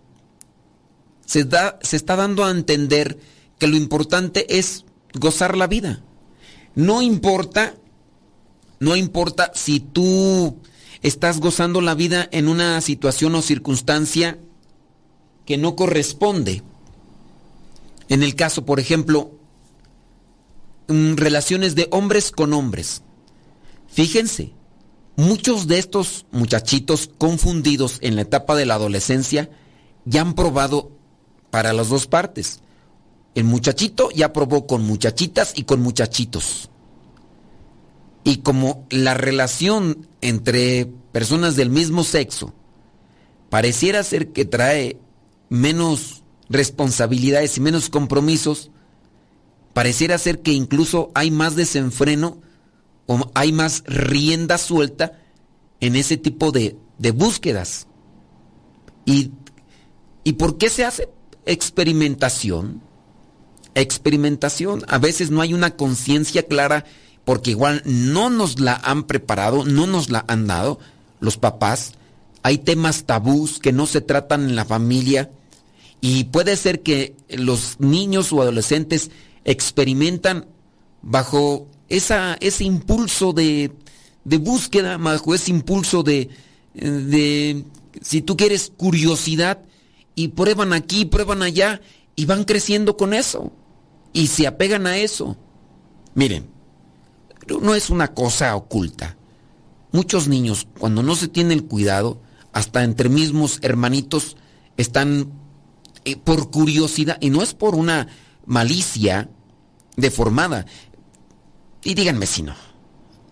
se, 1.26 1.44
da, 1.44 1.78
se 1.80 1.96
está 1.96 2.16
dando 2.16 2.44
a 2.44 2.50
entender 2.50 3.20
que 3.58 3.68
lo 3.68 3.76
importante 3.76 4.58
es 4.58 4.84
gozar 5.14 5.56
la 5.56 5.68
vida. 5.68 6.02
No 6.78 7.02
importa, 7.02 7.74
no 8.78 8.94
importa 8.94 9.50
si 9.52 9.80
tú 9.80 10.58
estás 11.02 11.40
gozando 11.40 11.80
la 11.80 11.96
vida 11.96 12.28
en 12.30 12.46
una 12.46 12.80
situación 12.82 13.34
o 13.34 13.42
circunstancia 13.42 14.38
que 15.44 15.58
no 15.58 15.74
corresponde. 15.74 16.62
En 18.08 18.22
el 18.22 18.36
caso, 18.36 18.64
por 18.64 18.78
ejemplo, 18.78 19.32
mm, 20.86 21.14
relaciones 21.16 21.74
de 21.74 21.88
hombres 21.90 22.30
con 22.30 22.52
hombres. 22.52 23.02
Fíjense, 23.88 24.52
muchos 25.16 25.66
de 25.66 25.80
estos 25.80 26.26
muchachitos 26.30 27.10
confundidos 27.18 27.98
en 28.02 28.14
la 28.14 28.22
etapa 28.22 28.54
de 28.54 28.66
la 28.66 28.74
adolescencia 28.74 29.50
ya 30.04 30.20
han 30.20 30.36
probado 30.36 30.92
para 31.50 31.72
las 31.72 31.88
dos 31.88 32.06
partes. 32.06 32.60
El 33.38 33.44
muchachito 33.44 34.10
ya 34.10 34.32
probó 34.32 34.66
con 34.66 34.84
muchachitas 34.84 35.52
y 35.54 35.62
con 35.62 35.80
muchachitos. 35.80 36.70
Y 38.24 38.38
como 38.38 38.84
la 38.90 39.14
relación 39.14 40.08
entre 40.20 40.86
personas 41.12 41.54
del 41.54 41.70
mismo 41.70 42.02
sexo 42.02 42.52
pareciera 43.48 44.02
ser 44.02 44.32
que 44.32 44.44
trae 44.44 44.98
menos 45.50 46.24
responsabilidades 46.48 47.56
y 47.56 47.60
menos 47.60 47.90
compromisos, 47.90 48.72
pareciera 49.72 50.18
ser 50.18 50.42
que 50.42 50.50
incluso 50.50 51.12
hay 51.14 51.30
más 51.30 51.54
desenfreno 51.54 52.40
o 53.06 53.30
hay 53.34 53.52
más 53.52 53.84
rienda 53.86 54.58
suelta 54.58 55.12
en 55.78 55.94
ese 55.94 56.16
tipo 56.16 56.50
de, 56.50 56.76
de 56.98 57.12
búsquedas. 57.12 57.86
¿Y, 59.04 59.30
¿Y 60.24 60.32
por 60.32 60.58
qué 60.58 60.70
se 60.70 60.84
hace 60.84 61.08
experimentación? 61.46 62.87
Experimentación. 63.80 64.84
A 64.88 64.98
veces 64.98 65.30
no 65.30 65.40
hay 65.40 65.54
una 65.54 65.76
conciencia 65.76 66.42
clara 66.42 66.84
porque 67.24 67.50
igual 67.50 67.82
no 67.84 68.28
nos 68.28 68.58
la 68.58 68.74
han 68.74 69.04
preparado, 69.04 69.64
no 69.64 69.86
nos 69.86 70.10
la 70.10 70.24
han 70.26 70.46
dado 70.46 70.80
los 71.20 71.36
papás. 71.36 71.92
Hay 72.42 72.58
temas 72.58 73.04
tabús 73.04 73.58
que 73.58 73.72
no 73.72 73.86
se 73.86 74.00
tratan 74.00 74.48
en 74.48 74.56
la 74.56 74.64
familia 74.64 75.30
y 76.00 76.24
puede 76.24 76.56
ser 76.56 76.82
que 76.82 77.14
los 77.28 77.78
niños 77.80 78.32
o 78.32 78.42
adolescentes 78.42 79.10
experimentan 79.44 80.46
bajo 81.02 81.68
esa, 81.88 82.36
ese 82.40 82.64
impulso 82.64 83.32
de, 83.32 83.72
de 84.24 84.36
búsqueda, 84.38 84.96
bajo 84.96 85.34
ese 85.34 85.50
impulso 85.50 86.02
de, 86.02 86.30
de, 86.74 87.64
si 88.00 88.22
tú 88.22 88.36
quieres, 88.36 88.72
curiosidad 88.76 89.60
y 90.14 90.28
prueban 90.28 90.72
aquí, 90.72 91.04
prueban 91.04 91.42
allá 91.42 91.80
y 92.16 92.24
van 92.24 92.42
creciendo 92.44 92.96
con 92.96 93.14
eso 93.14 93.52
y 94.12 94.28
se 94.28 94.46
apegan 94.46 94.86
a 94.86 94.96
eso. 94.96 95.36
Miren, 96.14 96.48
no 97.60 97.74
es 97.74 97.90
una 97.90 98.14
cosa 98.14 98.54
oculta. 98.56 99.16
Muchos 99.92 100.28
niños, 100.28 100.66
cuando 100.78 101.02
no 101.02 101.14
se 101.16 101.28
tiene 101.28 101.54
el 101.54 101.64
cuidado, 101.64 102.20
hasta 102.52 102.84
entre 102.84 103.08
mismos 103.08 103.58
hermanitos, 103.62 104.36
están 104.76 105.32
eh, 106.04 106.16
por 106.16 106.50
curiosidad, 106.50 107.18
y 107.20 107.30
no 107.30 107.42
es 107.42 107.54
por 107.54 107.74
una 107.74 108.08
malicia 108.46 109.30
deformada. 109.96 110.66
Y 111.84 111.94
díganme 111.94 112.26
si 112.26 112.42
no. 112.42 112.54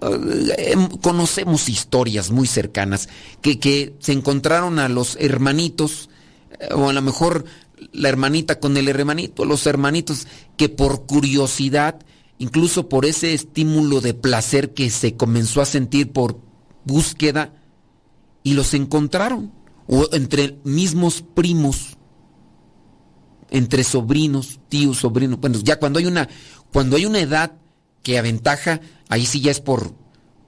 Eh, 0.01 0.73
em, 0.73 0.89
conocemos 0.89 1.69
historias 1.69 2.31
muy 2.31 2.47
cercanas 2.47 3.09
que, 3.41 3.59
que 3.59 3.95
se 3.99 4.13
encontraron 4.13 4.79
a 4.79 4.89
los 4.89 5.17
hermanitos, 5.21 6.11
eh, 6.61 6.69
o 6.75 6.89
a 6.89 6.93
lo 6.93 7.03
mejor 7.03 7.45
la 7.93 8.09
hermanita 8.09 8.61
con 8.61 8.77
el 8.77 8.89
hermanito, 8.89 9.45
los 9.45 9.67
hermanitos 9.67 10.27
que 10.57 10.69
por 10.69 11.07
curiosidad 11.07 12.01
incluso 12.39 12.89
por 12.89 13.07
ese 13.07 13.35
estímulo 13.35 14.01
de 14.01 14.15
placer 14.15 14.75
que 14.75 14.91
se 14.91 15.17
comenzó 15.17 15.61
a 15.61 15.67
sentir 15.67 16.13
por 16.13 16.41
búsqueda, 16.85 17.53
y 18.43 18.55
los 18.55 18.75
encontraron, 18.75 19.53
o 19.89 20.09
entre 20.13 20.59
mismos 20.63 21.25
primos, 21.35 21.97
entre 23.51 23.83
sobrinos, 23.83 24.61
tíos, 24.69 24.99
sobrinos, 24.99 25.41
bueno, 25.41 25.59
ya 25.63 25.81
cuando 25.81 25.99
hay 25.99 26.07
una, 26.07 26.29
cuando 26.73 26.97
hay 26.97 27.07
una 27.07 27.19
edad 27.19 27.55
que 28.05 28.19
aventaja, 28.19 28.81
ahí 29.09 29.27
sí 29.27 29.41
ya 29.41 29.51
es 29.51 29.61
por, 29.61 29.95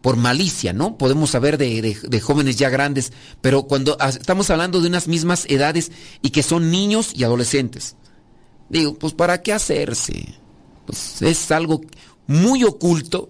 por 0.09 0.17
malicia, 0.17 0.73
¿no? 0.73 0.97
Podemos 0.97 1.29
saber 1.29 1.59
de, 1.59 1.95
de, 2.03 2.21
jóvenes 2.23 2.57
ya 2.57 2.71
grandes, 2.71 3.13
pero 3.43 3.65
cuando 3.65 3.99
estamos 4.01 4.49
hablando 4.49 4.81
de 4.81 4.89
unas 4.89 5.07
mismas 5.07 5.45
edades 5.51 5.93
y 6.23 6.31
que 6.31 6.43
son 6.43 6.71
niños 6.71 7.11
y 7.15 7.25
adolescentes, 7.25 7.95
digo, 8.71 8.95
pues 8.95 9.13
¿para 9.13 9.43
qué 9.43 9.53
hacerse? 9.53 10.35
Pues, 10.87 11.21
es 11.21 11.51
algo 11.51 11.83
muy 12.27 12.65
oculto 12.65 13.29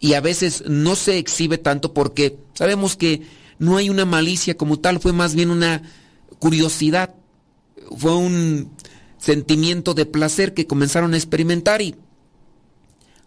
y 0.00 0.14
a 0.14 0.20
veces 0.20 0.64
no 0.66 0.96
se 0.96 1.18
exhibe 1.18 1.56
tanto 1.56 1.94
porque 1.94 2.36
sabemos 2.54 2.96
que 2.96 3.22
no 3.60 3.76
hay 3.76 3.88
una 3.88 4.04
malicia 4.04 4.56
como 4.56 4.80
tal, 4.80 4.98
fue 4.98 5.12
más 5.12 5.36
bien 5.36 5.50
una 5.50 5.82
curiosidad, 6.40 7.14
fue 7.96 8.16
un 8.16 8.72
sentimiento 9.18 9.94
de 9.94 10.04
placer 10.04 10.52
que 10.52 10.66
comenzaron 10.66 11.14
a 11.14 11.16
experimentar 11.16 11.80
y 11.80 11.94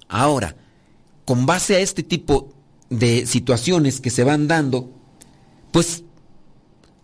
ahora, 0.09 0.57
con 1.29 1.45
base 1.45 1.75
a 1.75 1.79
este 1.79 2.01
tipo 2.01 2.51
de 2.89 3.27
situaciones 3.27 4.01
que 4.01 4.09
se 4.09 4.23
van 4.23 4.47
dando, 4.47 4.89
pues 5.71 6.03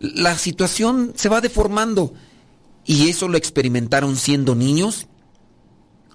la 0.00 0.36
situación 0.36 1.12
se 1.14 1.28
va 1.28 1.40
deformando 1.40 2.12
y 2.84 3.08
eso 3.08 3.28
lo 3.28 3.38
experimentaron 3.38 4.16
siendo 4.16 4.56
niños 4.56 5.06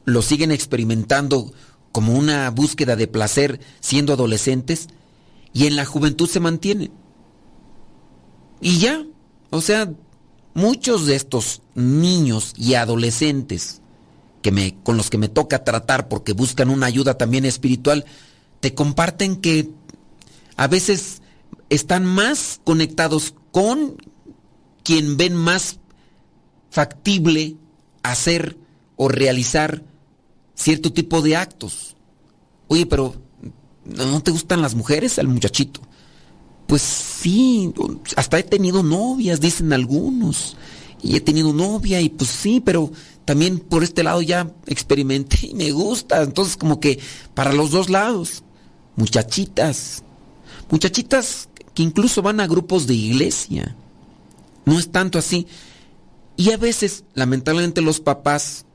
lo 0.03 0.21
siguen 0.21 0.51
experimentando 0.51 1.53
como 1.93 2.13
una 2.13 2.49
búsqueda 2.49 2.97
de 2.97 3.07
placer 3.07 3.61
siendo 3.79 4.11
adolescentes 4.11 4.89
y 5.53 5.67
en 5.67 5.77
la 5.77 5.85
juventud 5.85 6.27
se 6.27 6.41
mantienen. 6.41 6.91
Y 8.59 8.79
ya, 8.79 9.05
o 9.51 9.61
sea, 9.61 9.89
muchos 10.53 11.05
de 11.05 11.15
estos 11.15 11.61
niños 11.75 12.53
y 12.57 12.73
adolescentes 12.73 13.80
que 14.41 14.51
me, 14.51 14.75
con 14.83 14.97
los 14.97 15.09
que 15.09 15.17
me 15.17 15.29
toca 15.29 15.63
tratar 15.63 16.07
porque 16.07 16.33
buscan 16.33 16.69
una 16.69 16.87
ayuda 16.87 17.17
también 17.17 17.45
espiritual, 17.45 18.05
te 18.59 18.73
comparten 18.73 19.37
que 19.37 19.69
a 20.55 20.67
veces 20.67 21.21
están 21.69 22.05
más 22.05 22.59
conectados 22.63 23.33
con 23.51 23.95
quien 24.83 25.17
ven 25.17 25.35
más 25.35 25.79
factible 26.69 27.55
hacer 28.03 28.57
o 28.95 29.07
realizar 29.07 29.83
cierto 30.55 30.93
tipo 30.93 31.21
de 31.21 31.35
actos. 31.35 31.95
Oye, 32.67 32.85
pero 32.85 33.15
¿no 33.85 34.21
te 34.21 34.31
gustan 34.31 34.61
las 34.61 34.75
mujeres 34.75 35.19
al 35.19 35.27
muchachito? 35.27 35.81
Pues 36.67 36.81
sí, 36.81 37.73
hasta 38.15 38.39
he 38.39 38.43
tenido 38.43 38.83
novias, 38.83 39.41
dicen 39.41 39.73
algunos. 39.73 40.55
Y 41.01 41.15
he 41.15 41.21
tenido 41.21 41.53
novia 41.53 41.99
y 42.01 42.09
pues 42.09 42.29
sí, 42.29 42.61
pero 42.63 42.91
también 43.25 43.59
por 43.59 43.83
este 43.83 44.03
lado 44.03 44.21
ya 44.21 44.51
experimenté 44.67 45.47
y 45.47 45.53
me 45.53 45.71
gusta. 45.71 46.21
Entonces 46.21 46.57
como 46.57 46.79
que 46.79 46.99
para 47.33 47.53
los 47.53 47.71
dos 47.71 47.89
lados, 47.89 48.43
muchachitas, 48.95 50.03
muchachitas 50.69 51.49
que 51.73 51.83
incluso 51.83 52.21
van 52.21 52.39
a 52.39 52.47
grupos 52.47 52.87
de 52.87 52.93
iglesia. 52.93 53.75
No 54.65 54.77
es 54.77 54.91
tanto 54.91 55.17
así. 55.17 55.47
Y 56.37 56.51
a 56.51 56.57
veces, 56.57 57.03
lamentablemente, 57.13 57.81
los 57.81 57.99
papás, 57.99 58.65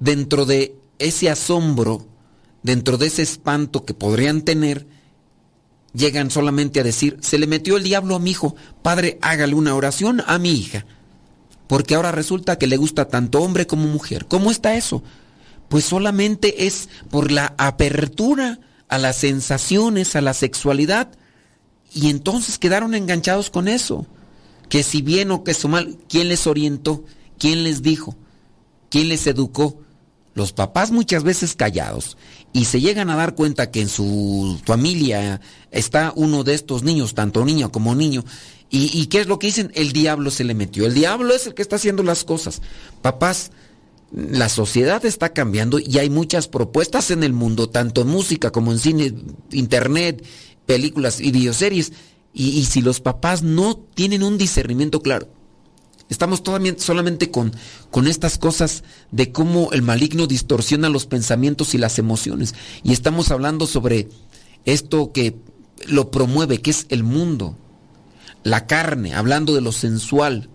dentro 0.00 0.46
de 0.46 0.76
ese 0.98 1.30
asombro, 1.30 2.06
dentro 2.62 2.98
de 2.98 3.06
ese 3.06 3.22
espanto 3.22 3.84
que 3.84 3.94
podrían 3.94 4.42
tener, 4.42 4.86
llegan 5.92 6.30
solamente 6.30 6.80
a 6.80 6.84
decir, 6.84 7.18
se 7.20 7.38
le 7.38 7.46
metió 7.46 7.76
el 7.76 7.84
diablo 7.84 8.16
a 8.16 8.18
mi 8.18 8.30
hijo, 8.30 8.56
padre, 8.82 9.18
hágale 9.22 9.54
una 9.54 9.74
oración 9.74 10.22
a 10.26 10.38
mi 10.38 10.52
hija. 10.52 10.86
Porque 11.66 11.94
ahora 11.94 12.12
resulta 12.12 12.58
que 12.58 12.66
le 12.66 12.76
gusta 12.76 13.08
tanto 13.08 13.40
hombre 13.40 13.66
como 13.66 13.86
mujer. 13.86 14.26
¿Cómo 14.26 14.50
está 14.50 14.76
eso? 14.76 15.02
Pues 15.68 15.84
solamente 15.84 16.66
es 16.66 16.88
por 17.10 17.30
la 17.30 17.54
apertura 17.58 18.60
a 18.88 18.98
las 18.98 19.16
sensaciones, 19.16 20.14
a 20.14 20.20
la 20.20 20.34
sexualidad. 20.34 21.10
Y 21.92 22.10
entonces 22.10 22.58
quedaron 22.58 22.94
enganchados 22.94 23.50
con 23.50 23.68
eso. 23.68 24.06
Que 24.68 24.82
si 24.82 25.02
bien 25.02 25.30
o 25.30 25.44
que 25.44 25.54
si 25.54 25.68
mal, 25.68 25.96
¿quién 26.08 26.28
les 26.28 26.46
orientó? 26.46 27.04
¿Quién 27.38 27.64
les 27.64 27.82
dijo? 27.82 28.16
¿Quién 28.90 29.08
les 29.08 29.26
educó? 29.26 29.80
Los 30.34 30.52
papás 30.52 30.90
muchas 30.90 31.22
veces 31.22 31.54
callados 31.54 32.16
y 32.52 32.64
se 32.66 32.80
llegan 32.80 33.10
a 33.10 33.16
dar 33.16 33.34
cuenta 33.34 33.70
que 33.70 33.80
en 33.80 33.88
su 33.88 34.60
familia 34.64 35.40
está 35.70 36.12
uno 36.14 36.44
de 36.44 36.54
estos 36.54 36.82
niños, 36.82 37.14
tanto 37.14 37.44
niño 37.44 37.70
como 37.70 37.94
niño, 37.94 38.24
y, 38.70 39.06
qué 39.06 39.20
es 39.20 39.28
lo 39.28 39.38
que 39.38 39.46
dicen, 39.46 39.70
el 39.74 39.92
diablo 39.92 40.32
se 40.32 40.42
le 40.42 40.54
metió, 40.54 40.84
el 40.84 40.94
diablo 40.94 41.32
es 41.32 41.46
el 41.46 41.54
que 41.54 41.62
está 41.62 41.76
haciendo 41.76 42.02
las 42.02 42.24
cosas. 42.24 42.60
Papás, 43.02 43.52
la 44.10 44.48
sociedad 44.48 45.04
está 45.04 45.32
cambiando 45.32 45.78
y 45.78 45.98
hay 45.98 46.10
muchas 46.10 46.48
propuestas 46.48 47.12
en 47.12 47.22
el 47.22 47.32
mundo, 47.32 47.68
tanto 47.68 48.00
en 48.00 48.08
música 48.08 48.50
como 48.50 48.72
en 48.72 48.80
cine, 48.80 49.14
internet, 49.52 50.24
películas 50.66 51.20
y 51.20 51.30
videoseries, 51.30 51.92
y, 52.32 52.48
y 52.48 52.64
si 52.64 52.82
los 52.82 53.00
papás 53.00 53.42
no 53.44 53.76
tienen 53.76 54.24
un 54.24 54.38
discernimiento 54.38 55.00
claro, 55.02 55.28
Estamos 56.10 56.42
todavía 56.42 56.74
solamente 56.76 57.30
con 57.30 58.06
estas 58.06 58.36
cosas 58.36 58.84
de 59.10 59.32
cómo 59.32 59.72
el 59.72 59.82
maligno 59.82 60.26
distorsiona 60.26 60.90
los 60.90 61.06
pensamientos 61.06 61.74
y 61.74 61.78
las 61.78 61.98
emociones. 61.98 62.54
Y 62.82 62.92
estamos 62.92 63.30
hablando 63.30 63.66
sobre 63.66 64.10
esto 64.66 65.12
que 65.12 65.36
lo 65.86 66.10
promueve, 66.10 66.60
que 66.60 66.70
es 66.70 66.86
el 66.90 67.04
mundo, 67.04 67.56
la 68.44 68.66
carne, 68.66 69.14
hablando 69.14 69.54
de 69.54 69.60
lo 69.60 69.72
sensual. 69.72 70.48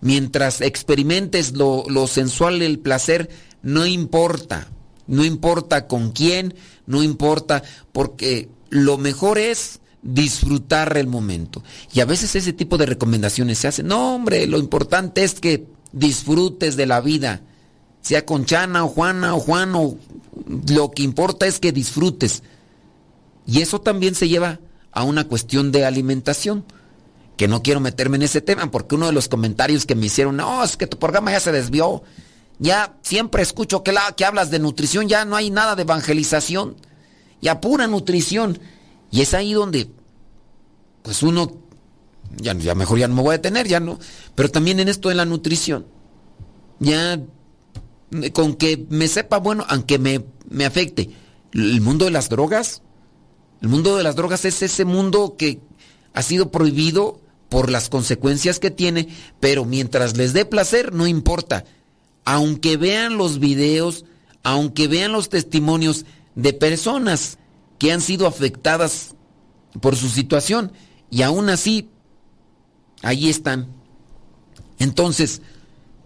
Mientras 0.00 0.60
experimentes 0.60 1.54
lo, 1.54 1.84
lo 1.88 2.06
sensual, 2.06 2.62
el 2.62 2.78
placer, 2.78 3.30
no 3.62 3.86
importa. 3.86 4.68
No 5.06 5.24
importa 5.24 5.86
con 5.86 6.12
quién, 6.12 6.54
no 6.86 7.02
importa, 7.02 7.62
porque 7.92 8.48
lo 8.70 8.96
mejor 8.96 9.38
es 9.38 9.80
disfrutar 10.02 10.96
el 10.96 11.06
momento. 11.06 11.62
Y 11.92 12.00
a 12.00 12.04
veces 12.04 12.36
ese 12.36 12.52
tipo 12.52 12.76
de 12.76 12.86
recomendaciones 12.86 13.58
se 13.58 13.68
hacen. 13.68 13.86
No, 13.86 14.14
hombre, 14.14 14.46
lo 14.46 14.58
importante 14.58 15.24
es 15.24 15.40
que 15.40 15.66
disfrutes 15.92 16.76
de 16.76 16.86
la 16.86 17.00
vida. 17.00 17.42
Sea 18.02 18.26
con 18.26 18.44
Chana 18.44 18.84
o 18.84 18.88
Juana 18.88 19.34
o 19.34 19.40
Juan 19.40 19.74
o 19.74 19.96
lo 20.68 20.90
que 20.90 21.02
importa 21.02 21.46
es 21.46 21.58
que 21.58 21.72
disfrutes. 21.72 22.42
Y 23.46 23.60
eso 23.60 23.80
también 23.80 24.14
se 24.14 24.28
lleva 24.28 24.60
a 24.92 25.04
una 25.04 25.24
cuestión 25.24 25.72
de 25.72 25.84
alimentación. 25.84 26.64
Que 27.36 27.48
no 27.48 27.62
quiero 27.62 27.80
meterme 27.80 28.16
en 28.16 28.22
ese 28.22 28.40
tema 28.40 28.70
porque 28.70 28.94
uno 28.94 29.06
de 29.06 29.12
los 29.12 29.28
comentarios 29.28 29.86
que 29.86 29.94
me 29.94 30.06
hicieron, 30.06 30.36
no, 30.36 30.62
es 30.62 30.76
que 30.76 30.86
tu 30.86 30.98
programa 30.98 31.32
ya 31.32 31.40
se 31.40 31.52
desvió. 31.52 32.02
Ya 32.58 32.96
siempre 33.02 33.42
escucho 33.42 33.82
que, 33.82 33.92
la, 33.92 34.12
que 34.16 34.24
hablas 34.24 34.50
de 34.50 34.60
nutrición, 34.60 35.08
ya 35.08 35.24
no 35.24 35.34
hay 35.36 35.50
nada 35.50 35.74
de 35.74 35.82
evangelización. 35.82 36.76
Ya 37.40 37.60
pura 37.60 37.86
nutrición. 37.86 38.58
Y 39.10 39.20
es 39.20 39.34
ahí 39.34 39.52
donde, 39.52 39.90
pues 41.02 41.22
uno, 41.22 41.58
ya, 42.36 42.54
ya 42.54 42.74
mejor 42.74 42.98
ya 42.98 43.08
no 43.08 43.14
me 43.14 43.22
voy 43.22 43.34
a 43.34 43.38
detener, 43.38 43.66
ya 43.66 43.80
no. 43.80 43.98
Pero 44.34 44.50
también 44.50 44.80
en 44.80 44.88
esto 44.88 45.08
de 45.08 45.14
la 45.14 45.24
nutrición, 45.24 45.86
ya 46.78 47.20
con 48.32 48.54
que 48.54 48.86
me 48.88 49.08
sepa 49.08 49.38
bueno, 49.38 49.64
aunque 49.68 49.98
me, 49.98 50.24
me 50.48 50.64
afecte. 50.64 51.10
El 51.52 51.80
mundo 51.80 52.04
de 52.04 52.10
las 52.10 52.28
drogas, 52.28 52.82
el 53.60 53.68
mundo 53.68 53.96
de 53.96 54.02
las 54.02 54.16
drogas 54.16 54.44
es 54.44 54.62
ese 54.62 54.84
mundo 54.84 55.36
que 55.38 55.60
ha 56.12 56.22
sido 56.22 56.50
prohibido 56.50 57.20
por 57.54 57.70
las 57.70 57.88
consecuencias 57.88 58.58
que 58.58 58.72
tiene, 58.72 59.06
pero 59.38 59.64
mientras 59.64 60.16
les 60.16 60.32
dé 60.32 60.44
placer, 60.44 60.92
no 60.92 61.06
importa. 61.06 61.64
Aunque 62.24 62.76
vean 62.76 63.16
los 63.16 63.38
videos, 63.38 64.04
aunque 64.42 64.88
vean 64.88 65.12
los 65.12 65.28
testimonios 65.28 66.04
de 66.34 66.52
personas 66.52 67.38
que 67.78 67.92
han 67.92 68.00
sido 68.00 68.26
afectadas 68.26 69.14
por 69.80 69.94
su 69.94 70.08
situación 70.08 70.72
y 71.12 71.22
aún 71.22 71.48
así, 71.48 71.90
ahí 73.02 73.28
están. 73.28 73.68
Entonces, 74.80 75.40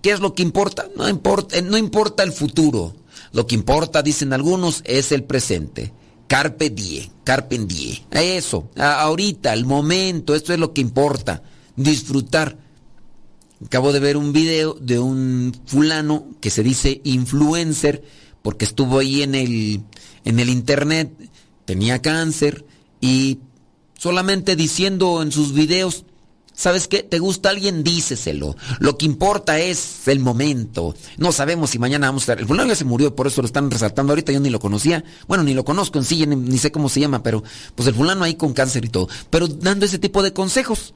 ¿qué 0.03 0.11
es 0.11 0.21
lo 0.21 0.35
que 0.35 0.43
importa? 0.43 0.91
No 0.97 1.09
importa, 1.09 1.63
no 1.63 1.79
importa 1.79 2.25
el 2.25 2.33
futuro. 2.33 2.95
Lo 3.33 3.47
que 3.47 3.55
importa, 3.55 4.03
dicen 4.03 4.35
algunos, 4.35 4.83
es 4.85 5.13
el 5.13 5.25
presente. 5.25 5.95
Carpe 6.29 6.71
die, 6.71 7.11
carpe 7.25 7.59
die. 7.59 8.05
Eso, 8.11 8.71
ahorita, 8.77 9.53
el 9.53 9.65
momento, 9.65 10.35
esto 10.35 10.53
es 10.53 10.61
lo 10.61 10.73
que 10.73 10.81
importa. 10.81 11.43
Disfrutar. 11.75 12.57
Acabo 13.65 13.93
de 13.93 13.99
ver 13.99 14.17
un 14.17 14.33
video 14.33 14.75
de 14.75 15.01
un 15.01 15.53
fulano 15.67 16.29
que 16.41 16.51
se 16.51 16.63
dice 16.63 17.01
influencer 17.03 18.05
porque 18.43 18.65
estuvo 18.65 19.01
ahí 19.01 19.23
en 19.23 19.35
el, 19.35 19.83
en 20.25 20.39
el 20.39 20.49
internet 20.49 21.11
tenía 21.69 22.01
cáncer 22.01 22.65
y 22.99 23.41
solamente 23.99 24.57
diciendo 24.57 25.21
en 25.21 25.33
sus 25.33 25.53
videos, 25.53 26.07
¿sabes 26.59 26.89
qué? 26.89 27.03
¿Te 27.05 27.21
gusta 27.21 27.51
alguien? 27.51 27.85
Díceselo. 27.85 28.57
Lo 28.81 28.99
que 28.99 29.07
importa 29.07 29.59
es 29.61 30.09
el 30.09 30.19
momento. 30.19 30.95
No 31.17 31.31
sabemos 31.31 31.71
si 31.71 31.79
mañana 31.79 32.09
vamos 32.09 32.23
a 32.23 32.25
estar. 32.25 32.41
El 32.41 32.47
fulano 32.47 32.69
ya 32.69 32.75
se 32.75 32.85
murió, 32.85 33.15
por 33.15 33.29
eso 33.29 33.41
lo 33.41 33.47
están 33.47 33.71
resaltando 33.71 34.13
ahorita. 34.13 34.33
Yo 34.33 34.41
ni 34.41 34.51
lo 34.51 34.59
conocía. 34.59 35.05
Bueno, 35.29 35.45
ni 35.45 35.55
lo 35.55 35.65
conozco 35.65 35.99
en 35.99 36.05
sí, 36.05 36.27
ni, 36.27 36.35
ni 36.35 36.59
sé 36.59 36.73
cómo 36.73 36.89
se 36.89 37.01
llama, 37.01 37.23
pero 37.23 37.45
pues 37.77 37.89
el 37.89 37.95
fulano 37.95 38.25
ahí 38.25 38.35
con 38.35 38.53
cáncer 38.53 38.85
y 38.85 38.89
todo. 38.89 39.09
Pero 39.31 39.47
dando 39.47 39.87
ese 39.87 39.99
tipo 39.99 40.23
de 40.23 40.33
consejos 40.33 40.95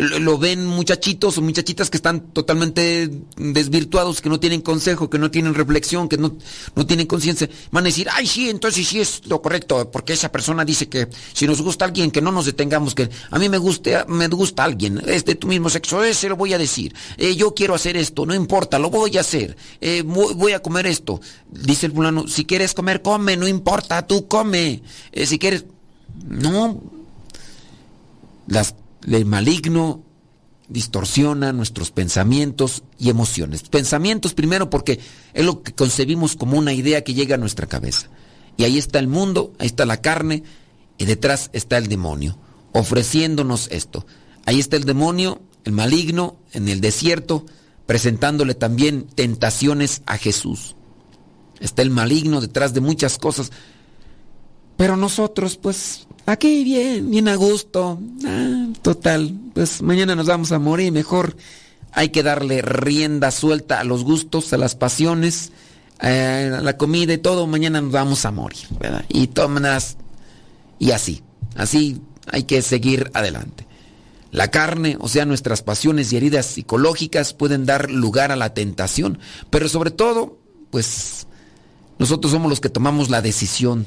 lo 0.00 0.38
ven 0.38 0.66
muchachitos 0.66 1.36
o 1.36 1.42
muchachitas 1.42 1.90
que 1.90 1.96
están 1.96 2.32
totalmente 2.32 3.10
desvirtuados, 3.36 4.20
que 4.20 4.28
no 4.28 4.40
tienen 4.40 4.62
consejo, 4.62 5.10
que 5.10 5.18
no 5.18 5.30
tienen 5.30 5.54
reflexión, 5.54 6.08
que 6.08 6.16
no, 6.16 6.36
no 6.74 6.86
tienen 6.86 7.06
conciencia, 7.06 7.48
van 7.70 7.84
a 7.84 7.88
decir, 7.88 8.08
ay 8.10 8.26
sí, 8.26 8.48
entonces 8.48 8.86
sí 8.86 9.00
es 9.00 9.26
lo 9.26 9.42
correcto, 9.42 9.90
porque 9.90 10.14
esa 10.14 10.32
persona 10.32 10.64
dice 10.64 10.88
que 10.88 11.08
si 11.32 11.46
nos 11.46 11.60
gusta 11.60 11.84
alguien, 11.84 12.10
que 12.10 12.22
no 12.22 12.32
nos 12.32 12.46
detengamos, 12.46 12.94
que 12.94 13.10
a 13.30 13.38
mí 13.38 13.48
me 13.48 13.58
guste, 13.58 14.04
me 14.08 14.28
gusta 14.28 14.64
alguien, 14.64 15.02
es 15.06 15.24
de 15.24 15.34
tu 15.34 15.46
mismo 15.46 15.68
sexo, 15.68 16.02
ese 16.02 16.28
lo 16.28 16.36
voy 16.36 16.54
a 16.54 16.58
decir, 16.58 16.94
eh, 17.18 17.36
yo 17.36 17.54
quiero 17.54 17.74
hacer 17.74 17.96
esto, 17.96 18.24
no 18.24 18.34
importa, 18.34 18.78
lo 18.78 18.90
voy 18.90 19.16
a 19.18 19.20
hacer, 19.20 19.56
eh, 19.80 20.02
voy 20.02 20.52
a 20.52 20.60
comer 20.60 20.86
esto. 20.86 21.20
Dice 21.50 21.86
el 21.86 21.92
fulano, 21.92 22.26
si 22.28 22.44
quieres 22.44 22.74
comer, 22.74 23.02
come, 23.02 23.36
no 23.36 23.46
importa, 23.46 24.06
tú 24.06 24.28
come, 24.28 24.82
eh, 25.12 25.26
si 25.26 25.38
quieres, 25.38 25.64
no, 26.28 26.80
las 28.46 28.74
el 29.06 29.26
maligno 29.26 30.02
distorsiona 30.68 31.52
nuestros 31.52 31.90
pensamientos 31.90 32.84
y 32.98 33.10
emociones. 33.10 33.62
Pensamientos 33.64 34.34
primero 34.34 34.70
porque 34.70 35.00
es 35.34 35.44
lo 35.44 35.62
que 35.62 35.72
concebimos 35.72 36.36
como 36.36 36.56
una 36.56 36.72
idea 36.72 37.02
que 37.02 37.14
llega 37.14 37.34
a 37.34 37.38
nuestra 37.38 37.66
cabeza. 37.66 38.08
Y 38.56 38.64
ahí 38.64 38.78
está 38.78 38.98
el 38.98 39.08
mundo, 39.08 39.52
ahí 39.58 39.66
está 39.66 39.84
la 39.84 40.00
carne 40.00 40.44
y 40.96 41.06
detrás 41.06 41.50
está 41.52 41.76
el 41.76 41.88
demonio, 41.88 42.38
ofreciéndonos 42.72 43.68
esto. 43.70 44.06
Ahí 44.46 44.60
está 44.60 44.76
el 44.76 44.84
demonio, 44.84 45.40
el 45.64 45.72
maligno, 45.72 46.36
en 46.52 46.68
el 46.68 46.80
desierto, 46.80 47.46
presentándole 47.86 48.54
también 48.54 49.06
tentaciones 49.14 50.02
a 50.06 50.16
Jesús. 50.18 50.76
Está 51.58 51.82
el 51.82 51.90
maligno 51.90 52.40
detrás 52.40 52.72
de 52.74 52.80
muchas 52.80 53.18
cosas. 53.18 53.50
Pero 54.76 54.96
nosotros, 54.96 55.56
pues, 55.56 56.06
Aquí 56.26 56.64
bien, 56.64 57.10
bien 57.10 57.28
a 57.28 57.34
gusto. 57.34 57.98
Ah, 58.24 58.66
total, 58.82 59.34
pues 59.54 59.82
mañana 59.82 60.14
nos 60.14 60.26
vamos 60.26 60.52
a 60.52 60.58
morir. 60.58 60.92
Mejor 60.92 61.36
hay 61.92 62.10
que 62.10 62.22
darle 62.22 62.62
rienda 62.62 63.30
suelta 63.30 63.80
a 63.80 63.84
los 63.84 64.04
gustos, 64.04 64.52
a 64.52 64.58
las 64.58 64.74
pasiones, 64.74 65.52
eh, 66.02 66.52
a 66.56 66.60
la 66.60 66.76
comida 66.76 67.12
y 67.12 67.18
todo. 67.18 67.46
Mañana 67.46 67.80
nos 67.80 67.92
vamos 67.92 68.24
a 68.24 68.30
morir, 68.30 68.66
¿verdad? 68.78 69.04
Y 69.08 69.28
todas 69.28 69.96
y 70.78 70.92
así, 70.92 71.22
así 71.56 72.00
hay 72.26 72.44
que 72.44 72.62
seguir 72.62 73.10
adelante. 73.14 73.66
La 74.32 74.50
carne, 74.50 74.96
o 75.00 75.08
sea, 75.08 75.24
nuestras 75.26 75.62
pasiones 75.62 76.12
y 76.12 76.16
heridas 76.16 76.46
psicológicas 76.46 77.34
pueden 77.34 77.66
dar 77.66 77.90
lugar 77.90 78.30
a 78.30 78.36
la 78.36 78.54
tentación, 78.54 79.18
pero 79.50 79.68
sobre 79.68 79.90
todo, 79.90 80.38
pues 80.70 81.26
Nosotros 81.98 82.32
somos 82.32 82.48
los 82.48 82.60
que 82.60 82.70
tomamos 82.70 83.10
la 83.10 83.20
decisión. 83.20 83.84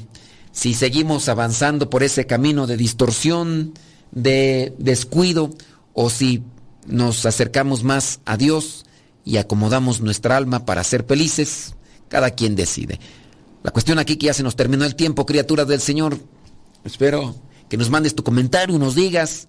Si 0.54 0.72
seguimos 0.72 1.28
avanzando 1.28 1.90
por 1.90 2.04
ese 2.04 2.26
camino 2.26 2.68
de 2.68 2.76
distorsión, 2.76 3.74
de 4.12 4.72
descuido, 4.78 5.50
o 5.92 6.10
si 6.10 6.44
nos 6.86 7.26
acercamos 7.26 7.82
más 7.82 8.20
a 8.24 8.36
Dios 8.36 8.86
y 9.24 9.38
acomodamos 9.38 10.00
nuestra 10.00 10.36
alma 10.36 10.64
para 10.64 10.84
ser 10.84 11.04
felices, 11.04 11.74
cada 12.08 12.30
quien 12.30 12.54
decide. 12.54 13.00
La 13.64 13.72
cuestión 13.72 13.98
aquí 13.98 14.16
que 14.16 14.26
ya 14.26 14.32
se 14.32 14.44
nos 14.44 14.54
terminó 14.54 14.84
el 14.84 14.94
tiempo, 14.94 15.26
criaturas 15.26 15.66
del 15.66 15.80
Señor. 15.80 16.20
Espero 16.84 17.34
que 17.68 17.76
nos 17.76 17.90
mandes 17.90 18.14
tu 18.14 18.22
comentario, 18.22 18.78
nos 18.78 18.94
digas 18.94 19.48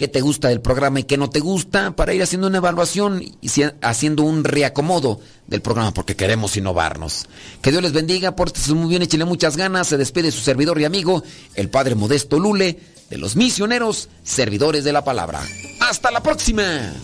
qué 0.00 0.08
te 0.08 0.22
gusta 0.22 0.48
del 0.48 0.62
programa 0.62 1.00
y 1.00 1.04
qué 1.04 1.18
no 1.18 1.28
te 1.28 1.40
gusta 1.40 1.90
para 1.90 2.14
ir 2.14 2.22
haciendo 2.22 2.46
una 2.46 2.56
evaluación 2.56 3.22
y 3.22 3.50
haciendo 3.82 4.22
un 4.22 4.44
reacomodo 4.44 5.20
del 5.46 5.60
programa 5.60 5.92
porque 5.92 6.16
queremos 6.16 6.56
innovarnos. 6.56 7.26
Que 7.60 7.70
Dios 7.70 7.82
les 7.82 7.92
bendiga, 7.92 8.34
pórtense 8.34 8.72
muy 8.72 8.88
bien, 8.88 9.02
échenle 9.02 9.26
muchas 9.26 9.58
ganas. 9.58 9.88
Se 9.88 9.98
despide 9.98 10.32
su 10.32 10.40
servidor 10.40 10.80
y 10.80 10.86
amigo, 10.86 11.22
el 11.54 11.68
Padre 11.68 11.96
Modesto 11.96 12.38
Lule, 12.38 12.78
de 13.10 13.18
los 13.18 13.36
misioneros, 13.36 14.08
servidores 14.24 14.84
de 14.84 14.94
la 14.94 15.04
palabra. 15.04 15.42
¡Hasta 15.80 16.10
la 16.10 16.22
próxima! 16.22 16.94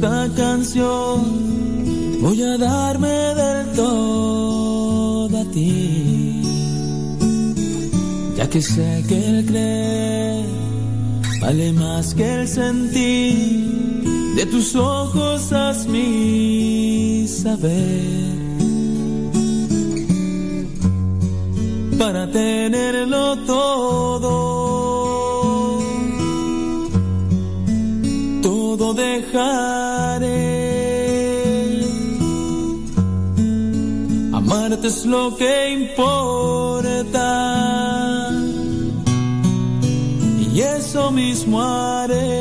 Esta 0.00 0.28
canción 0.34 1.20
voy 2.22 2.40
a 2.42 2.56
darme 2.56 3.34
del 3.34 3.72
todo 3.72 5.38
a 5.38 5.44
ti, 5.52 6.42
ya 8.34 8.48
que 8.48 8.62
sé 8.62 9.04
que 9.06 9.28
el 9.28 9.44
creer 9.44 10.46
vale 11.42 11.72
más 11.72 12.14
que 12.14 12.34
el 12.34 12.48
sentir, 12.48 14.02
de 14.36 14.46
tus 14.46 14.74
ojos 14.74 15.52
haz 15.52 15.86
mi 15.86 17.26
saber. 17.28 18.40
Para 21.98 22.30
tenerlo 22.30 23.36
todo, 23.44 24.30
todo 28.40 28.94
dejar 28.94 29.69
es 34.84 35.04
lo 35.04 35.36
que 35.36 35.70
importa. 35.70 37.10
Y 40.52 40.60
eso 40.60 41.10
mismo 41.10 41.62
haré. 41.62 42.39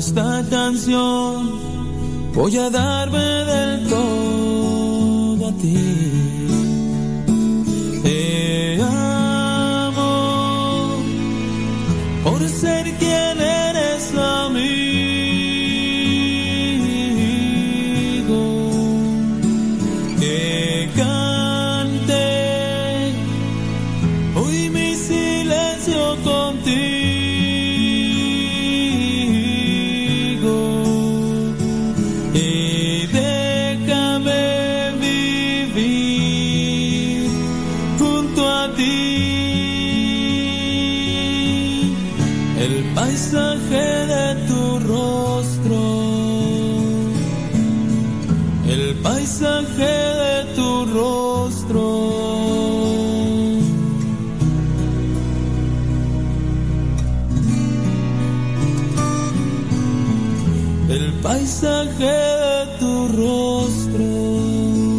Esta 0.00 0.42
canción 0.48 1.60
voy 2.34 2.56
a 2.56 2.70
darme 2.70 3.18
del 3.18 3.86
todo 3.86 5.48
a 5.48 5.52
ti. 5.60 5.99